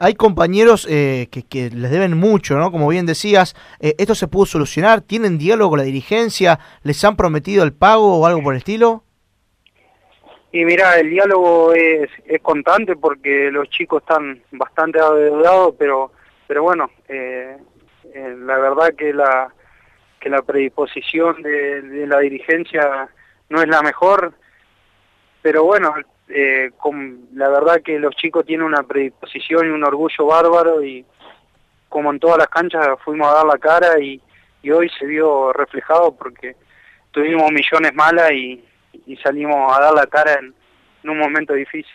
Hay 0.00 0.14
compañeros 0.14 0.86
eh, 0.90 1.28
que, 1.30 1.42
que 1.42 1.70
les 1.70 1.90
deben 1.90 2.16
mucho, 2.18 2.56
¿no? 2.56 2.72
Como 2.72 2.88
bien 2.88 3.06
decías, 3.06 3.54
eh, 3.78 3.94
¿esto 3.98 4.14
se 4.14 4.26
pudo 4.26 4.46
solucionar? 4.46 5.02
¿Tienen 5.02 5.38
diálogo 5.38 5.70
con 5.70 5.78
la 5.78 5.84
dirigencia? 5.84 6.58
¿Les 6.82 7.04
han 7.04 7.16
prometido 7.16 7.62
el 7.62 7.72
pago 7.72 8.18
o 8.18 8.26
algo 8.26 8.42
por 8.42 8.54
el 8.54 8.58
estilo? 8.58 9.03
Y 10.54 10.64
mira, 10.64 11.00
el 11.00 11.10
diálogo 11.10 11.74
es, 11.74 12.08
es 12.26 12.40
constante 12.40 12.94
porque 12.94 13.50
los 13.50 13.68
chicos 13.70 14.02
están 14.02 14.40
bastante 14.52 15.00
adeudados, 15.00 15.74
pero 15.76 16.12
pero 16.46 16.62
bueno, 16.62 16.90
eh, 17.08 17.56
eh, 18.14 18.36
la 18.38 18.58
verdad 18.58 18.94
que 18.96 19.12
la 19.12 19.52
que 20.20 20.30
la 20.30 20.42
predisposición 20.42 21.42
de, 21.42 22.06
la 22.06 22.20
dirigencia 22.20 23.08
no 23.48 23.62
es 23.62 23.66
la 23.66 23.82
mejor, 23.82 24.32
pero 25.42 25.64
bueno, 25.64 25.92
eh, 26.28 26.70
la 27.32 27.48
verdad 27.48 27.82
que 27.84 27.98
los 27.98 28.14
chicos 28.14 28.46
tienen 28.46 28.64
una 28.64 28.84
predisposición 28.84 29.66
y 29.66 29.70
un 29.70 29.82
orgullo 29.82 30.24
bárbaro 30.24 30.84
y 30.84 31.04
como 31.88 32.12
en 32.12 32.20
todas 32.20 32.38
las 32.38 32.48
canchas 32.48 32.86
fuimos 33.04 33.26
a 33.26 33.38
dar 33.38 33.46
la 33.46 33.58
cara 33.58 33.98
y, 33.98 34.20
y 34.62 34.70
hoy 34.70 34.88
se 35.00 35.04
vio 35.04 35.52
reflejado 35.52 36.14
porque 36.14 36.54
tuvimos 37.10 37.50
millones 37.50 37.92
malas 37.92 38.30
y, 38.30 38.62
y 39.06 39.16
salimos 39.16 39.56
a 39.76 39.80
dar 39.80 39.94
la 39.94 40.06
cara 40.06 40.34
en, 40.40 40.54
en 41.02 41.10
un 41.10 41.18
momento 41.18 41.52
difícil. 41.54 41.90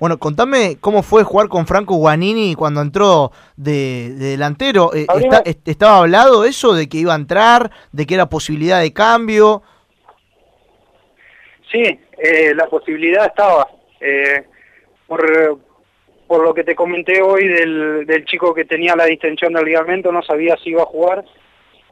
Bueno, 0.00 0.18
contame 0.18 0.78
cómo 0.80 1.02
fue 1.02 1.22
jugar 1.22 1.48
con 1.48 1.66
Franco 1.66 1.96
Guanini 1.96 2.54
cuando 2.54 2.80
entró 2.80 3.30
de, 3.56 4.14
de 4.14 4.24
delantero. 4.30 4.94
Eh, 4.94 5.06
está- 5.22 5.42
est- 5.44 5.68
¿Estaba 5.68 5.98
hablado 5.98 6.46
eso 6.46 6.72
de 6.72 6.88
que 6.88 6.96
iba 6.96 7.12
a 7.12 7.16
entrar, 7.16 7.70
de 7.92 8.06
que 8.06 8.14
era 8.14 8.26
posibilidad 8.30 8.80
de 8.80 8.94
cambio? 8.94 9.62
Sí, 11.70 11.82
eh, 12.18 12.54
la 12.54 12.66
posibilidad 12.68 13.26
estaba. 13.26 13.68
Eh, 14.00 14.44
por, 15.06 15.58
por 16.26 16.42
lo 16.42 16.54
que 16.54 16.64
te 16.64 16.74
comenté 16.74 17.20
hoy 17.20 17.46
del, 17.48 18.06
del 18.06 18.24
chico 18.24 18.54
que 18.54 18.64
tenía 18.64 18.96
la 18.96 19.04
distensión 19.04 19.52
del 19.52 19.64
ligamento, 19.66 20.10
no 20.12 20.22
sabía 20.22 20.56
si 20.62 20.70
iba 20.70 20.82
a 20.82 20.86
jugar. 20.86 21.24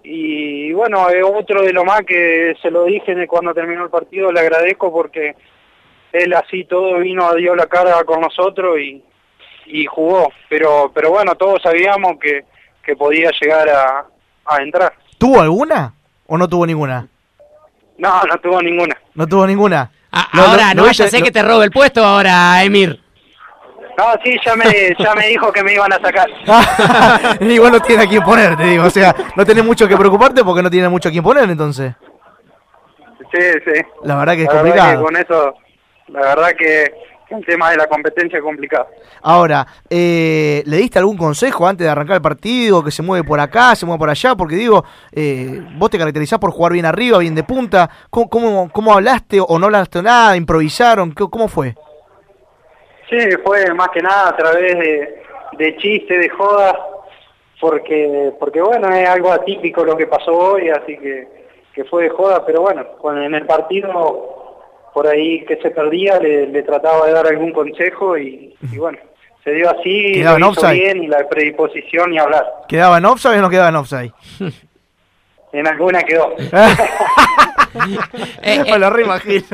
Y 0.04 0.72
bueno, 0.72 1.08
es 1.10 1.22
otro 1.24 1.62
de 1.62 1.72
lo 1.72 1.84
más 1.84 2.00
que 2.02 2.54
se 2.60 2.70
lo 2.70 2.84
dije 2.84 3.14
de 3.14 3.26
cuando 3.26 3.54
terminó 3.54 3.84
el 3.84 3.90
partido, 3.90 4.32
le 4.32 4.40
agradezco 4.40 4.92
porque 4.92 5.34
él 6.12 6.34
así 6.34 6.64
todo 6.64 6.98
vino, 6.98 7.32
dio 7.34 7.54
la 7.54 7.66
cara 7.66 8.02
con 8.04 8.20
nosotros 8.20 8.78
y, 8.78 9.02
y 9.66 9.86
jugó. 9.86 10.32
Pero 10.48 10.90
pero 10.94 11.10
bueno, 11.10 11.34
todos 11.36 11.62
sabíamos 11.62 12.18
que, 12.20 12.44
que 12.84 12.96
podía 12.96 13.30
llegar 13.40 13.68
a, 13.68 14.06
a 14.46 14.62
entrar. 14.62 14.92
¿Tuvo 15.18 15.40
alguna 15.40 15.94
o 16.26 16.36
no 16.36 16.48
tuvo 16.48 16.66
ninguna? 16.66 17.06
No, 17.98 18.22
no 18.24 18.38
tuvo 18.38 18.60
ninguna. 18.60 18.96
No 19.14 19.26
tuvo 19.26 19.46
ninguna. 19.46 19.90
Ah, 20.10 20.28
Lo- 20.34 20.42
ahora, 20.42 20.68
lo- 20.74 20.82
no 20.82 20.86
vaya 20.88 21.04
a 21.04 21.08
ser 21.08 21.22
que 21.22 21.30
te 21.30 21.42
robe 21.42 21.64
el 21.66 21.70
puesto 21.70 22.04
ahora, 22.04 22.62
Emir. 22.64 22.98
No, 23.98 24.04
sí, 24.24 24.36
ya 24.44 24.56
me, 24.56 24.64
ya 24.98 25.14
me 25.14 25.26
dijo 25.28 25.52
que 25.52 25.62
me 25.62 25.74
iban 25.74 25.92
a 25.92 26.00
sacar. 26.00 26.28
Igual 27.40 27.72
no 27.72 27.80
tiene 27.80 28.04
a 28.04 28.08
quién 28.08 28.22
poner, 28.22 28.56
te 28.56 28.64
digo. 28.64 28.84
O 28.84 28.90
sea, 28.90 29.14
no 29.36 29.44
tenés 29.44 29.64
mucho 29.64 29.86
que 29.86 29.96
preocuparte 29.96 30.42
porque 30.42 30.62
no 30.62 30.70
tiene 30.70 30.88
mucho 30.88 31.08
a 31.08 31.12
quién 31.12 31.22
poner, 31.22 31.48
entonces. 31.50 31.92
Sí, 33.32 33.40
sí. 33.64 33.80
La 34.04 34.16
verdad 34.16 34.34
que 34.34 34.42
es 34.42 34.48
La 34.48 34.62
verdad 34.62 34.62
complicado. 34.62 34.98
que 34.98 35.04
con 35.04 35.16
eso, 35.16 35.54
la 36.08 36.20
verdad 36.20 36.48
que, 36.58 36.92
que 37.28 37.34
el 37.34 37.44
tema 37.46 37.70
de 37.70 37.76
la 37.78 37.86
competencia 37.86 38.38
es 38.38 38.42
complicado. 38.42 38.86
Ahora, 39.22 39.66
eh, 39.88 40.62
¿le 40.66 40.76
diste 40.78 40.98
algún 40.98 41.16
consejo 41.16 41.66
antes 41.66 41.84
de 41.86 41.90
arrancar 41.90 42.16
el 42.16 42.22
partido? 42.22 42.82
Que 42.84 42.90
se 42.90 43.02
mueve 43.02 43.24
por 43.26 43.40
acá, 43.40 43.74
se 43.74 43.86
mueve 43.86 43.98
por 43.98 44.10
allá, 44.10 44.34
porque 44.34 44.56
digo, 44.56 44.84
eh, 45.12 45.62
vos 45.76 45.88
te 45.90 45.98
caracterizás 45.98 46.38
por 46.38 46.50
jugar 46.50 46.72
bien 46.72 46.84
arriba, 46.86 47.18
bien 47.18 47.34
de 47.34 47.44
punta. 47.44 47.88
¿Cómo, 48.10 48.28
cómo, 48.28 48.70
cómo 48.72 48.92
hablaste 48.94 49.38
o 49.40 49.58
no 49.58 49.66
hablaste 49.66 50.02
nada? 50.02 50.36
¿Improvisaron? 50.36 51.12
¿Qué- 51.12 51.28
¿Cómo 51.30 51.48
fue? 51.48 51.74
Sí, 53.08 53.18
fue 53.44 53.72
más 53.74 53.88
que 53.90 54.00
nada 54.00 54.30
a 54.30 54.36
través 54.36 54.78
de, 54.78 55.22
de 55.58 55.76
chistes, 55.76 56.18
de 56.18 56.28
jodas, 56.28 56.74
porque, 57.60 58.32
porque 58.38 58.60
bueno, 58.60 58.88
es 58.88 59.08
algo 59.08 59.32
atípico 59.32 59.84
lo 59.84 59.96
que 59.96 60.06
pasó 60.06 60.32
hoy, 60.32 60.68
así 60.70 60.96
que, 60.98 61.28
que 61.74 61.84
fue 61.84 62.04
de 62.04 62.10
joda, 62.10 62.44
pero 62.44 62.62
bueno, 62.62 62.84
en 63.22 63.34
el 63.34 63.46
partido, 63.46 64.52
por 64.94 65.06
ahí 65.06 65.44
que 65.44 65.56
se 65.56 65.70
perdía, 65.70 66.18
le, 66.18 66.46
le 66.46 66.62
trataba 66.62 67.06
de 67.06 67.12
dar 67.12 67.26
algún 67.26 67.52
consejo 67.52 68.16
y, 68.16 68.56
y 68.72 68.78
bueno, 68.78 68.98
se 69.44 69.52
dio 69.52 69.70
así, 69.70 70.12
Quedaba 70.14 70.38
lo 70.38 70.50
hizo 70.52 70.70
bien 70.70 71.02
y 71.02 71.08
la 71.08 71.28
predisposición 71.28 72.14
y 72.14 72.18
hablar. 72.18 72.46
¿Quedaba 72.68 72.98
en 72.98 73.04
offside 73.06 73.38
o 73.38 73.42
no 73.42 73.50
quedaba 73.50 73.68
en 73.70 73.76
offside? 73.76 74.12
En 75.52 75.66
alguna 75.66 76.02
quedó. 76.02 76.34
Me 78.44 78.78
lo 78.78 78.90
reimagino. 78.90 79.44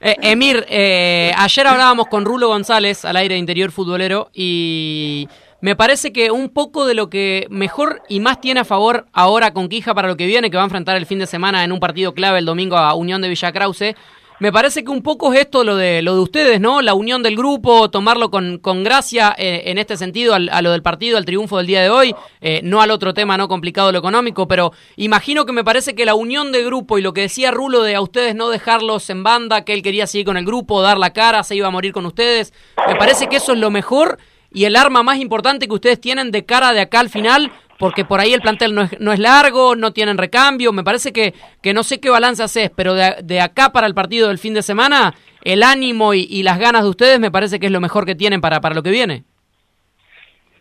Eh, 0.00 0.16
Emir, 0.22 0.64
eh, 0.68 1.32
ayer 1.36 1.66
hablábamos 1.66 2.06
con 2.08 2.24
Rulo 2.24 2.48
González 2.48 3.04
al 3.04 3.16
aire 3.16 3.34
de 3.34 3.38
interior 3.38 3.70
futbolero 3.70 4.30
y 4.32 5.28
me 5.60 5.76
parece 5.76 6.12
que 6.12 6.30
un 6.30 6.48
poco 6.48 6.86
de 6.86 6.94
lo 6.94 7.10
que 7.10 7.46
mejor 7.50 8.02
y 8.08 8.20
más 8.20 8.40
tiene 8.40 8.60
a 8.60 8.64
favor 8.64 9.06
ahora 9.12 9.52
con 9.52 9.68
Quija 9.68 9.94
para 9.94 10.08
lo 10.08 10.16
que 10.16 10.26
viene, 10.26 10.50
que 10.50 10.56
va 10.56 10.62
a 10.62 10.66
enfrentar 10.66 10.96
el 10.96 11.06
fin 11.06 11.18
de 11.18 11.26
semana 11.26 11.64
en 11.64 11.72
un 11.72 11.80
partido 11.80 12.14
clave 12.14 12.38
el 12.38 12.46
domingo 12.46 12.76
a 12.76 12.94
Unión 12.94 13.20
de 13.20 13.28
Villa 13.28 13.52
Krause, 13.52 13.94
me 14.40 14.50
parece 14.52 14.82
que 14.82 14.90
un 14.90 15.02
poco 15.02 15.32
es 15.32 15.40
esto 15.40 15.62
lo 15.64 15.76
de 15.76 16.02
lo 16.02 16.14
de 16.14 16.20
ustedes, 16.20 16.60
¿no? 16.60 16.82
La 16.82 16.94
unión 16.94 17.22
del 17.22 17.36
grupo, 17.36 17.90
tomarlo 17.90 18.30
con, 18.30 18.58
con 18.58 18.82
gracia 18.82 19.34
eh, 19.38 19.62
en 19.66 19.78
este 19.78 19.96
sentido 19.96 20.34
al- 20.34 20.48
a 20.48 20.62
lo 20.62 20.72
del 20.72 20.82
partido, 20.82 21.16
al 21.18 21.24
triunfo 21.24 21.58
del 21.58 21.66
día 21.66 21.82
de 21.82 21.90
hoy, 21.90 22.14
eh, 22.40 22.60
no 22.64 22.80
al 22.80 22.90
otro 22.90 23.14
tema 23.14 23.36
no 23.36 23.48
complicado 23.48 23.92
lo 23.92 23.98
económico, 23.98 24.48
pero 24.48 24.72
imagino 24.96 25.46
que 25.46 25.52
me 25.52 25.62
parece 25.62 25.94
que 25.94 26.04
la 26.04 26.14
unión 26.14 26.52
de 26.52 26.64
grupo 26.64 26.98
y 26.98 27.02
lo 27.02 27.12
que 27.12 27.20
decía 27.22 27.50
Rulo 27.50 27.82
de 27.82 27.94
a 27.94 28.00
ustedes 28.00 28.34
no 28.34 28.48
dejarlos 28.48 29.08
en 29.10 29.22
banda, 29.22 29.64
que 29.64 29.74
él 29.74 29.82
quería 29.82 30.06
seguir 30.06 30.24
con 30.26 30.36
el 30.36 30.44
grupo, 30.44 30.82
dar 30.82 30.98
la 30.98 31.12
cara, 31.12 31.42
se 31.44 31.54
iba 31.54 31.68
a 31.68 31.70
morir 31.70 31.92
con 31.92 32.06
ustedes, 32.06 32.52
me 32.88 32.96
parece 32.96 33.28
que 33.28 33.36
eso 33.36 33.52
es 33.52 33.58
lo 33.58 33.70
mejor 33.70 34.18
y 34.52 34.64
el 34.64 34.74
arma 34.74 35.02
más 35.02 35.18
importante 35.18 35.68
que 35.68 35.74
ustedes 35.74 36.00
tienen 36.00 36.30
de 36.32 36.44
cara 36.44 36.72
de 36.72 36.80
acá 36.80 36.98
al 37.00 37.10
final, 37.10 37.52
porque 37.80 38.04
por 38.04 38.20
ahí 38.20 38.34
el 38.34 38.42
plantel 38.42 38.74
no 38.74 38.82
es, 38.82 39.00
no 39.00 39.10
es 39.10 39.18
largo, 39.18 39.74
no 39.74 39.94
tienen 39.94 40.18
recambio, 40.18 40.70
me 40.70 40.84
parece 40.84 41.14
que, 41.14 41.32
que 41.62 41.72
no 41.72 41.82
sé 41.82 41.98
qué 41.98 42.10
balance 42.10 42.42
haces, 42.42 42.70
pero 42.76 42.92
de, 42.92 43.16
de 43.24 43.40
acá 43.40 43.72
para 43.72 43.86
el 43.86 43.94
partido 43.94 44.28
del 44.28 44.36
fin 44.36 44.52
de 44.52 44.60
semana, 44.60 45.14
el 45.42 45.62
ánimo 45.62 46.12
y, 46.12 46.26
y 46.28 46.42
las 46.42 46.58
ganas 46.58 46.82
de 46.82 46.90
ustedes 46.90 47.18
me 47.18 47.30
parece 47.30 47.58
que 47.58 47.66
es 47.66 47.72
lo 47.72 47.80
mejor 47.80 48.04
que 48.04 48.14
tienen 48.14 48.42
para, 48.42 48.60
para 48.60 48.74
lo 48.74 48.82
que 48.82 48.90
viene. 48.90 49.24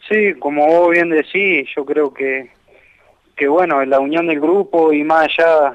Sí, 0.07 0.33
como 0.39 0.65
vos 0.65 0.91
bien 0.91 1.09
decís, 1.09 1.67
yo 1.75 1.83
creo 1.83 2.13
que, 2.13 2.51
que 3.35 3.49
bueno, 3.49 3.83
la 3.83 3.99
unión 3.99 4.27
del 4.27 4.39
grupo 4.39 4.93
y 4.93 5.03
más 5.03 5.27
allá 5.27 5.73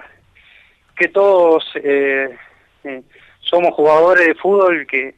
que 0.97 1.09
todos 1.09 1.62
eh, 1.74 2.30
eh, 2.84 3.03
somos 3.40 3.74
jugadores 3.74 4.26
de 4.28 4.34
fútbol 4.34 4.86
que, 4.86 5.14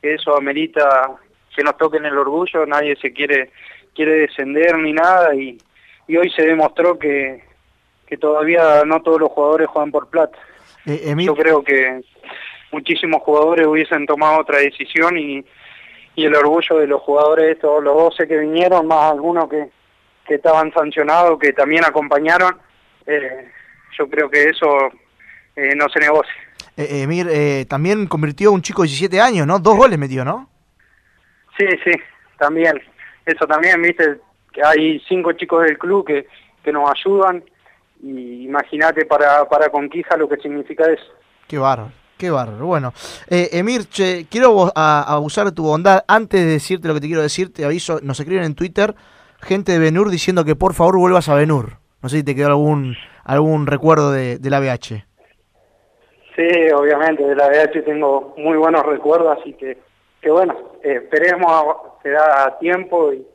que 0.00 0.14
eso 0.14 0.36
amerita 0.36 1.18
que 1.56 1.64
nos 1.64 1.76
toquen 1.76 2.04
el 2.04 2.16
orgullo, 2.16 2.64
nadie 2.64 2.94
se 3.02 3.12
quiere 3.12 3.50
quiere 3.98 4.12
descender 4.26 4.78
ni 4.78 4.92
nada 4.92 5.34
y, 5.34 5.58
y 6.06 6.16
hoy 6.16 6.30
se 6.30 6.42
demostró 6.46 6.96
que, 6.96 7.42
que 8.06 8.16
todavía 8.16 8.84
no 8.86 9.02
todos 9.02 9.18
los 9.20 9.30
jugadores 9.32 9.66
juegan 9.66 9.90
por 9.90 10.08
plata. 10.08 10.38
Eh, 10.86 11.12
Yo 11.18 11.34
creo 11.34 11.64
que 11.64 12.00
muchísimos 12.70 13.20
jugadores 13.22 13.66
hubiesen 13.66 14.06
tomado 14.06 14.38
otra 14.40 14.58
decisión 14.58 15.18
y, 15.18 15.44
y 16.14 16.24
el 16.24 16.34
orgullo 16.36 16.78
de 16.78 16.86
los 16.86 17.02
jugadores, 17.02 17.58
todos 17.58 17.82
los 17.82 17.92
12 17.94 18.28
que 18.28 18.38
vinieron, 18.38 18.86
más 18.86 19.10
algunos 19.10 19.48
que, 19.50 19.68
que 20.26 20.36
estaban 20.36 20.72
sancionados, 20.72 21.36
que 21.40 21.52
también 21.52 21.84
acompañaron, 21.84 22.56
eh, 23.04 23.48
yo 23.98 24.08
creo 24.08 24.30
que 24.30 24.44
eso 24.44 24.68
eh, 25.56 25.74
no 25.74 25.88
se 25.88 25.98
negocia. 25.98 26.32
eh, 26.76 27.02
Emir 27.02 27.26
eh, 27.28 27.66
también 27.68 28.06
convirtió 28.06 28.52
un 28.52 28.62
chico 28.62 28.82
de 28.82 28.88
17 28.88 29.20
años, 29.20 29.44
¿no? 29.44 29.58
Dos 29.58 29.76
goles 29.76 29.98
metió, 29.98 30.24
¿no? 30.24 30.48
Sí, 31.58 31.66
sí, 31.84 31.90
también. 32.38 32.80
Eso 33.28 33.46
también, 33.46 33.80
viste, 33.82 34.20
que 34.52 34.62
hay 34.64 35.00
cinco 35.08 35.32
chicos 35.32 35.64
del 35.64 35.76
club 35.78 36.06
que, 36.06 36.26
que 36.62 36.72
nos 36.72 36.90
ayudan 36.90 37.44
y 38.02 38.44
imagínate 38.44 39.04
para, 39.04 39.46
para 39.48 39.68
Conquija 39.68 40.16
lo 40.16 40.28
que 40.28 40.36
significa 40.36 40.90
eso. 40.90 41.12
Qué 41.46 41.58
bárbaro, 41.58 41.92
qué 42.16 42.30
bárbaro. 42.30 42.64
Bueno, 42.64 42.92
eh, 43.28 43.50
Emir, 43.52 43.86
che, 43.88 44.26
quiero 44.30 44.72
abusar 44.74 45.46
de 45.46 45.52
tu 45.52 45.64
bondad. 45.64 46.04
Antes 46.08 46.40
de 46.40 46.52
decirte 46.52 46.88
lo 46.88 46.94
que 46.94 47.00
te 47.00 47.06
quiero 47.06 47.22
decir, 47.22 47.52
te 47.52 47.64
aviso, 47.64 48.00
nos 48.02 48.18
escriben 48.18 48.44
en 48.44 48.54
Twitter 48.54 48.94
gente 49.40 49.72
de 49.72 49.78
Benur 49.78 50.10
diciendo 50.10 50.44
que 50.44 50.56
por 50.56 50.74
favor 50.74 50.98
vuelvas 50.98 51.28
a 51.28 51.34
Benur. 51.34 51.74
No 52.02 52.08
sé 52.08 52.18
si 52.18 52.24
te 52.24 52.34
quedó 52.34 52.48
algún 52.48 52.96
algún 53.24 53.66
recuerdo 53.66 54.10
de, 54.10 54.38
del 54.38 54.54
ABH. 54.54 55.04
Sí, 56.34 56.72
obviamente, 56.74 57.24
de 57.24 57.34
la 57.34 57.48
BH 57.48 57.84
tengo 57.84 58.34
muy 58.38 58.56
buenos 58.56 58.86
recuerdos, 58.86 59.38
así 59.38 59.52
que, 59.54 59.76
que 60.20 60.30
bueno, 60.30 60.54
eh, 60.82 61.00
esperemos, 61.02 61.50
a- 61.50 62.02
se 62.02 62.10
da 62.10 62.56
tiempo 62.58 63.12
y, 63.12 63.26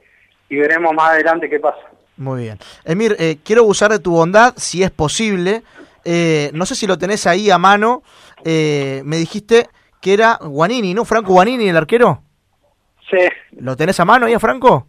y 0.50 0.56
veremos 0.58 0.94
más 0.94 1.12
adelante 1.12 1.50
qué 1.50 1.60
pasa. 1.60 1.80
Muy 2.18 2.44
bien. 2.44 2.60
Emir, 2.86 3.16
eh, 3.20 3.38
quiero 3.44 3.64
abusar 3.64 3.92
de 3.92 4.00
tu 4.00 4.12
bondad, 4.12 4.54
si 4.58 4.84
es 4.84 4.92
posible. 4.92 5.64
Eh, 6.06 6.52
no 6.54 6.66
sé 6.66 6.76
si 6.76 6.86
lo 6.88 6.98
tenés 6.98 7.26
ahí 7.28 7.50
a 7.50 7.58
mano. 7.58 8.04
Eh, 8.46 9.02
me 9.06 9.18
dijiste 9.18 9.68
que 10.02 10.14
era 10.14 10.38
Guanini, 10.42 10.94
¿no? 10.94 11.06
Franco 11.06 11.34
Guanini, 11.34 11.68
el 11.70 11.78
arquero. 11.78 12.22
Sí, 13.10 13.18
¿Lo 13.60 13.76
tenés 13.76 14.00
a 14.00 14.06
mano 14.06 14.26
ahí 14.26 14.34
a 14.34 14.40
Franco? 14.40 14.88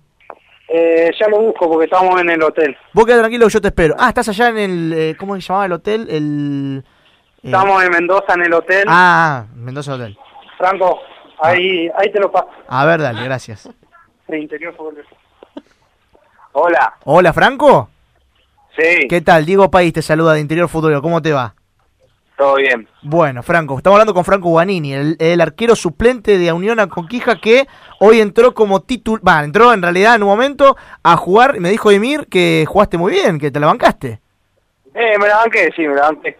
eh, 0.69 1.11
ya 1.21 1.29
lo 1.29 1.41
busco 1.41 1.69
porque 1.71 1.85
estamos 1.85 2.21
en 2.21 2.31
el 2.31 2.43
hotel. 2.43 2.77
Vos 2.95 3.05
quedá 3.05 3.19
tranquilo 3.19 3.47
que 3.47 3.53
yo 3.53 3.61
te 3.61 3.69
espero. 3.69 3.95
Ah, 3.99 4.09
estás 4.09 4.29
allá 4.31 4.49
en 4.49 4.59
el... 4.59 4.93
eh, 4.93 5.17
¿Cómo 5.19 5.35
se 5.37 5.43
llamaba 5.43 5.67
el 5.67 5.73
hotel? 5.73 6.07
El... 6.11 6.85
eh, 6.85 7.41
Estamos 7.45 7.83
en 7.85 7.91
Mendoza 7.91 8.33
en 8.35 8.43
el 8.43 8.53
hotel. 8.55 8.85
Ah, 8.89 9.45
Mendoza 9.55 9.95
Hotel. 9.95 10.17
Franco, 10.59 10.99
ahí, 11.41 11.91
ahí 11.97 12.13
te 12.13 12.21
lo 12.21 12.31
paso. 12.31 12.49
A 12.69 12.85
ver, 12.85 13.01
dale, 13.01 13.25
gracias. 13.25 13.69
De 14.29 14.39
interior 14.39 14.75
fútbol. 14.75 15.05
Hola. 16.53 16.95
Hola, 17.05 17.33
Franco. 17.33 17.91
Sí. 18.77 19.07
¿Qué 19.09 19.21
tal? 19.21 19.45
Diego 19.45 19.71
País 19.71 19.93
te 19.93 20.03
saluda 20.03 20.35
de 20.35 20.41
Interior 20.41 20.69
Fútbol. 20.69 21.01
¿Cómo 21.03 21.21
te 21.21 21.33
va? 21.33 21.55
Todo 22.37 22.57
bien. 22.57 22.89
Bueno, 23.03 23.43
Franco, 23.43 23.77
estamos 23.77 23.97
hablando 23.97 24.15
con 24.15 24.25
Franco 24.25 24.49
Guanini, 24.49 24.93
el, 24.93 25.17
el 25.21 25.41
arquero 25.41 25.77
suplente 25.77 26.37
de 26.37 26.53
Unión 26.53 26.81
a 26.81 26.89
Conquija 26.89 27.41
que 27.41 27.69
hoy 28.01 28.21
entró 28.21 28.55
como 28.55 28.83
titular, 28.83 29.23
va, 29.27 29.45
entró 29.45 29.73
en 29.73 29.83
realidad 29.83 30.17
en 30.17 30.25
un 30.25 30.31
momento 30.31 30.77
a 31.05 31.17
jugar, 31.17 31.55
y 31.57 31.61
me 31.61 31.71
dijo 31.71 31.93
Emir 31.93 32.27
que 32.29 32.65
jugaste 32.67 32.99
muy 32.99 33.13
bien, 33.13 33.39
que 33.39 33.53
te 33.53 33.61
la 33.61 33.69
bancaste. 33.69 34.21
Eh, 34.95 35.19
me 35.19 35.29
la 35.29 35.37
banqué, 35.37 35.71
sí, 35.77 35.87
me 35.87 35.95
la 35.95 36.03
banqué. 36.03 36.39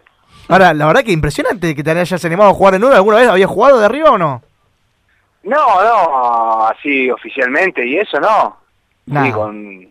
Ahora, 0.49 0.73
la 0.73 0.85
verdad 0.87 1.03
que 1.03 1.13
impresionante 1.13 1.73
que 1.73 1.83
te 1.83 1.91
hayas 1.91 2.25
animado 2.25 2.49
a 2.49 2.53
jugar 2.53 2.73
de 2.73 2.79
nuevo. 2.79 2.95
¿Alguna 2.95 3.17
vez 3.17 3.29
habías 3.29 3.49
jugado 3.49 3.79
de 3.79 3.85
arriba 3.85 4.11
o 4.11 4.17
no? 4.17 4.43
No, 5.45 5.83
no, 5.83 6.67
así 6.67 7.09
oficialmente 7.09 7.85
y 7.85 7.97
eso 7.97 8.19
no. 8.19 8.57
Nada. 9.05 9.25
Sí, 9.25 9.31
con... 9.31 9.87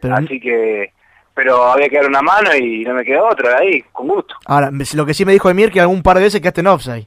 Pero- 0.00 0.14
Así 0.14 0.38
que... 0.40 0.92
Pero 1.34 1.70
había 1.70 1.88
que 1.88 1.96
dar 1.98 2.06
una 2.08 2.20
mano 2.20 2.52
y 2.56 2.84
no 2.84 2.94
me 2.94 3.04
quedó 3.04 3.28
otra 3.28 3.58
ahí, 3.58 3.80
con 3.92 4.08
gusto. 4.08 4.34
Ahora, 4.46 4.70
lo 4.72 5.06
que 5.06 5.14
sí 5.14 5.24
me 5.24 5.32
dijo 5.32 5.48
Emir 5.48 5.70
que 5.70 5.80
algún 5.80 6.02
par 6.02 6.16
de 6.16 6.24
veces 6.24 6.40
quedaste 6.40 6.62
en 6.62 6.66
offside. 6.66 7.06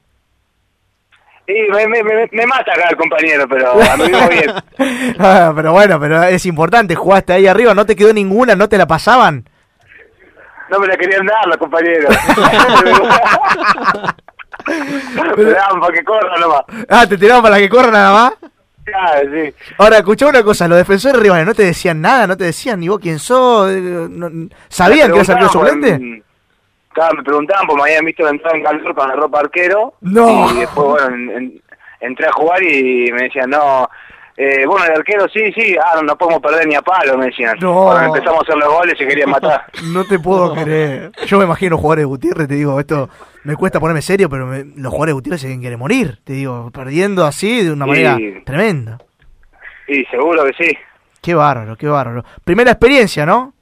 Y 1.46 1.52
me, 1.70 1.86
me, 1.86 2.02
me, 2.02 2.28
me 2.32 2.46
mata 2.46 2.72
acá 2.72 2.88
el 2.88 2.96
compañero, 2.96 3.46
pero 3.46 3.72
a 3.72 3.96
mí 3.98 4.04
me 4.10 4.28
bien. 4.28 4.52
Ah, 5.18 5.52
pero 5.54 5.72
bueno, 5.72 6.00
pero 6.00 6.22
es 6.22 6.46
importante, 6.46 6.94
jugaste 6.94 7.34
ahí 7.34 7.46
arriba, 7.46 7.74
no 7.74 7.84
te 7.84 7.94
quedó 7.94 8.12
ninguna, 8.14 8.54
no 8.54 8.68
te 8.70 8.78
la 8.78 8.86
pasaban. 8.86 9.46
No 10.70 10.78
me 10.78 10.86
la 10.86 10.96
querían 10.96 11.26
dar 11.26 11.46
los 11.48 11.58
compañeros. 11.58 12.16
me 15.36 15.44
daban 15.44 15.80
para 15.80 15.92
que 15.94 16.04
corra 16.04 16.38
nomás. 16.38 16.62
Ah, 16.88 17.06
te 17.06 17.18
tiraban 17.18 17.42
para 17.42 17.58
que 17.58 17.68
corra 17.68 17.90
nada 17.90 18.12
más. 18.12 18.32
Claro, 18.84 19.30
sí. 19.32 19.54
Ahora, 19.78 19.98
escuchá 19.98 20.26
una 20.26 20.42
cosa, 20.42 20.66
los 20.66 20.78
defensores 20.78 21.20
rivales 21.20 21.46
no 21.46 21.54
te 21.54 21.64
decían 21.64 22.00
nada, 22.00 22.26
no 22.26 22.36
te 22.36 22.44
decían 22.44 22.80
ni 22.80 22.88
vos 22.88 22.98
quién 23.00 23.18
sos, 23.20 23.70
eh, 23.70 23.80
no- 23.80 24.48
¿sabían 24.68 25.10
que 25.10 25.16
ibas 25.16 25.30
a 25.30 25.48
suplente? 25.48 25.98
mm, 25.98 26.22
Claro, 26.92 27.14
me 27.16 27.22
preguntaban, 27.22 27.66
porque 27.66 27.82
me 27.84 27.88
habían 27.88 28.04
visto 28.04 28.28
entrar 28.28 28.54
en 28.54 28.64
calor 28.64 28.94
con 28.94 29.08
la 29.08 29.14
ropa 29.14 29.40
arquero. 29.40 29.94
No. 30.02 30.50
Y 30.52 30.58
después, 30.60 30.86
bueno, 30.88 31.14
en- 31.14 31.30
en- 31.30 31.62
entré 32.00 32.26
a 32.26 32.32
jugar 32.32 32.62
y 32.62 33.10
me 33.12 33.22
decían, 33.22 33.48
no, 33.48 33.88
eh, 34.36 34.64
bueno, 34.66 34.84
el 34.86 34.92
arquero, 34.92 35.28
sí, 35.28 35.52
sí, 35.52 35.76
ah, 35.82 35.92
no, 35.96 36.02
no 36.02 36.16
podemos 36.18 36.40
perder 36.42 36.66
ni 36.66 36.74
a 36.74 36.82
palo, 36.82 37.16
me 37.18 37.26
decían. 37.26 37.56
No. 37.60 37.84
Cuando 37.84 38.14
empezamos 38.14 38.40
a 38.40 38.42
hacer 38.42 38.56
los 38.56 38.72
goles 38.72 38.98
se 38.98 39.06
querían 39.06 39.30
matar. 39.30 39.64
No 39.92 40.04
te 40.04 40.18
puedo 40.18 40.54
creer. 40.54 41.12
Yo 41.26 41.38
me 41.38 41.44
imagino 41.44 41.76
jugadores 41.76 42.02
de 42.02 42.06
Gutiérrez, 42.06 42.48
te 42.48 42.54
digo, 42.54 42.78
esto 42.80 43.08
me 43.44 43.56
cuesta 43.56 43.78
ponerme 43.80 44.00
serio, 44.02 44.28
pero 44.30 44.46
me- 44.46 44.64
los 44.64 44.90
jugadores 44.90 45.10
de 45.10 45.14
Gutiérrez 45.14 45.40
se 45.42 45.58
quieren 45.58 45.78
morir, 45.78 46.18
te 46.24 46.32
digo, 46.34 46.70
perdiendo 46.72 47.24
así 47.26 47.62
de 47.64 47.72
una 47.72 47.86
manera 47.86 48.16
tremenda. 48.46 48.98
Sí, 49.86 50.04
seguro 50.10 50.44
que 50.44 50.52
sí. 50.64 50.78
Qué 51.20 51.34
bárbaro, 51.34 51.76
qué 51.76 51.86
bárbaro. 51.86 52.24
Primera 52.44 52.70
experiencia, 52.72 53.26
¿no? 53.26 53.52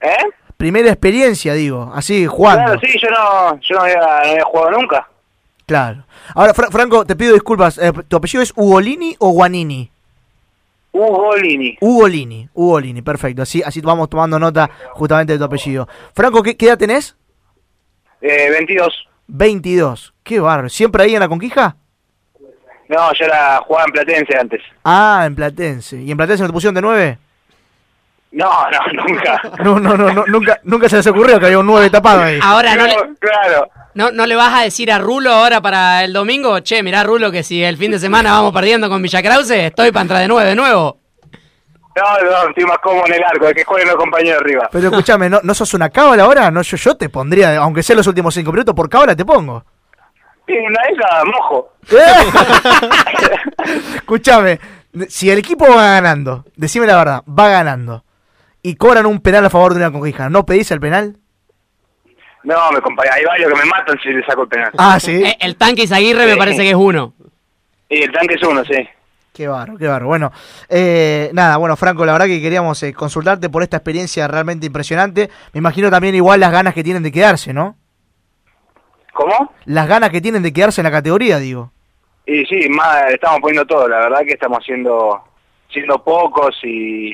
¿Eh? 0.00 0.16
Primera 0.56 0.88
experiencia, 0.88 1.52
digo, 1.54 1.92
así, 1.94 2.26
jugando. 2.26 2.64
Claro, 2.64 2.80
sí, 2.80 2.98
yo 3.00 3.10
no, 3.10 3.60
yo 3.60 3.76
no 3.76 3.82
había, 3.82 3.96
no 3.96 4.06
había 4.30 4.44
jugado 4.44 4.70
nunca. 4.72 5.08
Claro. 5.66 6.04
Ahora, 6.34 6.54
Fra- 6.54 6.70
Franco, 6.70 7.04
te 7.04 7.16
pido 7.16 7.34
disculpas. 7.34 7.76
eh, 7.78 7.92
¿Tu 8.08 8.16
apellido 8.16 8.42
es 8.42 8.52
Ugolini 8.56 9.16
o 9.18 9.30
Guanini? 9.30 9.90
Ugolini. 10.92 11.76
Ugolini, 11.80 12.48
Ugolini, 12.54 13.02
perfecto. 13.02 13.42
Así, 13.42 13.62
así 13.62 13.80
vamos 13.80 14.08
tomando 14.08 14.38
nota 14.38 14.70
justamente 14.92 15.32
de 15.34 15.38
tu 15.38 15.44
apellido. 15.44 15.88
Franco, 16.14 16.42
¿qué, 16.42 16.56
qué 16.56 16.66
edad 16.66 16.78
tenés? 16.78 17.16
Eh, 18.22 18.48
22. 18.50 19.08
22. 19.26 20.14
Qué 20.22 20.40
bárbaro. 20.40 20.68
¿Siempre 20.68 21.02
ahí 21.02 21.14
en 21.14 21.20
la 21.20 21.28
Conquija? 21.28 21.76
No, 22.88 23.12
yo 23.14 23.24
era, 23.26 23.58
jugaba 23.66 23.84
en 23.86 23.92
Platense 23.92 24.38
antes. 24.38 24.62
Ah, 24.84 25.24
en 25.26 25.34
Platense. 25.34 26.00
¿Y 26.00 26.10
en 26.10 26.16
Platense 26.16 26.42
no 26.44 26.48
te 26.48 26.52
pusieron 26.52 26.74
de 26.76 26.80
9? 26.82 27.18
No, 28.32 28.50
no, 28.70 28.78
nunca. 29.04 29.40
No, 29.62 29.80
no, 29.80 29.96
no, 29.96 30.12
no, 30.12 30.24
nunca, 30.26 30.60
nunca 30.64 30.88
se 30.88 30.96
les 30.96 31.06
ocurrió 31.06 31.38
que 31.38 31.46
había 31.46 31.58
un 31.58 31.66
9 31.66 31.90
tapado 31.90 32.22
ahí. 32.22 32.38
Ahora 32.42 32.74
no, 32.76 32.86
le, 32.86 32.94
claro. 33.18 33.68
no, 33.94 34.10
no 34.10 34.26
le 34.26 34.36
vas 34.36 34.54
a 34.54 34.62
decir 34.62 34.90
a 34.92 34.98
Rulo 34.98 35.32
ahora 35.32 35.60
para 35.60 36.04
el 36.04 36.12
domingo, 36.12 36.60
che, 36.60 36.82
mirá 36.82 37.04
Rulo 37.04 37.30
que 37.30 37.42
si 37.42 37.62
el 37.62 37.76
fin 37.76 37.92
de 37.92 37.98
semana 37.98 38.32
vamos 38.32 38.52
perdiendo 38.52 38.88
con 38.88 39.00
Villa 39.00 39.22
Krause, 39.22 39.50
estoy 39.50 39.92
para 39.92 40.02
entrar 40.02 40.20
de 40.20 40.28
nueve 40.28 40.50
de 40.50 40.56
nuevo. 40.56 40.98
No, 41.96 42.02
no, 42.30 42.48
estoy 42.50 42.64
más 42.64 42.78
cómodo 42.82 43.06
en 43.06 43.14
el 43.14 43.24
arco, 43.24 43.46
de 43.46 43.54
que 43.54 43.64
jueguen 43.64 43.88
los 43.88 43.96
compañeros 43.96 44.42
arriba. 44.42 44.68
Pero 44.70 44.88
escúchame, 44.88 45.30
¿no, 45.30 45.40
¿no 45.42 45.54
sos 45.54 45.72
una 45.72 45.88
cábala 45.88 46.24
ahora? 46.24 46.50
No, 46.50 46.60
yo, 46.60 46.76
yo 46.76 46.94
te 46.94 47.08
pondría, 47.08 47.56
aunque 47.56 47.82
sea 47.82 47.96
los 47.96 48.06
últimos 48.06 48.34
5 48.34 48.52
minutos, 48.52 48.74
por 48.74 48.90
cábala 48.90 49.16
te 49.16 49.24
pongo. 49.24 49.64
Sí, 50.46 50.52
una 50.58 50.78
de 50.82 50.92
esas, 50.92 51.24
mojo. 51.24 51.72
Escúchame, 53.96 54.60
si 55.08 55.30
el 55.30 55.38
equipo 55.38 55.66
va 55.68 55.92
ganando, 55.92 56.44
decime 56.54 56.86
la 56.86 56.96
verdad, 56.96 57.22
va 57.26 57.48
ganando, 57.48 58.04
y 58.68 58.74
cobran 58.74 59.06
un 59.06 59.20
penal 59.20 59.44
a 59.44 59.50
favor 59.50 59.74
de 59.74 59.78
una 59.78 59.92
conquija, 59.92 60.28
¿no 60.28 60.44
pedís 60.44 60.72
el 60.72 60.80
penal? 60.80 61.16
No, 62.42 62.72
me 62.72 62.80
compañero, 62.80 63.14
hay 63.14 63.24
varios 63.24 63.52
que 63.52 63.58
me 63.60 63.64
matan 63.64 63.96
si 64.02 64.08
le 64.08 64.24
saco 64.26 64.42
el 64.42 64.48
penal. 64.48 64.72
Ah, 64.76 64.98
sí. 64.98 65.22
Eh, 65.22 65.36
el 65.40 65.54
tanque 65.56 65.82
Izaguirre 65.84 66.26
me 66.26 66.32
Sí. 66.32 66.38
parece 66.38 66.62
que 66.62 66.70
es 66.70 66.74
uno. 66.76 67.14
Y 67.88 68.02
el 68.02 68.10
tanque 68.10 68.34
es 68.34 68.42
uno, 68.42 68.64
sí. 68.64 68.88
Qué 69.32 69.46
barro, 69.46 69.76
qué 69.76 69.86
barro. 69.86 70.08
Bueno, 70.08 70.32
eh, 70.68 71.30
nada, 71.32 71.58
bueno, 71.58 71.76
Franco, 71.76 72.04
la 72.04 72.12
verdad 72.12 72.26
que 72.26 72.40
queríamos 72.42 72.82
eh, 72.82 72.92
consultarte 72.92 73.48
por 73.50 73.62
esta 73.62 73.76
experiencia 73.76 74.26
realmente 74.26 74.66
impresionante. 74.66 75.30
Me 75.52 75.58
imagino 75.58 75.88
también 75.88 76.16
igual 76.16 76.40
las 76.40 76.50
ganas 76.50 76.74
que 76.74 76.82
tienen 76.82 77.04
de 77.04 77.12
quedarse, 77.12 77.52
¿no? 77.52 77.76
¿Cómo? 79.12 79.52
Las 79.64 79.86
ganas 79.86 80.10
que 80.10 80.20
tienen 80.20 80.42
de 80.42 80.52
quedarse 80.52 80.80
en 80.80 80.86
la 80.86 80.90
categoría, 80.90 81.38
digo. 81.38 81.70
Y 82.26 82.44
sí, 82.46 82.68
más, 82.68 83.10
estamos 83.12 83.38
poniendo 83.40 83.64
todo, 83.66 83.86
la 83.86 83.98
verdad 83.98 84.20
que 84.26 84.32
estamos 84.32 84.64
siendo, 84.64 85.22
siendo 85.70 86.02
pocos 86.02 86.56
y, 86.64 87.12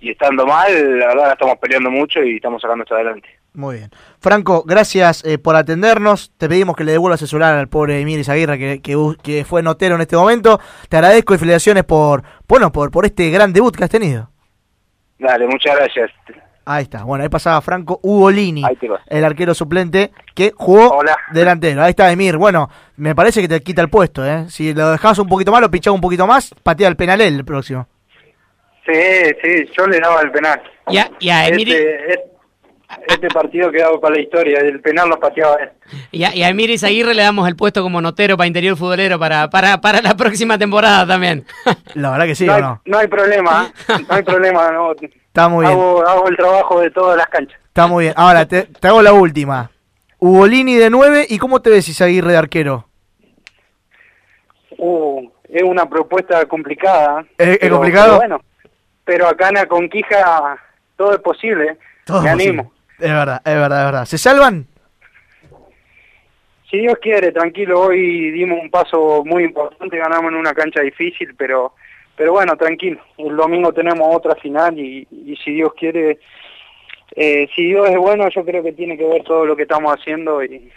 y 0.00 0.10
estando 0.10 0.46
mal, 0.46 0.98
la 0.98 1.08
verdad 1.08 1.26
que 1.26 1.32
estamos 1.32 1.58
peleando 1.58 1.90
mucho 1.90 2.22
y 2.22 2.36
estamos 2.36 2.60
sacando 2.62 2.84
esto 2.84 2.94
adelante. 2.94 3.28
Muy 3.52 3.76
bien. 3.78 3.90
Franco, 4.20 4.62
gracias 4.64 5.24
eh, 5.24 5.38
por 5.38 5.56
atendernos. 5.56 6.32
Te 6.36 6.48
pedimos 6.48 6.76
que 6.76 6.84
le 6.84 6.92
devuelvas 6.92 7.20
el 7.22 7.28
celular 7.28 7.54
al 7.54 7.68
pobre 7.68 8.00
Emir 8.00 8.20
Izaguirre, 8.20 8.80
que, 8.80 8.80
que, 9.22 9.44
fue 9.44 9.62
notero 9.62 9.96
en 9.96 10.00
este 10.02 10.16
momento. 10.16 10.60
Te 10.88 10.96
agradezco 10.96 11.34
y 11.34 11.38
felicitaciones 11.38 11.84
por, 11.84 12.22
bueno, 12.46 12.70
por, 12.70 12.90
por 12.90 13.06
este 13.06 13.30
gran 13.30 13.52
debut 13.52 13.74
que 13.74 13.84
has 13.84 13.90
tenido. 13.90 14.30
Dale, 15.18 15.46
muchas 15.46 15.76
gracias. 15.76 16.10
Ahí 16.64 16.84
está. 16.84 17.02
Bueno, 17.02 17.24
ahí 17.24 17.28
pasaba 17.28 17.60
Franco 17.60 17.98
Ugolini, 18.02 18.62
el 19.08 19.24
arquero 19.24 19.54
suplente 19.54 20.12
que 20.34 20.52
jugó 20.54 20.90
Hola. 20.90 21.16
delantero. 21.32 21.82
Ahí 21.82 21.90
está 21.90 22.12
Emir. 22.12 22.36
Bueno, 22.36 22.70
me 22.96 23.14
parece 23.14 23.40
que 23.40 23.48
te 23.48 23.60
quita 23.60 23.82
el 23.82 23.90
puesto, 23.90 24.24
¿eh? 24.24 24.48
Si 24.48 24.72
lo 24.72 24.92
dejabas 24.92 25.18
un 25.18 25.28
poquito 25.28 25.50
más, 25.50 25.60
lo 25.60 25.70
pichaba 25.70 25.94
un 25.94 26.00
poquito 26.00 26.26
más, 26.28 26.54
patea 26.62 26.86
el 26.86 26.96
penal 26.96 27.20
el 27.20 27.44
próximo. 27.44 27.88
Sí, 28.86 28.92
sí, 29.42 29.70
yo 29.76 29.86
le 29.86 30.00
daba 30.00 30.20
el 30.22 30.30
penal. 30.30 30.60
Y 30.88 30.98
a, 30.98 31.10
y 31.18 31.30
a 31.30 31.46
Emiri, 31.48 31.72
Este, 31.72 32.12
este- 32.12 32.30
este 33.06 33.28
partido 33.28 33.70
quedaba 33.70 34.00
para 34.00 34.16
la 34.16 34.20
historia, 34.20 34.58
el 34.58 34.80
penal 34.80 35.08
lo 35.08 35.20
pateaba 35.20 35.54
él. 35.62 35.70
y 36.10 36.24
a, 36.24 36.34
y 36.34 36.42
a 36.42 36.48
Emiri 36.48 36.76
Zaguirre 36.76 37.14
le 37.14 37.22
damos 37.22 37.46
el 37.46 37.54
puesto 37.54 37.82
como 37.84 38.00
notero 38.00 38.36
para 38.36 38.48
interior 38.48 38.76
futbolero 38.76 39.16
para, 39.16 39.48
para, 39.48 39.80
para 39.80 40.02
la 40.02 40.16
próxima 40.16 40.58
temporada 40.58 41.06
también. 41.06 41.44
La 41.94 42.10
verdad 42.10 42.26
que 42.26 42.34
sí, 42.34 42.46
no, 42.46 42.52
¿o 42.52 42.56
hay, 42.56 42.62
no? 42.62 42.82
no 42.84 42.98
hay 42.98 43.06
problema, 43.06 43.72
no 44.08 44.14
hay 44.14 44.22
problema. 44.24 44.72
No. 44.72 44.92
Está 44.92 45.48
muy 45.48 45.64
bien. 45.66 45.78
Hago, 45.78 46.04
hago 46.06 46.28
el 46.28 46.36
trabajo 46.36 46.80
de 46.80 46.90
todas 46.90 47.16
las 47.16 47.28
canchas. 47.28 47.60
Está 47.68 47.86
muy 47.86 48.04
bien. 48.06 48.14
Ahora, 48.16 48.46
te, 48.48 48.62
te 48.64 48.88
hago 48.88 49.00
la 49.02 49.12
última. 49.12 49.70
Ugolini 50.18 50.74
de 50.74 50.90
9, 50.90 51.26
¿y 51.28 51.38
cómo 51.38 51.62
te 51.62 51.70
ves 51.70 51.88
Isaguirre 51.88 52.32
de 52.32 52.38
arquero? 52.38 52.88
Uh, 54.78 55.28
es 55.48 55.62
una 55.62 55.88
propuesta 55.88 56.44
complicada. 56.46 57.24
¿Es- 57.38 57.70
complicado? 57.70 58.06
pero 58.06 58.16
bueno, 58.18 58.40
pero 59.04 59.26
acá 59.28 59.48
en 59.48 59.54
la 59.54 59.66
Conquija 59.66 60.56
todo 60.96 61.14
es 61.14 61.20
posible. 61.20 61.64
¿eh? 61.72 61.78
Todo 62.04 62.22
Me 62.22 62.30
posible. 62.32 62.48
animo. 62.50 62.72
Es 62.98 63.10
verdad, 63.10 63.40
es 63.44 63.54
verdad, 63.54 63.78
es 63.80 63.84
verdad. 63.86 64.04
¿Se 64.04 64.18
salvan? 64.18 64.66
Si 66.70 66.78
Dios 66.78 66.98
quiere, 67.02 67.32
tranquilo, 67.32 67.80
hoy 67.80 68.30
dimos 68.30 68.60
un 68.62 68.70
paso 68.70 69.24
muy 69.24 69.42
importante, 69.44 69.96
ganamos 69.98 70.30
en 70.30 70.38
una 70.38 70.54
cancha 70.54 70.80
difícil, 70.82 71.34
pero 71.36 71.74
pero 72.14 72.32
bueno, 72.32 72.54
tranquilo. 72.56 73.00
El 73.16 73.34
domingo 73.34 73.72
tenemos 73.72 74.14
otra 74.14 74.34
final 74.36 74.78
y, 74.78 75.08
y 75.10 75.36
si 75.42 75.52
Dios 75.52 75.72
quiere, 75.74 76.18
eh, 77.16 77.48
si 77.56 77.64
Dios 77.68 77.88
es 77.88 77.96
bueno, 77.96 78.28
yo 78.28 78.44
creo 78.44 78.62
que 78.62 78.72
tiene 78.74 78.98
que 78.98 79.06
ver 79.06 79.24
todo 79.24 79.46
lo 79.46 79.56
que 79.56 79.62
estamos 79.62 79.90
haciendo 79.98 80.44
y, 80.44 80.70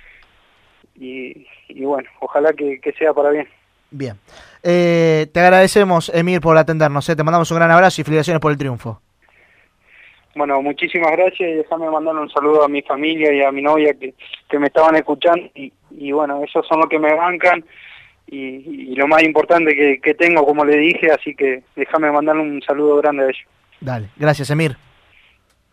y, 0.96 1.46
y 1.68 1.84
bueno, 1.84 2.10
ojalá 2.22 2.54
que, 2.54 2.80
que 2.80 2.94
sea 2.94 3.14
para 3.14 3.30
bien. 3.32 3.48
Bien. 3.92 4.18
Eh, 4.64 5.28
te 5.34 5.40
agradecemos, 5.42 6.10
Emir, 6.14 6.40
por 6.40 6.58
atendernos. 6.58 7.08
¿eh? 7.10 7.16
Te 7.16 7.24
mandamos 7.24 7.52
un 7.52 7.58
gran 7.58 7.72
abrazo 7.72 8.00
y 8.02 8.04
felicitaciones 8.04 8.40
por 8.40 8.52
el 8.52 8.58
triunfo. 8.58 9.02
Bueno, 10.36 10.62
muchísimas 10.62 11.12
gracias 11.12 11.50
y 11.50 11.54
déjame 11.54 11.90
mandar 11.92 12.16
un 12.16 12.30
saludo 12.30 12.64
a 12.64 12.68
mi 12.68 12.82
familia 12.82 13.32
y 13.32 13.44
a 13.44 13.52
mi 13.52 13.62
novia 13.62 13.94
que, 13.94 14.16
que 14.50 14.58
me 14.58 14.68
estaban 14.68 14.96
escuchando 14.96 15.48
y, 15.54 15.72
y 15.92 16.12
bueno, 16.12 16.38
ellos 16.38 16.66
son 16.68 16.80
los 16.80 16.90
que 16.90 16.98
me 16.98 17.14
bancan 17.14 17.64
y, 18.26 18.92
y 18.92 18.96
lo 18.96 19.08
más 19.08 19.22
importante 19.22 19.76
que, 19.76 20.00
que 20.02 20.16
tengo, 20.16 20.44
como 20.46 20.66
le 20.66 20.78
dije, 20.78 21.12
así 21.12 21.36
que 21.36 21.62
déjame 21.76 22.12
mandarle 22.12 22.42
un 22.42 22.62
saludo 22.64 22.98
grande 22.98 23.24
a 23.24 23.26
ellos. 23.26 23.46
Dale, 23.80 24.10
gracias, 24.16 24.50
Emir. 24.50 24.76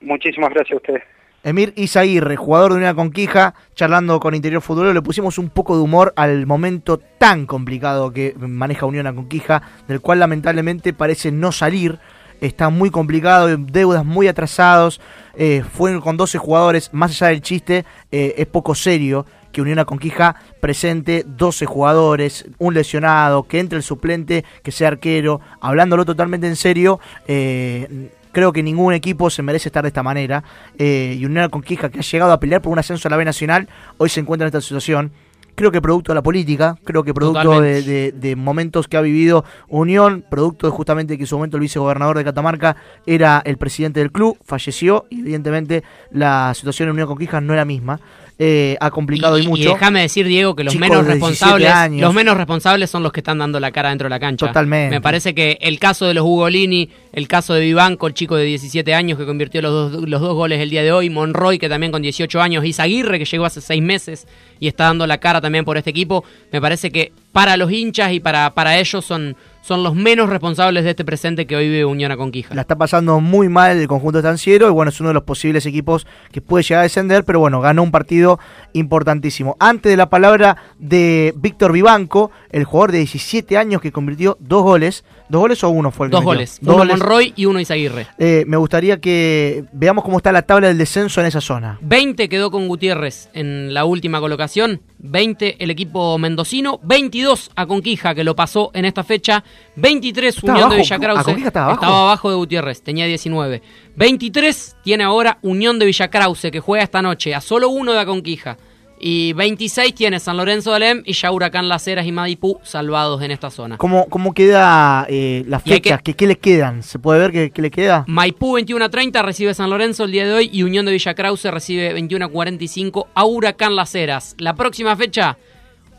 Muchísimas 0.01 0.51
gracias 0.51 0.73
a 0.73 0.77
ustedes. 0.77 1.03
Emir 1.43 1.73
Izaguirre, 1.77 2.37
jugador 2.37 2.73
de 2.73 2.79
una 2.79 2.95
conquija, 2.95 3.55
charlando 3.75 4.21
con 4.21 4.35
Interior 4.35 4.61
Futbolero, 4.61 4.93
le 4.93 5.03
pusimos 5.03 5.39
un 5.39 5.49
poco 5.49 5.75
de 5.77 5.83
humor 5.83 6.13
al 6.17 6.47
momento 6.47 6.99
tan 6.99 7.47
complicado 7.47 8.13
que 8.13 8.35
maneja 8.39 8.85
Unión 8.85 9.07
a 9.07 9.15
Conquija, 9.15 9.63
del 9.89 10.01
cual 10.01 10.19
lamentablemente 10.19 10.93
parece 10.93 11.33
no 11.33 11.51
salir. 11.51 11.99
Está 12.43 12.69
muy 12.69 12.91
complicado, 12.91 13.55
deudas 13.57 14.05
muy 14.05 14.29
atrasados. 14.29 15.01
Eh, 15.35 15.63
fue 15.73 15.99
con 16.01 16.19
12 16.19 16.37
jugadores, 16.39 16.91
más 16.93 17.11
allá 17.13 17.29
del 17.29 17.43
chiste, 17.43 17.85
eh, 18.13 18.35
es 18.37 18.47
poco 18.47 18.75
serio 18.75 19.25
que 19.51 19.63
Unión 19.63 19.79
a 19.79 19.85
Conquija 19.85 20.37
presente 20.61 21.25
12 21.27 21.67
jugadores, 21.67 22.47
un 22.59 22.75
lesionado, 22.75 23.45
que 23.45 23.59
entre 23.59 23.79
el 23.79 23.83
suplente, 23.83 24.45
que 24.63 24.73
sea 24.73 24.89
arquero, 24.89 25.41
hablándolo 25.61 26.05
totalmente 26.05 26.47
en 26.47 26.57
serio. 26.57 27.01
eh, 27.27 28.11
creo 28.33 28.53
que 28.53 28.63
ningún 28.63 28.95
equipo 28.95 29.31
se 29.31 29.43
merece 29.43 29.69
estar 29.69 29.83
de 29.83 29.89
esta 29.89 30.03
manera. 30.03 30.43
Eh, 30.79 31.17
y 31.19 31.25
Unión 31.25 31.49
Conquija, 31.51 31.89
que 31.91 31.99
ha 31.99 32.03
llegado 32.03 32.33
a 32.33 32.41
pelear 32.41 32.63
por 32.63 32.73
un 32.73 32.79
ascenso 32.79 33.09
a 33.09 33.11
la 33.11 33.17
B 33.17 33.25
Nacional, 33.25 33.69
hoy 33.99 34.09
se 34.09 34.21
encuentra 34.21 34.45
en 34.47 34.49
esta 34.49 34.61
situación. 34.61 35.13
Creo 35.57 35.73
que 35.73 35.83
producto 35.83 36.13
de 36.13 36.15
la 36.15 36.23
política, 36.23 36.77
creo 36.85 37.03
que 37.03 37.13
producto 37.13 37.41
de, 37.61 37.81
Totalmente. 37.83 37.91
de- 37.91 38.13
de 38.13 38.37
momentos 38.37 38.89
que 38.89 38.97
ha 38.97 39.03
vivido 39.03 39.45
Unión, 39.69 40.25
producto 40.31 40.67
de 40.67 40.71
justamente 40.73 41.17
que 41.19 41.25
en 41.25 41.27
su 41.27 41.37
momento 41.37 41.59
el 41.59 41.61
vicegobernador 41.63 42.17
de 42.17 42.25
Catamarca 42.25 42.77
era 43.05 43.43
el 43.45 43.59
presidente 43.59 44.01
del 44.01 44.11
club, 44.11 44.39
falleció, 44.45 45.05
y 45.11 45.21
evidentemente 45.21 45.83
la 46.13 46.53
situación 46.55 46.89
en 46.89 46.93
Unión 46.95 47.09
Conquija 47.09 47.41
no 47.43 47.53
era 47.53 47.63
la 47.63 47.67
misma. 47.67 48.01
Eh, 48.43 48.79
ha 48.81 48.91
complicado 48.91 49.39
y, 49.39 49.43
Y 49.43 49.47
mucho. 49.49 49.69
déjame 49.75 50.01
decir, 50.01 50.27
Diego, 50.27 50.57
que 50.57 50.65
los 50.65 50.73
Chicos 50.73 50.89
menos 50.89 51.05
de 51.07 51.13
17 51.13 51.35
responsables, 51.35 51.71
años. 51.71 52.01
los 52.01 52.15
menos 52.15 52.39
responsables 52.39 52.89
son 52.89 53.03
los 53.03 53.13
que 53.13 53.21
están 53.21 53.37
dando 53.37 53.61
la 53.61 53.71
cara 53.71 53.91
dentro 53.91 54.07
de 54.07 54.11
la 54.11 54.19
cancha. 54.19 54.47
Totalmente. 54.47 54.95
Me 54.95 55.03
parece 55.03 55.35
que 55.35 55.59
el 55.61 55.79
caso 55.79 56.07
de 56.07 56.15
los 56.15 56.25
Ugolini, 56.25 56.89
el 57.13 57.29
caso 57.29 57.53
de 57.53 57.61
Vivanco, 57.61 58.07
el 58.07 58.15
chico 58.15 58.37
de 58.37 58.45
17 58.45 58.95
años 58.95 59.19
que 59.19 59.27
convirtió 59.27 59.61
los 59.61 59.93
dos, 59.93 60.09
los 60.09 60.23
dos 60.23 60.35
goles 60.35 60.59
el 60.59 60.71
día 60.71 60.83
de 60.83 60.91
hoy, 60.91 61.11
Monroy, 61.11 61.59
que 61.59 61.69
también 61.69 61.93
con 61.93 62.01
18 62.01 62.41
años, 62.41 62.65
Izaguirre, 62.65 63.19
que 63.19 63.27
llegó 63.27 63.45
hace 63.45 63.61
6 63.61 63.83
meses 63.83 64.27
y 64.59 64.69
está 64.69 64.85
dando 64.85 65.07
la 65.07 65.19
cara 65.19 65.43
también 65.43 65.67
por 65.67 65.77
este 65.77 65.91
equipo, 65.91 66.25
me 66.51 66.63
parece 66.63 66.91
que 66.91 67.13
para 67.33 67.59
los 67.59 67.71
hinchas 67.71 68.13
y 68.15 68.21
para, 68.21 68.55
para 68.55 68.79
ellos 68.79 69.05
son, 69.05 69.37
son 69.61 69.83
los 69.83 69.95
menos 69.95 70.29
responsables 70.29 70.85
de 70.85 70.91
este 70.91 71.05
presente 71.05 71.47
que 71.47 71.57
hoy 71.57 71.69
vive 71.69 71.85
Unión 71.85 72.13
a 72.13 72.17
Conquija. 72.17 72.55
La 72.55 72.63
está 72.63 72.77
pasando 72.77 73.21
muy 73.21 73.49
mal 73.49 73.77
el 73.77 73.89
conjunto 73.89 74.19
estanciero 74.19 74.69
y 74.69 74.71
bueno, 74.71 74.91
es 74.91 75.01
uno 75.01 75.11
de 75.11 75.15
los 75.15 75.25
posibles 75.25 75.67
equipos 75.67 76.07
que 76.33 76.41
puede 76.41 76.65
llegar 76.65 76.81
a 76.81 76.83
descender, 76.85 77.25
pero 77.25 77.41
bueno, 77.41 77.61
ganó 77.61 77.83
un 77.83 77.91
partido 77.91 78.39
importantísimo. 78.73 79.57
Antes 79.61 79.91
de 79.91 79.97
la 79.97 80.11
palabra 80.11 80.57
de 80.79 81.35
Víctor 81.37 81.73
Vivanco, 81.73 82.31
el 82.51 82.65
jugador 82.65 82.93
de 82.93 82.99
17 82.99 83.57
años 83.57 83.81
que 83.81 83.93
convirtió 83.93 84.37
dos 84.41 84.63
goles, 84.63 85.05
¿dos 85.31 85.41
goles 85.41 85.65
o 85.65 85.71
uno 85.71 85.91
fue 85.91 86.07
el 86.07 86.11
que 86.11 86.17
Dos 86.17 86.21
metió? 86.23 86.35
goles, 86.35 86.59
Dos 86.61 86.75
uno 86.75 86.85
goles. 86.85 86.99
Monroy 86.99 87.33
y 87.37 87.45
uno 87.47 87.61
Izaguirre. 87.61 88.07
Eh, 88.19 88.45
me 88.47 88.57
gustaría 88.57 89.01
que 89.01 89.65
veamos 89.73 90.05
cómo 90.05 90.17
está 90.19 90.33
la 90.33 90.43
tabla 90.43 90.69
del 90.69 90.77
descenso 90.79 91.21
en 91.21 91.27
esa 91.29 91.41
zona. 91.41 91.79
20 91.81 92.29
quedó 92.29 92.51
con 92.51 92.69
Gutiérrez 92.69 93.31
en 93.33 93.73
la 93.73 93.85
última 93.85 94.21
colocación, 94.21 94.83
20 94.99 95.63
el 95.63 95.71
equipo 95.71 96.19
mendocino, 96.19 96.81
22 96.83 97.51
a 97.57 97.67
Conquija 97.67 98.15
que 98.15 98.25
lo 98.25 98.37
pasó 98.37 98.71
en 98.75 98.85
esta 98.85 99.05
fecha, 99.05 99.43
23 99.77 100.35
Estaba 100.37 100.53
Unión 100.53 100.69
de 100.71 100.75
abajo, 100.77 100.83
Villa 100.83 100.97
¿a 100.97 100.99
Krause, 100.99 101.25
Conquija 101.25 101.49
estaba 101.49 101.67
abajo? 101.73 101.85
abajo 101.87 102.31
de 102.31 102.37
Gutiérrez, 102.37 102.83
tenía 102.83 103.07
19. 103.07 103.63
23 103.97 104.77
tiene 104.83 105.05
ahora 105.05 105.39
Unión 105.43 105.79
de 105.79 105.87
Villa 105.87 106.09
Krause 106.09 106.51
que 106.51 106.61
juega 106.61 106.83
esta 106.85 107.03
noche 107.03 107.35
a 107.35 107.41
solo 107.41 107.69
uno 107.69 107.93
de 107.93 108.01
Aconquija. 108.01 108.57
Y 109.03 109.33
26 109.33 109.95
tiene 109.95 110.21
San 110.21 110.37
Lorenzo 110.37 110.71
de 110.71 110.77
Alem 110.77 111.03
y 111.07 111.15
ya 111.15 111.33
Huracán 111.33 111.69
Las 111.69 111.89
Heras 111.89 112.07
y 112.07 112.13
Madipú 112.13 112.61
salvados 112.63 113.23
en 113.23 113.31
esta 113.31 113.51
zona. 113.51 113.79
¿Cómo, 113.79 114.07
cómo 114.11 114.35
queda 114.35 115.07
eh, 115.09 115.43
las 115.49 115.63
fechas? 115.63 116.03
¿Qué, 116.03 116.13
¿Qué 116.13 116.27
le 116.27 116.37
quedan? 116.37 116.83
¿Se 116.83 116.99
puede 116.99 117.19
ver 117.19 117.33
qué, 117.33 117.51
qué 117.51 117.63
le 117.63 117.71
queda? 117.71 118.05
Maipú 118.07 118.53
21 118.53 118.85
a 118.85 118.89
30 118.91 119.23
recibe 119.23 119.55
San 119.55 119.71
Lorenzo 119.71 120.05
el 120.05 120.13
día 120.13 120.27
de 120.27 120.35
hoy 120.35 120.51
y 120.53 120.65
Unión 120.65 120.85
de 120.85 120.93
Villa 120.93 121.15
Krause 121.15 121.45
recibe 121.45 121.95
21 121.95 122.27
a 122.27 122.29
45 122.29 123.09
a 123.15 123.25
Huracán 123.25 123.75
Las 123.75 123.95
Heras. 123.95 124.35
La 124.39 124.55
próxima 124.55 124.95
fecha, 124.97 125.39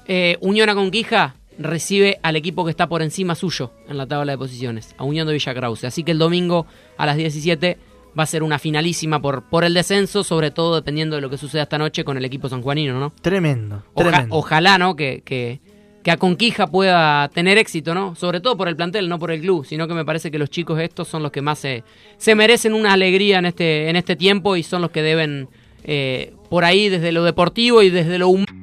eh, 0.05 0.37
Unión 0.39 0.69
a 0.69 0.75
Conquija 0.75 1.35
recibe 1.57 2.19
al 2.21 2.35
equipo 2.35 2.63
que 2.65 2.71
está 2.71 2.87
por 2.87 3.01
encima 3.01 3.33
suyo 3.33 3.71
en 3.87 3.97
la 3.97 4.07
tabla 4.07 4.33
de 4.33 4.37
posiciones, 4.37 4.95
a 4.97 5.03
Unión 5.03 5.25
de 5.25 5.33
Villa 5.33 5.53
Krause. 5.55 5.85
Así 5.85 6.03
que 6.03 6.11
el 6.11 6.19
domingo 6.19 6.67
a 6.97 7.05
las 7.07 7.17
17 7.17 7.77
va 8.17 8.23
a 8.23 8.25
ser 8.27 8.43
una 8.43 8.59
finalísima 8.59 9.21
por, 9.21 9.43
por 9.49 9.63
el 9.63 9.73
descenso, 9.73 10.23
sobre 10.23 10.51
todo 10.51 10.75
dependiendo 10.75 11.15
de 11.15 11.21
lo 11.21 11.29
que 11.29 11.37
suceda 11.37 11.63
esta 11.63 11.77
noche 11.77 12.03
con 12.03 12.17
el 12.17 12.25
equipo 12.25 12.49
sanjuanino, 12.49 12.99
¿no? 12.99 13.11
Tremendo, 13.21 13.83
Oja- 13.93 14.09
tremendo. 14.09 14.35
ojalá, 14.35 14.77
¿no? 14.77 14.95
Que, 14.95 15.21
que, 15.23 15.61
que 16.03 16.11
a 16.11 16.17
Conquija 16.17 16.67
pueda 16.67 17.29
tener 17.29 17.57
éxito, 17.57 17.93
¿no? 17.95 18.15
Sobre 18.15 18.39
todo 18.41 18.57
por 18.57 18.67
el 18.67 18.75
plantel, 18.75 19.07
no 19.07 19.19
por 19.19 19.31
el 19.31 19.41
club, 19.41 19.65
sino 19.65 19.87
que 19.87 19.93
me 19.93 20.03
parece 20.03 20.31
que 20.31 20.39
los 20.39 20.49
chicos 20.49 20.79
estos 20.79 21.07
son 21.07 21.23
los 21.23 21.31
que 21.31 21.41
más 21.41 21.59
se, 21.59 21.83
se 22.17 22.35
merecen 22.35 22.73
una 22.73 22.93
alegría 22.93 23.39
en 23.39 23.45
este, 23.45 23.89
en 23.89 23.95
este 23.95 24.15
tiempo 24.15 24.55
y 24.55 24.63
son 24.63 24.81
los 24.81 24.91
que 24.91 25.01
deben, 25.03 25.47
eh, 25.83 26.33
por 26.49 26.65
ahí, 26.65 26.89
desde 26.89 27.11
lo 27.11 27.23
deportivo 27.23 27.81
y 27.81 27.89
desde 27.89 28.17
lo 28.17 28.27
humano. 28.29 28.60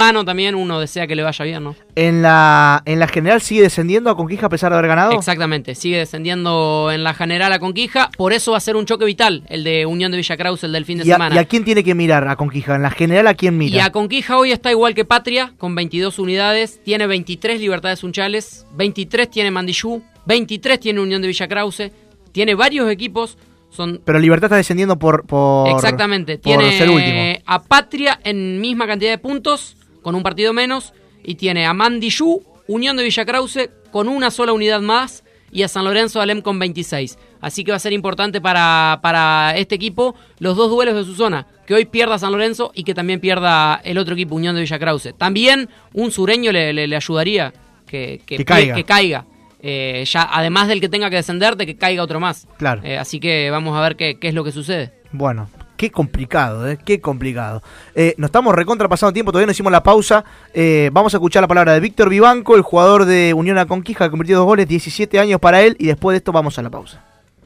Humano 0.00 0.24
también 0.24 0.56
uno 0.56 0.80
desea 0.80 1.06
que 1.06 1.14
le 1.14 1.22
vaya 1.22 1.44
bien, 1.44 1.62
¿no? 1.62 1.76
En 1.94 2.20
la, 2.20 2.82
en 2.84 2.98
la 2.98 3.06
general 3.06 3.40
sigue 3.40 3.62
descendiendo 3.62 4.10
a 4.10 4.16
Conquija 4.16 4.46
a 4.46 4.48
pesar 4.48 4.72
de 4.72 4.78
haber 4.78 4.88
ganado. 4.88 5.12
Exactamente, 5.12 5.76
sigue 5.76 5.98
descendiendo 5.98 6.90
en 6.92 7.04
la 7.04 7.14
general 7.14 7.52
a 7.52 7.60
Conquija, 7.60 8.10
por 8.16 8.32
eso 8.32 8.50
va 8.50 8.56
a 8.56 8.60
ser 8.60 8.74
un 8.74 8.86
choque 8.86 9.04
vital, 9.04 9.44
el 9.48 9.62
de 9.62 9.86
Unión 9.86 10.10
de 10.10 10.16
Villa 10.16 10.36
Krause, 10.36 10.64
el 10.64 10.72
del 10.72 10.84
fin 10.84 10.98
de 10.98 11.06
¿Y 11.06 11.12
a, 11.12 11.14
semana. 11.14 11.36
y 11.36 11.38
a 11.38 11.44
quién 11.44 11.64
tiene 11.64 11.84
que 11.84 11.94
mirar 11.94 12.26
a 12.26 12.34
Conquija? 12.34 12.74
En 12.74 12.82
la 12.82 12.90
general, 12.90 13.28
¿a 13.28 13.34
quién 13.34 13.54
Y 13.54 13.58
mira? 13.58 13.84
a 13.84 13.92
Conquija 13.92 14.36
hoy 14.36 14.50
está 14.50 14.72
igual 14.72 14.94
que 14.96 15.04
Patria, 15.04 15.54
con 15.58 15.76
22 15.76 16.18
unidades, 16.18 16.82
tiene 16.82 17.06
23 17.06 17.60
Libertades 17.60 18.02
Unchales, 18.02 18.66
23 18.74 19.30
tiene 19.30 19.52
Mandillú, 19.52 20.02
23 20.26 20.80
tiene 20.80 21.00
Unión 21.02 21.22
de 21.22 21.28
Villa 21.28 21.46
Krause, 21.46 21.92
tiene 22.32 22.56
varios 22.56 22.90
equipos 22.90 23.38
Son 23.70 24.00
Pero 24.04 24.18
Libertad 24.18 24.46
está 24.46 24.56
descendiendo 24.56 24.98
por. 24.98 25.24
por 25.24 25.68
Exactamente. 25.68 26.38
por 26.38 26.42
Tiene 26.58 26.76
ser 26.76 26.90
último. 26.90 27.38
a 27.46 27.62
Patria 27.62 28.18
en 28.24 28.60
misma 28.60 28.88
cantidad 28.88 29.12
de 29.12 29.18
puntos, 29.18 29.76
con 30.04 30.14
un 30.14 30.22
partido 30.22 30.52
menos. 30.52 30.92
Y 31.24 31.34
tiene 31.34 31.66
a 31.66 31.74
Mandillú, 31.74 32.42
Unión 32.68 32.96
de 32.96 33.02
Villa 33.02 33.24
Krause, 33.24 33.70
con 33.90 34.08
una 34.08 34.30
sola 34.30 34.52
unidad 34.52 34.80
más. 34.80 35.24
Y 35.50 35.62
a 35.62 35.68
San 35.68 35.84
Lorenzo 35.84 36.18
de 36.18 36.24
Alem 36.24 36.42
con 36.42 36.58
26. 36.58 37.16
Así 37.40 37.62
que 37.62 37.70
va 37.70 37.76
a 37.76 37.80
ser 37.80 37.92
importante 37.92 38.40
para, 38.40 38.98
para 39.02 39.56
este 39.56 39.74
equipo 39.76 40.14
los 40.40 40.56
dos 40.56 40.68
duelos 40.70 40.94
de 40.96 41.04
su 41.04 41.14
zona. 41.14 41.46
Que 41.66 41.74
hoy 41.74 41.84
pierda 41.84 42.18
San 42.18 42.32
Lorenzo 42.32 42.72
y 42.74 42.82
que 42.84 42.92
también 42.92 43.20
pierda 43.20 43.80
el 43.84 43.98
otro 43.98 44.14
equipo, 44.14 44.34
Unión 44.34 44.54
de 44.56 44.62
Villa 44.62 44.78
Krause. 44.80 45.14
También 45.16 45.68
un 45.92 46.10
sureño 46.10 46.50
le, 46.52 46.72
le- 46.72 46.88
le 46.88 46.96
ayudaría 46.96 47.52
que, 47.86 48.20
que, 48.26 48.38
Que 48.38 48.44
caiga. 48.44 48.74
que 48.74 48.84
caiga. 48.84 49.26
Eh, 49.66 50.04
ya, 50.06 50.28
además 50.30 50.66
del 50.68 50.80
que 50.80 50.88
tenga 50.88 51.08
que 51.08 51.16
descender, 51.16 51.56
de 51.56 51.66
que 51.66 51.76
caiga 51.76 52.02
otro 52.02 52.18
más. 52.18 52.48
Claro. 52.58 52.82
Eh, 52.84 52.98
así 52.98 53.20
que 53.20 53.48
vamos 53.50 53.76
a 53.76 53.80
ver 53.80 53.94
qué, 53.96 54.18
qué 54.18 54.28
es 54.28 54.34
lo 54.34 54.42
que 54.44 54.50
sucede. 54.52 54.92
Bueno, 55.12 55.48
qué 55.76 55.90
complicado, 55.90 56.68
¿eh? 56.68 56.78
Qué 56.84 57.00
complicado. 57.00 57.62
Eh, 57.94 58.14
nos 58.18 58.28
estamos 58.28 58.54
recontra 58.54 58.88
pasando 58.88 59.12
tiempo, 59.12 59.32
todavía 59.32 59.46
no 59.46 59.52
hicimos 59.52 59.72
la 59.72 59.82
pausa. 59.82 60.24
Eh, 60.52 60.90
vamos 60.92 61.14
a 61.14 61.16
escuchar 61.16 61.42
la 61.42 61.48
palabra 61.48 61.72
de 61.72 61.80
Víctor 61.80 62.08
Vivanco, 62.08 62.56
el 62.56 62.62
jugador 62.62 63.04
de 63.04 63.34
Unión 63.34 63.58
A 63.58 63.66
Conquija, 63.66 64.04
que 64.04 64.10
convirtió 64.10 64.36
dos 64.36 64.46
goles, 64.46 64.68
17 64.68 65.18
años 65.18 65.40
para 65.40 65.62
él. 65.62 65.76
Y 65.78 65.86
después 65.86 66.14
de 66.14 66.18
esto 66.18 66.32
vamos 66.32 66.58
a 66.58 66.62
la 66.62 66.70
pausa. 66.70 67.00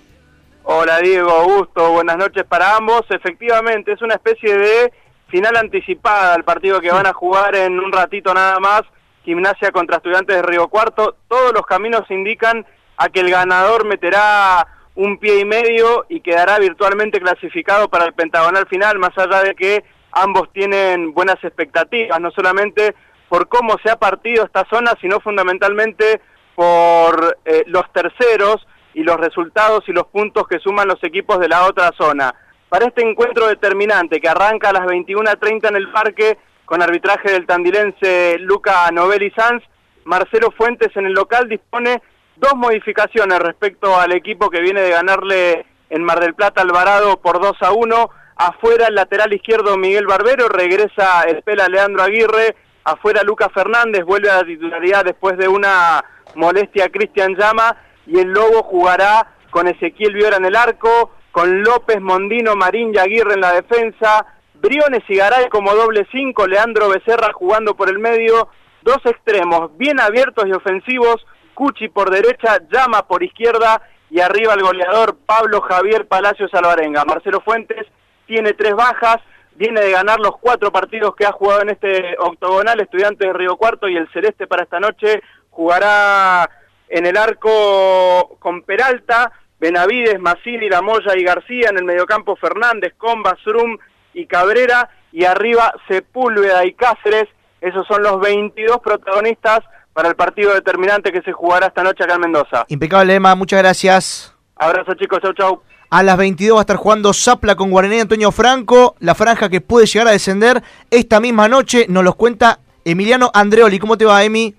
Hola 0.63 0.99
Diego, 0.99 1.43
gusto, 1.43 1.91
buenas 1.91 2.17
noches 2.17 2.43
para 2.47 2.77
ambos. 2.77 3.01
Efectivamente, 3.09 3.91
es 3.91 4.01
una 4.01 4.15
especie 4.15 4.55
de 4.55 4.93
final 5.31 5.55
anticipada 5.55 6.35
al 6.35 6.43
partido 6.43 6.81
que 6.81 6.91
van 6.91 7.07
a 7.07 7.13
jugar 7.13 7.55
en 7.55 7.79
un 7.79 7.91
ratito 7.91 8.33
nada 8.33 8.59
más, 8.59 8.83
Gimnasia 9.23 9.71
contra 9.71 9.97
Estudiantes 9.97 10.35
de 10.35 10.41
Río 10.41 10.67
Cuarto. 10.67 11.15
Todos 11.27 11.53
los 11.53 11.65
caminos 11.65 12.03
indican 12.09 12.65
a 12.97 13.09
que 13.09 13.21
el 13.21 13.31
ganador 13.31 13.85
meterá 13.85 14.67
un 14.95 15.17
pie 15.17 15.39
y 15.39 15.45
medio 15.45 16.05
y 16.09 16.19
quedará 16.19 16.59
virtualmente 16.59 17.19
clasificado 17.19 17.87
para 17.89 18.05
el 18.05 18.13
pentagonal 18.13 18.67
final, 18.67 18.99
más 18.99 19.17
allá 19.17 19.41
de 19.41 19.55
que 19.55 19.83
ambos 20.11 20.51
tienen 20.51 21.13
buenas 21.13 21.41
expectativas, 21.43 22.19
no 22.19 22.29
solamente 22.31 22.93
por 23.29 23.47
cómo 23.47 23.77
se 23.81 23.89
ha 23.89 23.95
partido 23.95 24.43
esta 24.43 24.67
zona, 24.69 24.91
sino 24.99 25.21
fundamentalmente 25.21 26.21
por 26.55 27.37
eh, 27.45 27.63
los 27.67 27.91
terceros 27.93 28.67
y 28.93 29.03
los 29.03 29.15
resultados 29.17 29.87
y 29.87 29.93
los 29.93 30.07
puntos 30.07 30.47
que 30.47 30.59
suman 30.59 30.89
los 30.89 31.01
equipos 31.03 31.39
de 31.39 31.47
la 31.47 31.65
otra 31.65 31.91
zona. 31.97 32.35
Para 32.71 32.85
este 32.85 33.01
encuentro 33.01 33.47
determinante 33.47 34.21
que 34.21 34.29
arranca 34.29 34.69
a 34.69 34.71
las 34.71 34.83
21.30 34.83 35.67
en 35.67 35.75
el 35.75 35.91
parque 35.91 36.37
con 36.63 36.81
arbitraje 36.81 37.29
del 37.29 37.45
tandilense 37.45 38.37
Luca 38.39 38.89
Novelli 38.91 39.29
Sanz, 39.31 39.61
Marcelo 40.05 40.51
Fuentes 40.51 40.95
en 40.95 41.05
el 41.05 41.11
local 41.11 41.49
dispone 41.49 42.01
dos 42.37 42.53
modificaciones 42.55 43.39
respecto 43.39 43.99
al 43.99 44.13
equipo 44.13 44.49
que 44.49 44.61
viene 44.61 44.79
de 44.79 44.91
ganarle 44.91 45.65
en 45.89 46.01
Mar 46.01 46.21
del 46.21 46.33
Plata 46.33 46.61
Alvarado 46.61 47.17
por 47.17 47.41
2 47.41 47.57
a 47.59 47.73
1. 47.73 48.09
Afuera 48.37 48.87
el 48.87 48.95
lateral 48.95 49.33
izquierdo 49.33 49.75
Miguel 49.75 50.07
Barbero, 50.07 50.47
regresa 50.47 51.23
el 51.23 51.43
pela 51.43 51.67
Leandro 51.67 52.03
Aguirre, 52.03 52.55
afuera 52.85 53.21
Lucas 53.23 53.49
Fernández, 53.53 54.05
vuelve 54.05 54.29
a 54.29 54.37
la 54.37 54.45
titularidad 54.45 55.03
después 55.03 55.37
de 55.37 55.49
una 55.49 56.05
molestia 56.35 56.87
Cristian 56.87 57.35
Llama. 57.35 57.75
Y 58.07 58.17
el 58.17 58.29
Lobo 58.29 58.63
jugará 58.63 59.27
con 59.49 59.67
Ezequiel 59.67 60.13
Viora 60.13 60.37
en 60.37 60.45
el 60.45 60.55
arco, 60.55 61.11
con 61.31 61.63
López, 61.63 62.01
Mondino, 62.01 62.55
Marín 62.55 62.93
y 62.93 62.97
Aguirre 62.97 63.33
en 63.35 63.41
la 63.41 63.53
defensa, 63.53 64.25
Briones 64.55 65.03
y 65.07 65.15
Garay 65.15 65.49
como 65.49 65.73
doble 65.73 66.07
cinco, 66.11 66.45
Leandro 66.45 66.89
Becerra 66.89 67.31
jugando 67.33 67.75
por 67.75 67.89
el 67.89 67.99
medio, 67.99 68.49
dos 68.83 68.99
extremos 69.05 69.75
bien 69.77 69.99
abiertos 69.99 70.45
y 70.47 70.51
ofensivos, 70.51 71.25
Cuchi 71.53 71.89
por 71.89 72.09
derecha, 72.11 72.59
Llama 72.69 73.07
por 73.07 73.23
izquierda 73.23 73.81
y 74.09 74.19
arriba 74.19 74.53
el 74.53 74.61
goleador 74.61 75.17
Pablo 75.25 75.61
Javier 75.61 76.07
Palacios 76.07 76.53
Alvarenga. 76.53 77.05
Marcelo 77.05 77.41
Fuentes 77.41 77.87
tiene 78.27 78.53
tres 78.53 78.75
bajas, 78.75 79.17
viene 79.55 79.81
de 79.81 79.91
ganar 79.91 80.19
los 80.19 80.37
cuatro 80.37 80.71
partidos 80.71 81.15
que 81.15 81.25
ha 81.25 81.31
jugado 81.31 81.61
en 81.61 81.69
este 81.69 82.15
octogonal, 82.19 82.79
estudiante 82.79 83.27
de 83.27 83.33
Río 83.33 83.57
Cuarto 83.57 83.87
y 83.87 83.95
el 83.95 84.09
Celeste 84.11 84.47
para 84.47 84.63
esta 84.63 84.79
noche 84.79 85.21
jugará 85.49 86.49
en 86.89 87.05
el 87.05 87.17
arco 87.17 88.37
con 88.39 88.63
Peralta, 88.63 89.31
Benavides, 89.61 90.19
Massini, 90.19 90.67
Lamoya 90.67 91.15
y 91.15 91.23
García, 91.23 91.69
en 91.69 91.77
el 91.77 91.85
mediocampo 91.85 92.35
Fernández, 92.35 92.93
Comba, 92.97 93.37
Srum 93.43 93.77
y 94.11 94.25
Cabrera, 94.25 94.89
y 95.11 95.23
arriba 95.23 95.71
Sepúlveda 95.87 96.65
y 96.65 96.73
Cáceres, 96.73 97.29
esos 97.61 97.85
son 97.85 98.01
los 98.01 98.19
22 98.19 98.79
protagonistas 98.83 99.59
para 99.93 100.09
el 100.09 100.15
partido 100.15 100.55
determinante 100.55 101.11
que 101.11 101.21
se 101.21 101.31
jugará 101.31 101.67
esta 101.67 101.83
noche 101.83 102.03
acá 102.03 102.15
en 102.15 102.21
Mendoza. 102.21 102.65
Impecable, 102.69 103.13
Emma, 103.13 103.35
muchas 103.35 103.59
gracias. 103.59 104.35
Abrazo 104.55 104.95
chicos, 104.95 105.19
chau 105.21 105.33
chau. 105.33 105.61
A 105.91 106.01
las 106.01 106.17
22 106.17 106.55
va 106.55 106.61
a 106.61 106.63
estar 106.63 106.77
jugando 106.77 107.13
Zapla 107.13 107.55
con 107.55 107.69
Guaraní 107.69 107.99
Antonio 107.99 108.31
Franco, 108.31 108.95
la 108.99 109.13
franja 109.13 109.49
que 109.49 109.61
puede 109.61 109.85
llegar 109.85 110.07
a 110.07 110.11
descender 110.11 110.63
esta 110.89 111.19
misma 111.19 111.47
noche, 111.47 111.85
nos 111.87 112.03
los 112.03 112.15
cuenta 112.15 112.59
Emiliano 112.83 113.29
Andreoli. 113.31 113.77
¿Cómo 113.77 113.95
te 113.95 114.05
va, 114.05 114.23
Emi? 114.23 114.55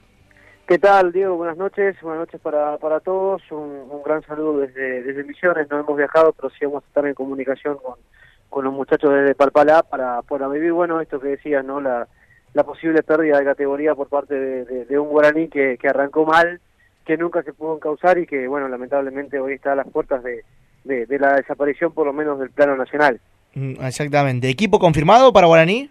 ¿Qué 0.73 0.79
tal, 0.79 1.13
Diego? 1.13 1.37
Buenas 1.37 1.59
noches, 1.59 1.97
buenas 2.01 2.21
noches 2.21 2.41
para, 2.41 2.79
para 2.79 3.01
todos. 3.01 3.43
Un, 3.51 3.91
un 3.91 4.03
gran 4.03 4.23
saludo 4.23 4.61
desde, 4.61 5.03
desde 5.03 5.23
Misiones. 5.23 5.69
No 5.71 5.81
hemos 5.81 5.95
viajado, 5.99 6.33
pero 6.33 6.49
sí 6.49 6.65
vamos 6.65 6.83
a 6.83 6.87
estar 6.87 7.07
en 7.07 7.13
comunicación 7.13 7.77
con, 7.77 7.97
con 8.49 8.65
los 8.65 8.73
muchachos 8.73 9.13
desde 9.13 9.35
Palpalá 9.35 9.83
para, 9.83 10.23
para 10.23 10.49
vivir, 10.49 10.73
bueno, 10.73 11.03
esto 11.03 11.21
que 11.21 11.29
decías, 11.29 11.63
¿no? 11.63 11.79
La, 11.83 12.09
la 12.55 12.65
posible 12.65 13.03
pérdida 13.03 13.39
de 13.39 13.45
categoría 13.45 13.95
por 13.95 14.09
parte 14.09 14.35
de, 14.35 14.99
un 14.99 15.11
guaraní 15.11 15.49
que, 15.49 15.77
que 15.77 15.89
arrancó 15.89 16.25
mal, 16.25 16.59
que 17.05 17.19
nunca 17.19 17.43
se 17.43 17.53
pudo 17.53 17.77
encauzar 17.77 18.17
y 18.17 18.27
que, 18.27 18.49
bueno, 18.49 18.67
lamentablemente 18.67 19.39
hoy 19.41 19.53
está 19.53 19.73
a 19.73 19.77
las 19.77 19.89
puertas 19.91 20.23
de, 20.23 20.43
de, 20.85 21.05
de 21.05 21.19
la 21.19 21.35
desaparición, 21.35 21.93
por 21.93 22.07
lo 22.07 22.15
menos 22.15 22.39
del 22.39 22.49
plano 22.51 22.79
nacional. 22.79 23.21
Mm, 23.53 23.75
Exactamente. 23.85 24.49
¿Equipo 24.49 24.79
confirmado 24.79 25.35
para 25.35 25.49
Guaraní? 25.49 25.91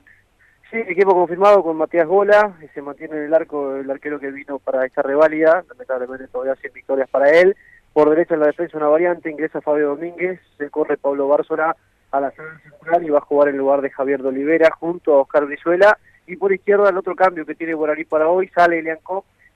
Sí, 0.72 0.78
equipo 0.88 1.14
confirmado 1.14 1.62
con 1.64 1.76
Matías 1.76 2.08
Gola, 2.08 2.54
se 2.74 2.82
mantiene 2.82 3.18
en 3.18 3.24
el 3.24 3.34
arco 3.34 3.76
el 3.76 3.92
arquero 3.92 4.22
que 4.22 4.32
vino 4.32 4.58
para 4.58 4.86
esta 4.86 5.02
reválida, 5.02 5.66
lamentablemente 5.68 6.30
todavía 6.30 6.56
sin 6.62 6.72
victorias 6.72 7.10
para 7.10 7.30
él. 7.30 7.58
Por 7.92 8.10
derecha 8.10 8.36
en 8.36 8.40
la 8.40 8.46
defensa 8.46 8.78
una 8.78 8.88
variante, 8.88 9.30
ingresa 9.30 9.60
Fabio 9.60 9.90
Domínguez, 9.90 10.40
se 10.58 10.70
corre 10.70 10.96
Pablo 10.96 11.28
Bárzora 11.28 11.76
a 12.12 12.22
la 12.22 12.32
zona 12.32 12.58
central 12.62 13.04
y 13.04 13.10
va 13.10 13.18
a 13.18 13.26
jugar 13.26 13.50
en 13.50 13.58
lugar 13.58 13.82
de 13.82 13.90
Javier 13.90 14.22
de 14.22 14.70
junto 14.80 15.14
a 15.14 15.22
Oscar 15.24 15.46
Brizuela. 15.46 15.98
Y 16.26 16.38
por 16.38 16.54
izquierda 16.54 16.90
el 16.90 16.98
otro 16.98 17.18
cambio 17.18 17.46
que 17.46 17.56
tiene 17.56 17.74
Guaraní 17.74 18.06
para 18.06 18.30
hoy, 18.30 18.48
sale 18.48 18.80
Elian 18.80 19.00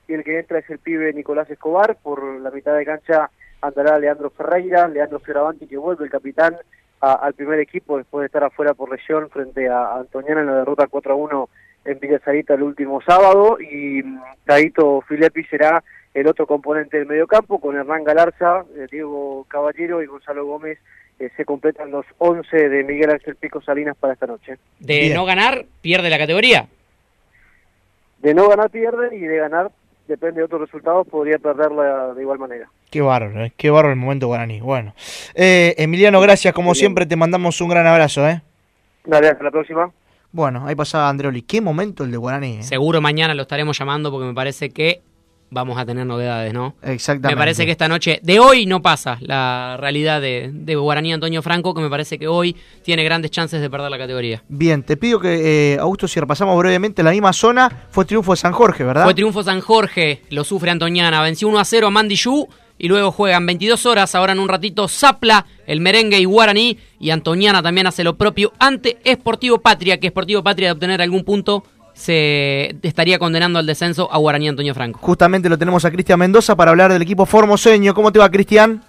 y 0.08 0.12
el 0.12 0.22
que 0.22 0.38
entra 0.38 0.58
es 0.58 0.68
el 0.68 0.80
pibe 0.80 1.14
Nicolás 1.14 1.48
Escobar. 1.48 1.96
Por 2.02 2.22
la 2.40 2.50
mitad 2.50 2.76
de 2.76 2.84
cancha 2.84 3.30
andará 3.62 3.98
Leandro 3.98 4.28
Ferreira, 4.28 4.86
Leandro 4.86 5.18
Fioravanti 5.20 5.66
que 5.66 5.78
vuelve 5.78 6.04
el 6.04 6.10
capitán 6.10 6.56
a- 7.00 7.14
al 7.14 7.34
primer 7.34 7.60
equipo 7.60 7.98
después 7.98 8.22
de 8.22 8.26
estar 8.26 8.44
afuera 8.44 8.74
por 8.74 8.90
lesión 8.90 9.28
frente 9.30 9.68
a 9.68 9.96
Antoniana 9.96 10.40
en 10.40 10.46
la 10.46 10.56
derrota 10.58 10.86
4 10.88 11.12
a 11.12 11.16
1 11.16 11.48
en 11.84 11.98
Villa 12.00 12.18
Sarita 12.24 12.54
el 12.54 12.62
último 12.62 13.00
sábado 13.02 13.58
y 13.60 14.02
mm, 14.02 14.20
Taito 14.44 15.00
Filippi 15.02 15.44
será 15.44 15.82
el 16.14 16.26
otro 16.26 16.46
componente 16.46 16.96
del 16.98 17.06
mediocampo 17.06 17.60
con 17.60 17.76
Hernán 17.76 18.02
Galarza, 18.02 18.64
eh, 18.76 18.86
Diego 18.90 19.44
Caballero 19.48 20.02
y 20.02 20.06
Gonzalo 20.06 20.46
Gómez 20.46 20.78
eh, 21.18 21.30
se 21.36 21.44
completan 21.44 21.90
los 21.90 22.04
11 22.18 22.68
de 22.68 22.84
Miguel 22.84 23.10
Ángel 23.10 23.36
Pico 23.36 23.60
Salinas 23.62 23.96
para 23.98 24.14
esta 24.14 24.26
noche. 24.26 24.56
De 24.80 25.12
no 25.14 25.24
ganar, 25.24 25.64
pierde 25.82 26.10
la 26.10 26.18
categoría. 26.18 26.66
De 28.18 28.34
no 28.34 28.48
ganar 28.48 28.70
pierde 28.70 29.14
y 29.16 29.20
de 29.20 29.36
ganar 29.36 29.70
depende 30.06 30.40
de 30.40 30.44
otros 30.44 30.60
resultados 30.60 31.06
podría 31.06 31.38
perderla 31.38 32.14
de 32.14 32.22
igual 32.22 32.38
manera. 32.38 32.68
Qué 32.90 33.00
bárbaro, 33.00 33.44
¿eh? 33.44 33.52
qué 33.56 33.70
bárbaro 33.70 33.92
el 33.92 33.98
momento 33.98 34.26
Guaraní. 34.26 34.60
Bueno, 34.60 34.94
eh, 35.34 35.74
Emiliano, 35.78 36.20
gracias. 36.20 36.54
Como 36.54 36.74
siempre, 36.74 37.06
te 37.06 37.16
mandamos 37.16 37.60
un 37.60 37.68
gran 37.68 37.86
abrazo. 37.86 38.26
¿eh? 38.28 38.42
Dale, 39.04 39.28
hasta 39.28 39.44
la 39.44 39.50
próxima. 39.50 39.90
Bueno, 40.32 40.66
ahí 40.66 40.74
pasaba 40.74 41.08
Andreoli. 41.08 41.42
Qué 41.42 41.60
momento 41.60 42.04
el 42.04 42.10
de 42.10 42.16
Guaraní. 42.16 42.58
¿eh? 42.58 42.62
Seguro 42.62 43.00
mañana 43.00 43.34
lo 43.34 43.42
estaremos 43.42 43.78
llamando 43.78 44.10
porque 44.10 44.26
me 44.26 44.34
parece 44.34 44.70
que 44.70 45.00
vamos 45.50 45.78
a 45.78 45.86
tener 45.86 46.06
novedades, 46.06 46.52
¿no? 46.52 46.74
Exactamente. 46.82 47.34
Me 47.34 47.38
parece 47.38 47.64
que 47.64 47.72
esta 47.72 47.88
noche, 47.88 48.20
de 48.22 48.40
hoy 48.40 48.66
no 48.66 48.82
pasa 48.82 49.18
la 49.20 49.76
realidad 49.78 50.20
de, 50.20 50.50
de 50.52 50.74
Guaraní 50.74 51.12
Antonio 51.12 51.42
Franco, 51.42 51.74
que 51.74 51.80
me 51.80 51.90
parece 51.90 52.18
que 52.18 52.28
hoy 52.28 52.56
tiene 52.82 53.04
grandes 53.04 53.30
chances 53.30 53.60
de 53.60 53.70
perder 53.70 53.90
la 53.90 53.98
categoría. 53.98 54.42
Bien, 54.48 54.82
te 54.82 54.96
pido 54.96 55.20
que, 55.20 55.74
eh, 55.74 55.78
Augusto, 55.78 56.08
si 56.08 56.20
repasamos 56.20 56.58
brevemente 56.58 57.02
la 57.02 57.10
misma 57.10 57.32
zona, 57.32 57.86
fue 57.90 58.04
triunfo 58.04 58.32
de 58.32 58.36
San 58.38 58.52
Jorge, 58.52 58.84
¿verdad? 58.84 59.04
Fue 59.04 59.14
triunfo 59.14 59.42
San 59.42 59.60
Jorge, 59.60 60.22
lo 60.30 60.44
sufre 60.44 60.70
Antoniana, 60.70 61.22
venció 61.22 61.48
1 61.48 61.58
a 61.58 61.64
0 61.64 61.86
a 61.86 61.90
Mandiyú 61.90 62.48
y 62.78 62.88
luego 62.88 63.10
juegan 63.10 63.46
22 63.46 63.86
horas, 63.86 64.14
ahora 64.14 64.32
en 64.32 64.38
un 64.38 64.48
ratito 64.48 64.88
Zapla, 64.88 65.46
el 65.66 65.80
merengue 65.80 66.18
y 66.18 66.24
Guaraní 66.24 66.78
y 67.00 67.10
Antoniana 67.10 67.62
también 67.62 67.86
hace 67.86 68.04
lo 68.04 68.16
propio 68.16 68.52
ante 68.58 68.98
Esportivo 69.04 69.58
Patria, 69.58 69.98
que 69.98 70.08
Esportivo 70.08 70.42
Patria 70.42 70.68
de 70.68 70.72
obtener 70.72 71.00
algún 71.00 71.24
punto 71.24 71.64
se 71.96 72.76
estaría 72.82 73.18
condenando 73.18 73.58
al 73.58 73.64
descenso 73.66 74.08
a 74.12 74.18
Guaraní 74.18 74.48
Antonio 74.48 74.74
Franco. 74.74 74.98
Justamente 75.00 75.48
lo 75.48 75.56
tenemos 75.56 75.84
a 75.86 75.90
Cristian 75.90 76.18
Mendoza 76.18 76.54
para 76.54 76.70
hablar 76.70 76.92
del 76.92 77.00
equipo 77.02 77.24
formoseño. 77.24 77.94
¿Cómo 77.94 78.12
te 78.12 78.18
va, 78.18 78.28
Cristian? 78.30 78.82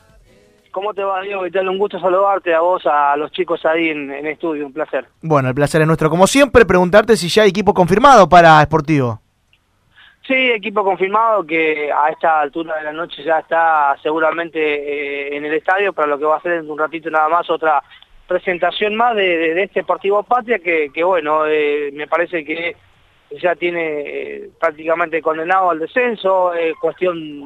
¿Cómo 0.72 0.93
te 0.93 1.03
va, 1.03 1.22
Diego? 1.22 1.41
¿Qué 1.43 1.51
tal? 1.51 1.70
Un 1.70 1.78
gusto 1.80 1.99
saludarte 1.99 2.53
a 2.53 2.60
vos, 2.60 2.84
a 2.86 3.16
los 3.16 3.32
chicos 3.32 3.66
ahí 3.66 3.89
en, 3.89 4.12
en 4.12 4.28
estudio, 4.28 4.66
un 4.68 4.74
placer. 4.74 5.05
Bueno, 5.22 5.47
el 5.49 5.55
placer 5.55 5.82
es 5.82 5.88
nuestro. 5.88 6.10
Como 6.10 6.28
siempre, 6.28 6.66
preguntarte 6.66 7.16
si 7.16 7.30
ya 7.30 7.43
hay 7.43 7.49
equipo 7.49 7.74
confirmado 7.74 8.28
para 8.30 8.62
Esportivo. 8.62 9.22
Sí, 10.28 10.36
equipo 10.51 10.84
confirmado 10.84 11.45
que 11.45 11.89
a 11.89 12.10
esta 12.10 12.41
altura 12.41 12.76
de 12.76 12.84
la 12.84 12.91
noche 12.91 13.24
ya 13.24 13.39
está 13.39 13.95
seguramente 14.03 14.60
eh, 14.60 15.38
en 15.38 15.45
el 15.45 15.53
estadio 15.53 15.93
para 15.93 16.10
lo 16.10 16.20
que 16.20 16.26
va 16.26 16.36
a 16.36 16.41
ser 16.41 16.51
en 16.51 16.70
un 16.70 16.78
ratito 16.78 17.10
nada 17.10 17.30
más 17.30 17.49
otra 17.49 17.82
presentación 18.28 18.93
más 18.95 19.16
de, 19.16 19.24
de- 19.24 19.53
de 19.53 19.64
este 19.64 19.80
Deportivo 19.80 20.22
Patria 20.24 20.60
que, 20.60 20.89
que 20.93 21.01
bueno, 21.05 21.45
eh, 21.47 21.91
me 21.93 22.08
parece 22.08 22.43
que 22.43 22.76
ya 23.32 23.55
tiene 23.55 24.01
eh, 24.05 24.49
prácticamente 24.59 25.21
condenado 25.21 25.69
al 25.69 25.80
descenso, 25.80 26.53
eh, 26.53 26.73
cuestión 26.80 27.43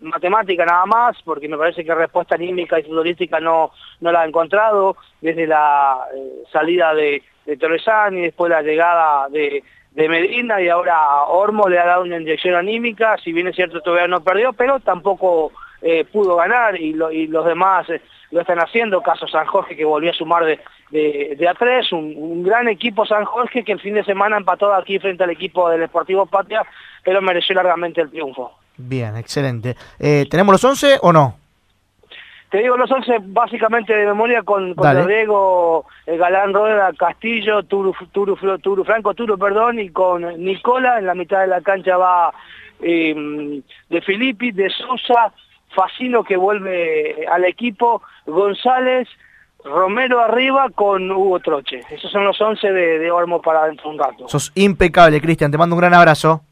matemática 0.00 0.64
nada 0.64 0.86
más, 0.86 1.16
porque 1.24 1.48
me 1.48 1.58
parece 1.58 1.84
que 1.84 1.94
respuesta 1.94 2.36
anímica 2.36 2.78
y 2.78 2.84
futbolística 2.84 3.40
no, 3.40 3.72
no 4.00 4.12
la 4.12 4.22
ha 4.22 4.26
encontrado 4.26 4.96
desde 5.20 5.46
la 5.46 6.04
eh, 6.14 6.44
salida 6.52 6.94
de, 6.94 7.22
de 7.46 7.56
Torresani, 7.56 8.22
después 8.22 8.50
la 8.50 8.62
llegada 8.62 9.28
de, 9.28 9.62
Medina 9.96 10.60
y 10.60 10.68
ahora 10.68 11.22
Ormo 11.28 11.68
le 11.68 11.78
ha 11.78 11.86
dado 11.86 12.02
una 12.02 12.18
inyección 12.18 12.56
anímica, 12.56 13.16
si 13.22 13.32
bien 13.32 13.46
es 13.46 13.54
cierto 13.54 13.80
todavía 13.80 14.08
no 14.08 14.24
perdió, 14.24 14.52
pero 14.52 14.80
tampoco 14.80 15.52
eh, 15.86 16.04
pudo 16.10 16.34
ganar 16.36 16.80
y, 16.80 16.94
lo- 16.94 17.12
y 17.12 17.26
los 17.28 17.44
demás 17.44 17.88
eh, 17.90 18.00
lo 18.30 18.40
están 18.40 18.58
haciendo, 18.58 19.00
caso 19.02 19.28
San 19.28 19.44
Jorge 19.46 19.76
que 19.76 19.84
volvió 19.84 20.10
a 20.10 20.14
sumar 20.14 20.44
de, 20.44 20.58
de, 20.90 21.36
de 21.38 21.48
a 21.48 21.54
tres, 21.54 21.92
un, 21.92 22.14
un 22.16 22.42
gran 22.42 22.66
equipo 22.68 23.04
San 23.06 23.24
Jorge 23.26 23.62
que 23.62 23.72
el 23.72 23.80
fin 23.80 23.94
de 23.94 24.02
semana 24.04 24.38
empató 24.38 24.72
aquí 24.74 24.98
frente 24.98 25.22
al 25.22 25.30
equipo 25.30 25.68
del 25.68 25.80
Deportivo 25.80 26.24
Patria, 26.26 26.62
pero 27.04 27.20
mereció 27.22 27.54
largamente 27.54 28.00
el 28.00 28.10
triunfo. 28.10 28.50
Bien, 28.76 29.14
excelente. 29.16 29.76
Eh, 30.00 30.24
¿Tenemos 30.30 30.52
los 30.54 30.64
11 30.64 30.98
o 31.02 31.12
no? 31.12 31.36
Te 32.50 32.58
digo 32.62 32.76
los 32.76 32.90
11 32.90 33.16
básicamente 33.22 33.94
de 33.94 34.06
memoria 34.06 34.42
con, 34.42 34.74
con 34.74 34.86
eh, 35.10 36.16
Galán 36.16 36.54
Rueda, 36.54 36.92
Castillo, 36.96 37.64
Turu, 37.64 37.92
Turu, 38.12 38.36
Turu, 38.58 38.84
Franco 38.84 39.12
Turu, 39.12 39.36
perdón, 39.36 39.80
y 39.80 39.88
con 39.90 40.22
Nicola. 40.42 40.98
En 40.98 41.06
la 41.06 41.14
mitad 41.14 41.40
de 41.40 41.48
la 41.48 41.60
cancha 41.62 41.96
va 41.96 42.32
de 42.80 44.00
Filippi, 44.04 44.52
de 44.52 44.70
Sosa, 44.70 45.32
Facino 45.74 46.24
que 46.24 46.36
vuelve 46.36 47.26
al 47.26 47.44
equipo, 47.44 48.02
González, 48.26 49.08
Romero 49.64 50.20
arriba 50.20 50.68
con 50.74 51.10
Hugo 51.10 51.40
Troche. 51.40 51.80
Esos 51.90 52.12
son 52.12 52.24
los 52.24 52.38
11 52.40 52.72
de, 52.72 52.98
de 52.98 53.10
Olmo 53.10 53.40
para 53.40 53.64
dentro 53.64 53.84
de 53.84 53.90
un 53.90 53.98
rato. 53.98 54.28
Sos 54.28 54.52
impecable, 54.54 55.20
Cristian. 55.20 55.50
Te 55.50 55.58
mando 55.58 55.74
un 55.74 55.80
gran 55.80 55.94
abrazo. 55.94 56.42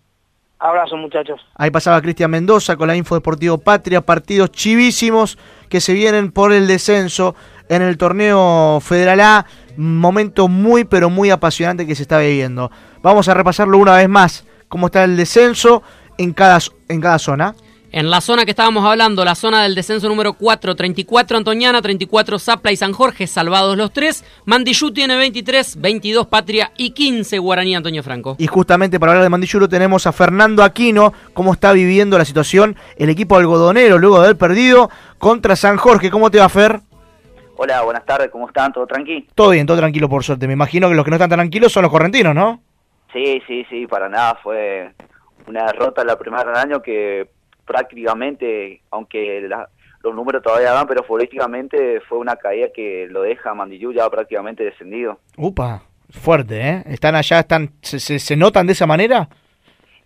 Abrazo 0.58 0.96
muchachos. 0.96 1.40
Ahí 1.56 1.70
pasaba 1.72 2.00
Cristian 2.00 2.30
Mendoza 2.30 2.76
con 2.76 2.86
la 2.86 2.94
Info 2.94 3.16
Deportivo 3.16 3.58
Patria, 3.58 4.00
partidos 4.00 4.52
chivísimos 4.52 5.36
que 5.68 5.80
se 5.80 5.92
vienen 5.92 6.30
por 6.30 6.52
el 6.52 6.68
descenso 6.68 7.34
en 7.68 7.82
el 7.82 7.98
torneo 7.98 8.78
Federal 8.80 9.20
A, 9.20 9.46
momento 9.76 10.46
muy 10.46 10.84
pero 10.84 11.10
muy 11.10 11.30
apasionante 11.30 11.84
que 11.84 11.96
se 11.96 12.02
está 12.02 12.18
viviendo. 12.18 12.70
Vamos 13.02 13.28
a 13.28 13.34
repasarlo 13.34 13.76
una 13.76 13.96
vez 13.96 14.08
más, 14.08 14.46
cómo 14.68 14.86
está 14.86 15.02
el 15.02 15.16
descenso 15.16 15.82
en 16.16 16.32
cada, 16.32 16.58
en 16.88 17.00
cada 17.00 17.18
zona. 17.18 17.56
En 17.94 18.10
la 18.10 18.22
zona 18.22 18.46
que 18.46 18.52
estábamos 18.52 18.86
hablando, 18.86 19.22
la 19.22 19.34
zona 19.34 19.62
del 19.62 19.74
descenso 19.74 20.08
número 20.08 20.32
4, 20.32 20.74
34 20.74 21.36
Antoñana, 21.36 21.82
34 21.82 22.38
Zapla 22.38 22.72
y 22.72 22.76
San 22.76 22.94
Jorge, 22.94 23.26
salvados 23.26 23.76
los 23.76 23.92
tres. 23.92 24.24
Mandillú 24.46 24.94
tiene 24.94 25.18
23, 25.18 25.78
22 25.78 26.26
Patria 26.26 26.72
y 26.78 26.92
15 26.92 27.38
Guaraní 27.38 27.76
Antonio 27.76 28.02
Franco. 28.02 28.36
Y 28.38 28.46
justamente 28.46 28.98
para 28.98 29.12
hablar 29.12 29.24
de 29.24 29.28
Mandilluro 29.28 29.68
tenemos 29.68 30.06
a 30.06 30.12
Fernando 30.12 30.64
Aquino, 30.64 31.12
cómo 31.34 31.52
está 31.52 31.74
viviendo 31.74 32.16
la 32.16 32.24
situación 32.24 32.76
el 32.96 33.10
equipo 33.10 33.36
algodonero 33.36 33.98
luego 33.98 34.20
de 34.20 34.24
haber 34.24 34.38
perdido 34.38 34.88
contra 35.18 35.54
San 35.54 35.76
Jorge. 35.76 36.10
¿Cómo 36.10 36.30
te 36.30 36.38
va, 36.38 36.48
Fer? 36.48 36.80
Hola, 37.58 37.82
buenas 37.82 38.06
tardes, 38.06 38.30
¿cómo 38.30 38.46
están? 38.46 38.72
¿Todo 38.72 38.86
tranqui? 38.86 39.28
Todo 39.34 39.50
bien, 39.50 39.66
todo 39.66 39.76
tranquilo 39.76 40.08
por 40.08 40.24
suerte. 40.24 40.46
Me 40.46 40.54
imagino 40.54 40.88
que 40.88 40.94
los 40.94 41.04
que 41.04 41.10
no 41.10 41.16
están 41.16 41.28
tan 41.28 41.40
tranquilos 41.40 41.70
son 41.70 41.82
los 41.82 41.92
correntinos, 41.92 42.34
¿no? 42.34 42.62
Sí, 43.12 43.42
sí, 43.46 43.66
sí, 43.68 43.86
para 43.86 44.08
nada. 44.08 44.38
Fue 44.42 44.94
una 45.46 45.66
derrota 45.66 46.02
la 46.04 46.18
primera 46.18 46.42
del 46.44 46.56
año 46.56 46.80
que 46.80 47.28
prácticamente, 47.66 48.80
aunque 48.90 49.40
la- 49.42 49.68
los 50.02 50.14
números 50.14 50.42
todavía 50.42 50.72
van, 50.72 50.86
pero 50.86 51.04
futbolísticamente 51.04 52.00
fue 52.08 52.18
una 52.18 52.36
caída 52.36 52.68
que 52.74 53.06
lo 53.08 53.22
deja 53.22 53.50
a 53.50 53.54
Mandillú 53.54 53.92
ya 53.92 54.08
prácticamente 54.10 54.64
descendido. 54.64 55.18
Upa, 55.36 55.82
fuerte, 56.10 56.60
¿eh? 56.60 56.82
¿Están 56.86 57.14
allá, 57.14 57.38
están, 57.40 57.70
se, 57.82 58.00
se, 58.00 58.18
se 58.18 58.36
notan 58.36 58.66
de 58.66 58.72
esa 58.72 58.86
manera? 58.86 59.28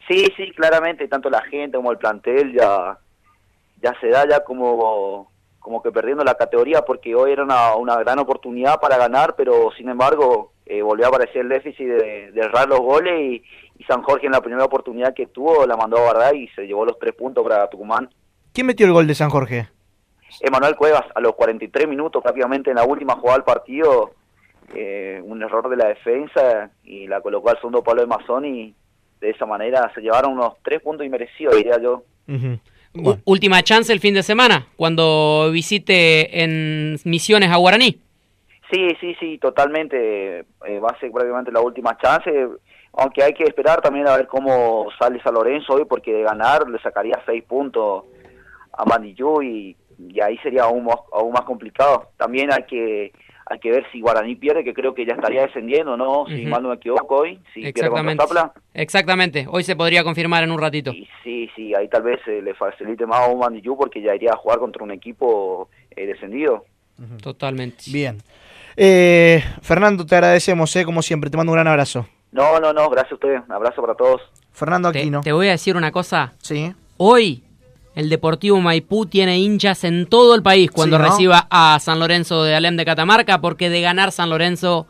Sí, 0.07 0.27
sí, 0.37 0.53
claramente, 0.53 1.09
tanto 1.09 1.31
la 1.31 1.43
gente 1.43 1.77
como 1.79 1.91
el 1.93 1.99
plantel 1.99 2.53
ya, 2.53 2.99
ya 3.83 3.95
se 4.01 4.09
da 4.09 4.29
ya 4.29 4.45
como, 4.45 5.31
como 5.59 5.83
que 5.83 5.91
perdiendo 5.91 6.23
la 6.25 6.35
categoría 6.35 6.83
porque 6.83 7.15
hoy 7.15 7.33
era 7.33 7.43
una, 7.43 7.75
una 7.77 7.97
gran 7.97 8.19
oportunidad 8.19 8.79
para 8.81 8.99
ganar, 8.99 9.35
pero 9.37 9.71
sin 9.77 9.89
embargo 9.89 10.53
eh, 10.67 10.83
volvió 10.83 11.07
a 11.07 11.09
aparecer 11.09 11.39
el 11.43 11.49
déficit 11.49 11.87
de, 11.87 12.31
de 12.33 12.41
errar 12.41 12.69
los 12.69 12.81
goles 12.81 13.19
y, 13.19 13.43
y 13.79 13.85
San 13.85 14.03
Jorge 14.03 14.27
en 14.27 14.33
la 14.33 14.41
primera 14.41 14.65
oportunidad 14.65 15.15
que 15.15 15.27
tuvo 15.27 15.67
la 15.67 15.77
mandó 15.77 15.99
a 15.99 16.03
guardar 16.03 16.35
y 16.35 16.49
se 16.49 16.67
llevó 16.67 16.85
los 16.85 16.99
tres 16.99 17.15
puntos 17.15 17.45
para 17.45 17.69
Tucumán. 17.69 18.09
¿Quién 18.53 18.67
metió 18.67 18.87
el 18.87 18.93
gol 18.93 19.07
de 19.07 19.15
San 19.15 19.31
Jorge? 19.31 19.69
Emanuel 20.41 20.77
Cuevas 20.77 21.05
a 21.15 21.21
los 21.21 21.35
43 21.35 21.89
minutos 21.89 22.23
prácticamente 22.23 22.71
en 22.71 22.77
la 22.77 22.85
última 22.85 23.15
jugada 23.15 23.39
del 23.39 23.45
partido, 23.45 24.11
eh, 24.75 25.21
un 25.25 25.43
error 25.43 25.69
de 25.69 25.77
la 25.77 25.89
defensa 25.89 26.71
y 26.83 27.07
la 27.07 27.21
colocó 27.21 27.51
al 27.51 27.57
segundo 27.57 27.83
palo 27.83 28.01
de 28.01 28.07
Mazón 28.07 28.45
y 28.45 28.75
de 29.21 29.31
esa 29.31 29.47
manera 29.47 29.91
se 29.95 30.01
llevaron 30.01 30.33
unos 30.33 30.55
tres 30.63 30.81
puntos 30.83 31.07
inmerecidos, 31.07 31.57
diría 31.57 31.81
yo. 31.81 32.03
Última 33.25 33.63
chance 33.63 33.93
el 33.93 34.01
fin 34.01 34.15
de 34.15 34.23
semana, 34.23 34.67
cuando 34.77 35.51
visite 35.53 36.43
en 36.43 36.97
Misiones 37.05 37.51
a 37.51 37.57
Guaraní. 37.57 38.01
Sí, 38.71 38.89
sí, 39.01 39.15
sí, 39.21 39.39
totalmente. 39.39 40.41
eh, 40.41 40.81
va 40.81 40.89
a 40.89 40.99
ser 40.99 41.13
prácticamente 41.13 41.53
la 41.53 41.61
última 41.61 41.97
chance. 41.99 42.31
Aunque 42.97 43.23
hay 43.23 43.35
que 43.35 43.45
esperar 43.45 43.81
también 43.81 44.09
a 44.09 44.17
ver 44.17 44.27
cómo 44.27 44.87
sale 44.99 45.23
San 45.23 45.35
Lorenzo 45.35 45.75
hoy, 45.75 45.85
porque 45.85 46.13
de 46.13 46.23
ganar 46.23 46.69
le 46.69 46.79
sacaría 46.81 47.21
seis 47.27 47.45
puntos 47.45 48.05
a 48.73 48.85
Mandillú 48.85 49.43
y, 49.43 49.77
y 49.99 50.21
ahí 50.21 50.39
sería 50.39 50.65
aún 50.65 50.85
más, 50.85 50.97
aún 51.13 51.33
más 51.33 51.43
complicado. 51.43 52.11
También 52.17 52.53
hay 52.53 52.65
que 52.65 53.13
hay 53.49 53.61
que 53.61 53.71
ver 53.71 53.87
si 53.93 54.01
Guaraní 54.01 54.35
pierde, 54.35 54.65
que 54.65 54.75
creo 54.75 54.93
que 54.93 55.07
ya 55.07 55.15
estaría 55.15 55.43
descendiendo, 55.43 55.97
¿no? 55.97 56.27
Si 56.27 56.45
mal 56.47 56.63
no 56.63 56.71
me 56.71 56.75
equivoco 56.75 57.19
hoy, 57.19 57.39
si 57.55 57.61
pierde 57.61 57.91
contra 57.91 58.13
Exactamente. 58.13 58.25
Zapla. 58.27 58.53
Exactamente. 58.75 59.47
Hoy 59.49 59.63
se 59.63 59.77
podría 59.77 60.03
confirmar 60.03 60.43
en 60.43 60.51
un 60.51 60.61
ratito. 60.61 60.93
Sí, 61.23 61.49
sí, 61.55 61.73
ahí 61.73 61.89
tal 61.89 62.03
vez 62.03 62.19
eh, 62.27 62.43
le 62.43 62.55
facilite 62.55 63.07
más 63.07 63.21
a 63.21 63.29
un 63.29 63.39
Mandillú 63.39 63.77
porque 63.77 64.03
ya 64.03 64.17
iría 64.17 64.33
a 64.33 64.37
jugar 64.37 64.59
contra 64.59 64.83
un 64.83 64.91
equipo 64.91 65.69
eh, 65.95 66.07
descendido. 66.07 66.65
Totalmente. 67.23 67.85
Bien. 67.93 68.19
Eh, 68.77 69.41
Fernando, 69.63 70.05
te 70.05 70.17
agradecemos, 70.17 70.75
¿eh? 70.75 70.85
como 70.85 71.03
siempre. 71.03 71.31
Te 71.31 71.37
mando 71.37 71.53
un 71.53 71.57
gran 71.57 71.69
abrazo. 71.69 72.07
No, 72.33 72.61
no, 72.61 72.73
no, 72.73 72.89
gracias 72.91 73.13
a 73.13 73.15
ustedes. 73.15 73.43
Un 73.47 73.53
abrazo 73.53 73.81
para 73.81 73.95
todos. 73.95 74.21
Fernando 74.53 74.93
Te, 74.93 75.01
Aquino. 75.01 75.21
te 75.23 75.33
voy 75.33 75.49
a 75.49 75.53
decir 75.53 75.77
una 75.77 75.91
cosa. 75.93 76.35
Sí. 76.43 76.73
Hoy 76.99 77.43
el 77.95 78.09
Deportivo 78.11 78.61
Maipú 78.61 79.07
tiene 79.07 79.39
hinchas 79.39 79.85
en 79.85 80.07
todo 80.07 80.35
el 80.35 80.43
país 80.43 80.71
cuando 80.71 80.97
Sí, 80.97 81.03
¿no? 81.03 81.09
reciba 81.09 81.47
a 81.51 81.79
San 81.81 81.99
Lorenzo 81.99 82.43
de 82.45 82.55
Alem 82.55 82.77
de 82.77 82.85
Catamarca, 82.85 83.41
porque 83.41 83.71
de 83.71 83.81
ganar 83.81 84.13
San 84.13 84.29
Lorenzo 84.31 84.87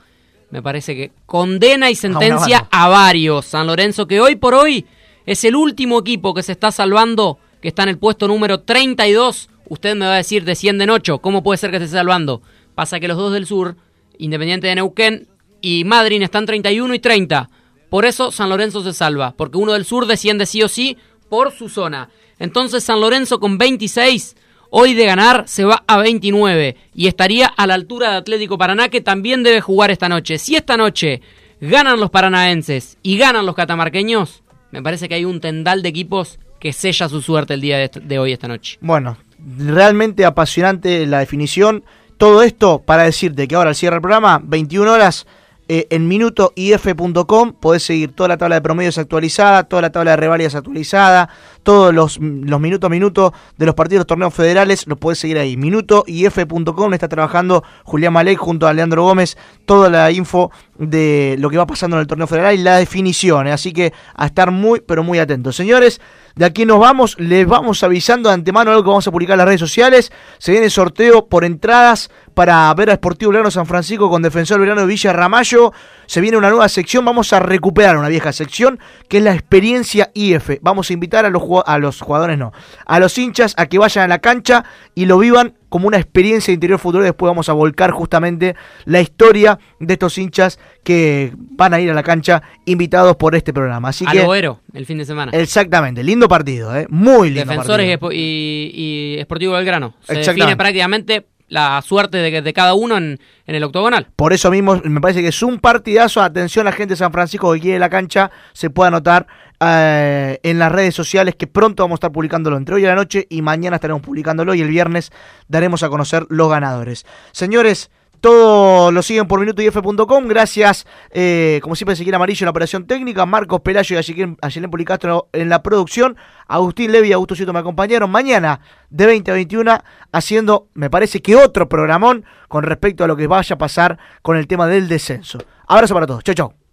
me 0.50 0.62
parece 0.62 0.94
que 0.96 1.12
condena 1.26 1.90
y 1.90 1.94
sentencia 1.94 2.60
banda. 2.62 2.68
a, 2.72 2.88
varios. 2.88 3.46
San 3.46 3.66
Lorenzo 3.66 4.06
que 4.06 4.20
hoy 4.20 4.36
por 4.36 4.54
hoy 4.54 4.86
es 5.24 5.44
el 5.44 5.56
último 5.56 5.98
equipo 6.00 6.34
que 6.34 6.42
se 6.42 6.52
está 6.52 6.70
salvando, 6.72 7.38
que 7.60 7.68
está 7.68 7.82
en 7.84 7.90
el 7.90 7.98
puesto 7.98 8.26
número 8.28 8.60
32. 8.60 9.50
Usted 9.68 9.96
me 9.96 10.06
va 10.06 10.14
a 10.14 10.16
decir 10.18 10.44
descienden 10.44 10.90
8. 10.90 11.18
¿Cómo 11.18 11.42
puede 11.42 11.58
ser 11.58 11.70
que 11.72 11.78
se 11.78 11.84
esté 11.84 11.96
salvando? 11.96 12.42
Pasa 12.76 13.00
que 13.00 13.08
los 13.08 13.16
dos 13.16 13.32
del 13.32 13.46
sur, 13.46 13.74
Independiente 14.18 14.66
de 14.68 14.76
Neuquén 14.76 15.26
y 15.66 15.82
Madrid, 15.82 16.22
están 16.22 16.46
31 16.46 16.94
y 16.94 17.00
30. 17.00 17.50
Por 17.90 18.04
eso 18.04 18.30
San 18.30 18.48
Lorenzo 18.50 18.84
se 18.84 18.92
salva, 18.92 19.34
porque 19.36 19.58
uno 19.58 19.72
del 19.72 19.84
sur 19.84 20.06
desciende 20.06 20.46
sí 20.46 20.62
o 20.62 20.68
sí 20.68 20.96
por 21.28 21.50
su 21.50 21.68
zona. 21.68 22.08
Entonces 22.38 22.84
San 22.84 23.00
Lorenzo 23.00 23.40
con 23.40 23.58
26, 23.58 24.36
hoy 24.70 24.94
de 24.94 25.06
ganar 25.06 25.42
se 25.48 25.64
va 25.64 25.82
a 25.88 25.98
29 25.98 26.76
y 26.94 27.08
estaría 27.08 27.46
a 27.48 27.66
la 27.66 27.74
altura 27.74 28.12
de 28.12 28.16
Atlético 28.18 28.56
Paraná 28.56 28.90
que 28.90 29.00
también 29.00 29.42
debe 29.42 29.60
jugar 29.60 29.90
esta 29.90 30.08
noche. 30.08 30.38
Si 30.38 30.54
esta 30.54 30.76
noche 30.76 31.20
ganan 31.60 31.98
los 31.98 32.10
paranaenses 32.10 32.96
y 33.02 33.18
ganan 33.18 33.44
los 33.44 33.56
catamarqueños, 33.56 34.44
me 34.70 34.84
parece 34.84 35.08
que 35.08 35.16
hay 35.16 35.24
un 35.24 35.40
tendal 35.40 35.82
de 35.82 35.88
equipos 35.88 36.38
que 36.60 36.72
sella 36.72 37.08
su 37.08 37.20
suerte 37.22 37.54
el 37.54 37.60
día 37.60 37.88
de, 37.88 38.18
hoy, 38.20 38.32
esta 38.32 38.46
noche. 38.46 38.78
Bueno, 38.80 39.16
realmente 39.58 40.24
apasionante 40.24 41.06
la 41.06 41.18
definición. 41.18 41.82
Todo 42.18 42.44
esto 42.44 42.82
para 42.86 43.02
decirte 43.02 43.48
que 43.48 43.56
ahora 43.56 43.70
al 43.70 43.76
cierre 43.76 43.96
del 43.96 44.02
programa, 44.02 44.40
21 44.44 44.92
horas, 44.92 45.26
eh, 45.68 45.86
en 45.90 46.06
minutoif.com 46.08 47.52
podés 47.54 47.82
seguir 47.82 48.12
toda 48.12 48.28
la 48.28 48.36
tabla 48.36 48.56
de 48.56 48.60
promedios 48.60 48.98
actualizada, 48.98 49.64
toda 49.64 49.82
la 49.82 49.90
tabla 49.90 50.12
de 50.12 50.16
reválidas 50.16 50.54
actualizada, 50.54 51.28
todos 51.62 51.92
los, 51.92 52.18
los 52.20 52.60
minutos 52.60 52.86
a 52.86 52.90
minuto 52.90 53.32
de 53.56 53.66
los 53.66 53.74
partidos 53.74 53.96
de 53.96 54.00
los 54.00 54.06
torneos 54.06 54.34
federales, 54.34 54.86
los 54.86 54.98
podés 54.98 55.18
seguir 55.18 55.38
ahí. 55.38 55.56
Minutoif.com 55.56 56.94
está 56.94 57.08
trabajando 57.08 57.64
Julián 57.84 58.12
Malek 58.12 58.38
junto 58.38 58.66
a 58.66 58.72
Leandro 58.72 59.02
Gómez, 59.02 59.36
toda 59.64 59.90
la 59.90 60.10
info 60.10 60.50
de 60.78 61.36
lo 61.38 61.50
que 61.50 61.56
va 61.58 61.66
pasando 61.66 61.96
en 61.96 62.02
el 62.02 62.06
torneo 62.06 62.26
federal 62.26 62.54
y 62.54 62.58
la 62.62 62.76
definición. 62.76 63.46
eh, 63.48 63.52
Así 63.52 63.72
que 63.72 63.92
a 64.14 64.26
estar 64.26 64.50
muy, 64.50 64.80
pero 64.80 65.02
muy 65.02 65.18
atentos. 65.18 65.56
Señores, 65.56 66.00
de 66.36 66.44
aquí 66.44 66.66
nos 66.66 66.78
vamos, 66.78 67.18
les 67.18 67.46
vamos 67.46 67.82
avisando 67.82 68.28
de 68.28 68.34
antemano 68.34 68.70
algo 68.70 68.82
que 68.82 68.90
vamos 68.90 69.06
a 69.06 69.10
publicar 69.10 69.34
en 69.34 69.38
las 69.38 69.46
redes 69.46 69.60
sociales. 69.60 70.12
Se 70.36 70.52
viene 70.52 70.68
sorteo 70.68 71.28
por 71.28 71.46
entradas 71.46 72.10
para 72.34 72.72
ver 72.74 72.90
a 72.90 72.96
Sportivo 72.96 73.30
Belgrano 73.30 73.50
San 73.50 73.64
Francisco 73.64 74.10
con 74.10 74.20
Defensor 74.20 74.58
Belgrano 74.58 74.82
de 74.82 74.86
Villa 74.86 75.14
Ramallo. 75.14 75.72
Se 76.04 76.20
viene 76.20 76.36
una 76.36 76.50
nueva 76.50 76.68
sección, 76.68 77.06
vamos 77.06 77.32
a 77.32 77.40
recuperar 77.40 77.96
una 77.96 78.08
vieja 78.08 78.34
sección 78.34 78.78
que 79.08 79.16
es 79.16 79.24
la 79.24 79.32
experiencia 79.32 80.10
IF. 80.12 80.58
Vamos 80.60 80.90
a 80.90 80.92
invitar 80.92 81.24
a 81.24 81.30
los, 81.30 81.42
a 81.64 81.78
los 81.78 82.02
jugadores, 82.02 82.36
no, 82.36 82.52
a 82.84 83.00
los 83.00 83.16
hinchas 83.16 83.54
a 83.56 83.64
que 83.64 83.78
vayan 83.78 84.04
a 84.04 84.08
la 84.08 84.18
cancha 84.18 84.64
y 84.94 85.06
lo 85.06 85.16
vivan 85.16 85.54
como 85.68 85.88
una 85.88 85.96
experiencia 85.98 86.52
de 86.52 86.54
interior 86.54 86.78
futuro. 86.78 87.02
Después 87.04 87.28
vamos 87.28 87.48
a 87.48 87.52
volcar 87.52 87.90
justamente 87.90 88.54
la 88.84 89.00
historia 89.00 89.58
de 89.80 89.92
estos 89.94 90.16
hinchas 90.18 90.58
que 90.84 91.32
van 91.36 91.74
a 91.74 91.80
ir 91.80 91.90
a 91.90 91.94
la 91.94 92.02
cancha 92.02 92.42
invitados 92.64 93.16
por 93.16 93.34
este 93.34 93.52
programa. 93.52 93.88
Así 93.88 94.04
a 94.06 94.12
que 94.12 94.22
Loero, 94.22 94.60
el 94.72 94.86
fin 94.86 94.98
de 94.98 95.04
semana. 95.04 95.32
Exactamente, 95.34 96.02
lindo 96.04 96.28
partido, 96.28 96.76
¿eh? 96.76 96.86
muy 96.88 97.30
lindo 97.30 97.50
Defensores 97.50 97.86
y, 97.86 97.96
partido. 97.96 98.10
Espo- 98.10 98.14
y, 98.14 99.16
y 99.18 99.22
Sportivo 99.22 99.52
Belgrano. 99.54 99.94
Se 100.02 100.12
Exactamente. 100.14 100.40
define 100.42 100.56
prácticamente 100.56 101.26
la 101.48 101.80
suerte 101.82 102.18
de, 102.18 102.42
de 102.42 102.52
cada 102.52 102.74
uno 102.74 102.96
en, 102.96 103.18
en 103.46 103.54
el 103.54 103.64
octogonal. 103.64 104.08
Por 104.16 104.32
eso 104.32 104.50
mismo 104.50 104.80
me 104.84 105.00
parece 105.00 105.22
que 105.22 105.28
es 105.28 105.42
un 105.42 105.58
partidazo. 105.58 106.22
Atención 106.22 106.66
a 106.66 106.70
la 106.70 106.76
gente 106.76 106.94
de 106.94 106.98
San 106.98 107.12
Francisco 107.12 107.52
que 107.52 107.60
quiere 107.60 107.78
la 107.78 107.90
cancha. 107.90 108.30
Se 108.52 108.70
puede 108.70 108.88
anotar 108.88 109.26
eh, 109.60 110.38
en 110.42 110.58
las 110.58 110.70
redes 110.70 110.94
sociales 110.94 111.34
que 111.34 111.46
pronto 111.46 111.82
vamos 111.82 111.96
a 111.96 111.98
estar 111.98 112.12
publicándolo 112.12 112.56
entre 112.56 112.74
hoy 112.74 112.82
y 112.82 112.86
la 112.86 112.94
noche 112.94 113.26
y 113.30 113.40
mañana 113.40 113.76
estaremos 113.76 114.02
publicándolo 114.02 114.54
y 114.54 114.60
el 114.60 114.68
viernes 114.68 115.12
daremos 115.48 115.82
a 115.82 115.88
conocer 115.88 116.26
los 116.28 116.50
ganadores. 116.50 117.06
Señores, 117.32 117.90
todo 118.26 118.90
lo 118.90 119.02
siguen 119.02 119.28
por 119.28 119.38
minutoyf.com. 119.38 120.26
Gracias, 120.26 120.84
eh, 121.12 121.60
como 121.62 121.76
siempre, 121.76 121.92
Ezequiel 121.92 122.16
Amarillo 122.16 122.42
en 122.42 122.46
la 122.46 122.50
operación 122.50 122.84
técnica, 122.84 123.24
Marcos 123.24 123.60
Pelayo 123.60 123.94
y 123.94 124.36
Ayelén 124.42 124.70
Policastro 124.70 125.28
en 125.32 125.48
la 125.48 125.62
producción, 125.62 126.16
Agustín 126.48 126.90
Levi 126.90 127.10
y 127.10 127.12
Augusto 127.12 127.36
Cito 127.36 127.52
me 127.52 127.60
acompañaron 127.60 128.10
mañana 128.10 128.58
de 128.90 129.06
20 129.06 129.30
a 129.30 129.34
21 129.34 129.78
haciendo, 130.10 130.66
me 130.74 130.90
parece 130.90 131.22
que 131.22 131.36
otro 131.36 131.68
programón 131.68 132.24
con 132.48 132.64
respecto 132.64 133.04
a 133.04 133.06
lo 133.06 133.14
que 133.14 133.28
vaya 133.28 133.54
a 133.54 133.58
pasar 133.58 133.96
con 134.22 134.36
el 134.36 134.48
tema 134.48 134.66
del 134.66 134.88
descenso. 134.88 135.38
Abrazo 135.68 135.94
para 135.94 136.08
todos. 136.08 136.24
Chau, 136.24 136.34
chau. 136.34 136.65